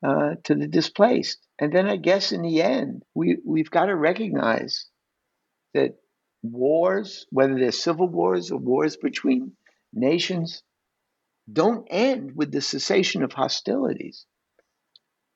uh, 0.07 0.35
to 0.45 0.55
the 0.55 0.69
displaced. 0.69 1.39
And 1.59 1.73
then 1.73 1.89
I 1.89 1.97
guess 1.97 2.33
in 2.33 2.43
the 2.43 2.63
end, 2.63 3.03
we, 3.15 3.39
we've 3.45 3.71
got 3.71 3.87
to 3.87 3.97
recognize 3.97 4.87
that 5.73 5.97
wars, 6.43 7.27
whether 7.31 7.59
they're 7.59 7.73
civil 7.73 8.09
wars 8.09 8.51
or 8.51 8.59
wars 8.59 8.97
between 8.97 9.53
nations, 9.93 10.63
don't 11.51 11.87
end 11.91 12.33
with 12.37 12.53
the 12.53 12.61
cessation 12.61 13.23
of 13.23 13.33
hostilities. 13.33 14.27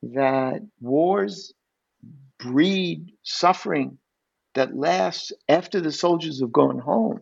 That 0.03 0.61
wars 0.81 1.53
breed 2.39 3.13
suffering 3.23 3.99
that 4.55 4.77
lasts 4.77 5.33
after 5.49 5.81
the 5.81 5.93
soldiers 5.93 6.41
have 6.41 6.53
gone 6.53 6.79
home. 6.79 7.21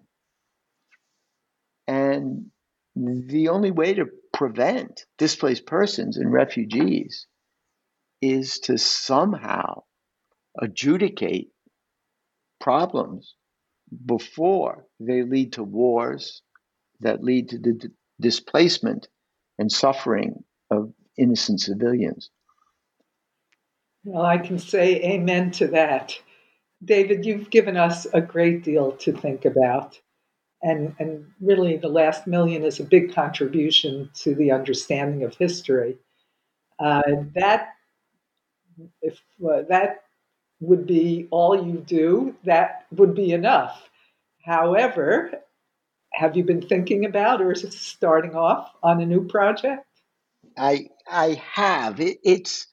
And 1.86 2.50
the 2.94 3.48
only 3.48 3.70
way 3.70 3.94
to 3.94 4.06
prevent 4.32 5.06
displaced 5.18 5.66
persons 5.66 6.16
and 6.16 6.32
refugees 6.32 7.26
is 8.20 8.58
to 8.60 8.78
somehow 8.78 9.82
adjudicate 10.60 11.50
problems 12.60 13.34
before 14.06 14.86
they 15.00 15.22
lead 15.22 15.52
to 15.54 15.62
wars 15.62 16.42
that 17.00 17.22
lead 17.22 17.50
to 17.50 17.58
the 17.58 17.72
d- 17.74 17.88
displacement 18.20 19.08
and 19.58 19.70
suffering 19.70 20.44
of 20.70 20.92
innocent 21.18 21.60
civilians. 21.60 22.30
Well, 24.06 24.24
I 24.24 24.38
can 24.38 24.58
say 24.58 25.02
amen 25.02 25.50
to 25.52 25.66
that. 25.68 26.18
David, 26.84 27.26
you've 27.26 27.50
given 27.50 27.76
us 27.76 28.06
a 28.12 28.20
great 28.20 28.62
deal 28.62 28.92
to 28.92 29.12
think 29.12 29.44
about 29.44 30.00
and 30.62 30.94
and 30.98 31.26
really 31.40 31.76
the 31.76 31.88
last 31.88 32.26
million 32.26 32.64
is 32.64 32.80
a 32.80 32.84
big 32.84 33.14
contribution 33.14 34.10
to 34.14 34.34
the 34.34 34.50
understanding 34.50 35.22
of 35.22 35.34
history. 35.34 35.96
Uh, 36.78 37.02
that 37.34 37.68
if 39.02 39.20
uh, 39.44 39.62
that 39.68 40.04
would 40.60 40.86
be 40.86 41.28
all 41.30 41.66
you 41.66 41.78
do, 41.86 42.34
that 42.44 42.86
would 42.90 43.14
be 43.14 43.32
enough. 43.32 43.88
However, 44.44 45.32
have 46.12 46.36
you 46.36 46.44
been 46.44 46.62
thinking 46.62 47.04
about 47.04 47.40
or 47.42 47.52
is 47.52 47.64
it 47.64 47.72
starting 47.72 48.34
off 48.34 48.72
on 48.82 49.00
a 49.00 49.06
new 49.06 49.26
project? 49.26 49.86
I 50.56 50.88
I 51.10 51.40
have. 51.54 52.00
It, 52.00 52.18
it's 52.24 52.66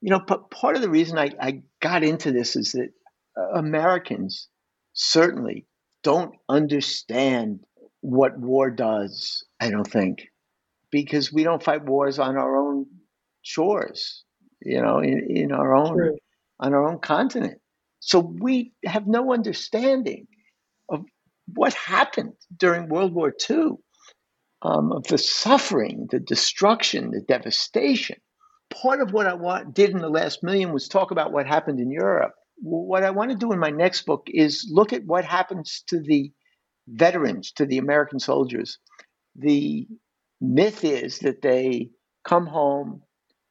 you 0.00 0.10
know, 0.10 0.20
but 0.26 0.50
part 0.50 0.76
of 0.76 0.82
the 0.82 0.90
reason 0.90 1.18
I, 1.18 1.30
I 1.40 1.62
got 1.80 2.02
into 2.02 2.32
this 2.32 2.56
is 2.56 2.72
that 2.72 2.88
uh, 3.36 3.58
Americans 3.58 4.48
certainly 4.92 5.66
don't 6.02 6.34
understand 6.48 7.60
what 8.00 8.38
war 8.38 8.70
does, 8.70 9.44
I 9.60 9.70
don't 9.70 9.86
think, 9.86 10.28
because 10.90 11.32
we 11.32 11.44
don't 11.44 11.62
fight 11.62 11.84
wars 11.84 12.18
on 12.18 12.36
our 12.36 12.56
own 12.56 12.86
shores, 13.42 14.24
you 14.62 14.80
know, 14.80 14.98
in, 14.98 15.26
in 15.28 15.52
our 15.52 15.74
own 15.74 15.96
True. 15.96 16.16
on 16.58 16.72
our 16.74 16.88
own 16.88 16.98
continent. 16.98 17.60
So 18.00 18.18
we 18.18 18.72
have 18.86 19.06
no 19.06 19.32
understanding 19.32 20.26
of 20.88 21.04
what 21.52 21.74
happened 21.74 22.32
during 22.56 22.88
World 22.88 23.14
War 23.14 23.34
II, 23.50 23.72
um, 24.62 24.92
of 24.92 25.04
the 25.04 25.18
suffering, 25.18 26.06
the 26.10 26.20
destruction, 26.20 27.10
the 27.10 27.20
devastation. 27.20 28.16
Part 28.70 29.00
of 29.00 29.12
what 29.12 29.26
I 29.26 29.34
want, 29.34 29.74
did 29.74 29.90
in 29.90 29.98
the 29.98 30.08
last 30.08 30.42
million 30.42 30.72
was 30.72 30.88
talk 30.88 31.10
about 31.10 31.32
what 31.32 31.46
happened 31.46 31.80
in 31.80 31.90
Europe 31.90 32.34
what 32.60 33.04
I 33.04 33.10
want 33.10 33.30
to 33.30 33.36
do 33.36 33.52
in 33.52 33.58
my 33.58 33.70
next 33.70 34.02
book 34.02 34.28
is 34.28 34.68
look 34.70 34.92
at 34.92 35.04
what 35.04 35.24
happens 35.24 35.82
to 35.88 36.00
the 36.00 36.32
veterans, 36.86 37.52
to 37.52 37.66
the 37.66 37.78
American 37.78 38.18
soldiers. 38.18 38.78
The 39.36 39.88
myth 40.40 40.84
is 40.84 41.20
that 41.20 41.42
they 41.42 41.90
come 42.24 42.46
home, 42.46 43.02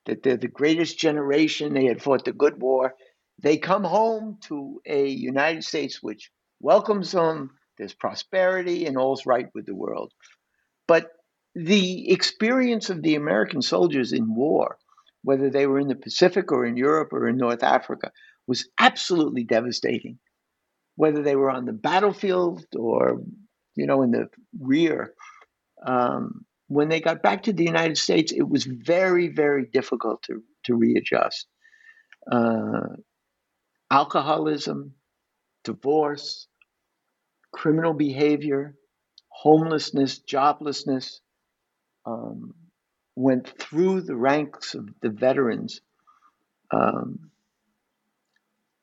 that 0.06 0.24
they're 0.24 0.38
the 0.38 0.48
greatest 0.48 1.00
generation, 1.00 1.74
they 1.74 1.86
had 1.86 2.02
fought 2.02 2.26
the 2.26 2.34
good 2.34 2.62
war. 2.62 2.94
They 3.42 3.58
come 3.58 3.84
home 3.84 4.38
to 4.44 4.82
a 4.86 5.08
United 5.08 5.64
States 5.64 6.04
which 6.04 6.30
welcomes 6.60 7.12
them, 7.12 7.52
there's 7.78 7.94
prosperity, 7.94 8.86
and 8.86 8.98
all's 8.98 9.26
right 9.26 9.48
with 9.56 9.66
the 9.66 9.76
world. 9.76 10.12
But 10.88 11.10
the 11.56 12.12
experience 12.12 12.90
of 12.90 13.02
the 13.02 13.16
American 13.16 13.62
soldiers 13.62 14.12
in 14.14 14.36
war, 14.36 14.78
whether 15.24 15.50
they 15.50 15.68
were 15.68 15.80
in 15.80 15.88
the 15.88 15.96
Pacific 15.96 16.52
or 16.52 16.66
in 16.66 16.78
Europe 16.78 17.14
or 17.14 17.28
in 17.28 17.38
North 17.38 17.64
Africa, 17.64 18.12
was 18.48 18.70
absolutely 18.80 19.44
devastating. 19.44 20.20
Whether 20.96 21.24
they 21.24 21.36
were 21.36 21.52
on 21.52 21.66
the 21.66 21.74
battlefield 21.74 22.66
or, 22.76 23.22
you 23.76 23.86
know, 23.86 24.02
in 24.02 24.12
the 24.12 24.28
rear, 24.60 25.14
um, 25.86 26.46
when 26.68 26.90
they 26.90 27.00
got 27.02 27.24
back 27.24 27.44
to 27.44 27.54
the 27.54 27.64
United 27.64 27.98
States, 27.98 28.32
it 28.32 28.48
was 28.48 28.66
very, 28.66 29.28
very 29.28 29.66
difficult 29.66 30.24
to, 30.24 30.44
to 30.66 30.76
readjust. 30.76 31.48
Uh, 32.32 32.98
alcoholism, 33.90 34.94
divorce, 35.64 36.48
criminal 37.52 37.94
behavior, 37.94 38.76
homelessness, 39.30 40.20
joblessness, 40.20 41.20
um, 42.06 42.54
went 43.20 43.50
through 43.60 44.00
the 44.00 44.16
ranks 44.16 44.76
of 44.76 44.88
the 45.02 45.10
veterans 45.10 45.82
um, 46.72 47.32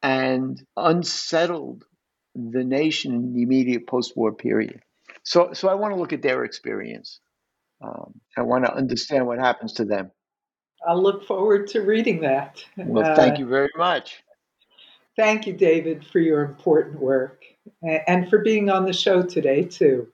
and 0.03 0.62
unsettled 0.76 1.84
the 2.34 2.62
nation 2.62 3.14
in 3.14 3.32
the 3.32 3.41
immediate 3.41 3.87
post-war 3.87 4.32
period. 4.32 4.82
So, 5.22 5.55
so 5.55 5.68
I 5.68 5.74
want 5.74 5.95
to 5.95 5.99
look 5.99 6.12
at 6.12 6.20
their 6.20 6.45
experience. 6.45 7.18
Um, 7.82 8.20
I 8.37 8.43
want 8.43 8.66
to 8.66 8.74
understand 8.74 9.26
what 9.26 9.39
happens 9.39 9.72
to 9.74 9.87
them. 9.87 10.11
I'll 10.87 11.03
look 11.03 11.26
forward 11.26 11.68
to 11.68 11.80
reading 11.80 12.20
that. 12.20 12.62
Well, 12.76 13.16
thank 13.16 13.37
uh, 13.37 13.39
you 13.39 13.47
very 13.47 13.70
much. 13.74 14.22
Thank 15.16 15.47
you, 15.47 15.55
David, 15.55 16.05
for 16.05 16.18
your 16.18 16.45
important 16.45 17.01
work 17.01 17.43
and 17.82 18.28
for 18.28 18.41
being 18.41 18.68
on 18.68 18.84
the 18.84 18.93
show 18.93 19.22
today, 19.22 19.64
too. 19.64 20.09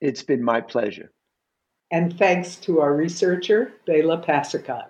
It's 0.00 0.22
been 0.22 0.42
my 0.42 0.62
pleasure. 0.62 1.12
And 1.90 2.18
thanks 2.18 2.56
to 2.56 2.80
our 2.80 2.94
researcher, 2.94 3.72
Bela 3.86 4.22
Pasikov. 4.22 4.88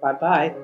Bye 0.00 0.12
bye. 0.12 0.54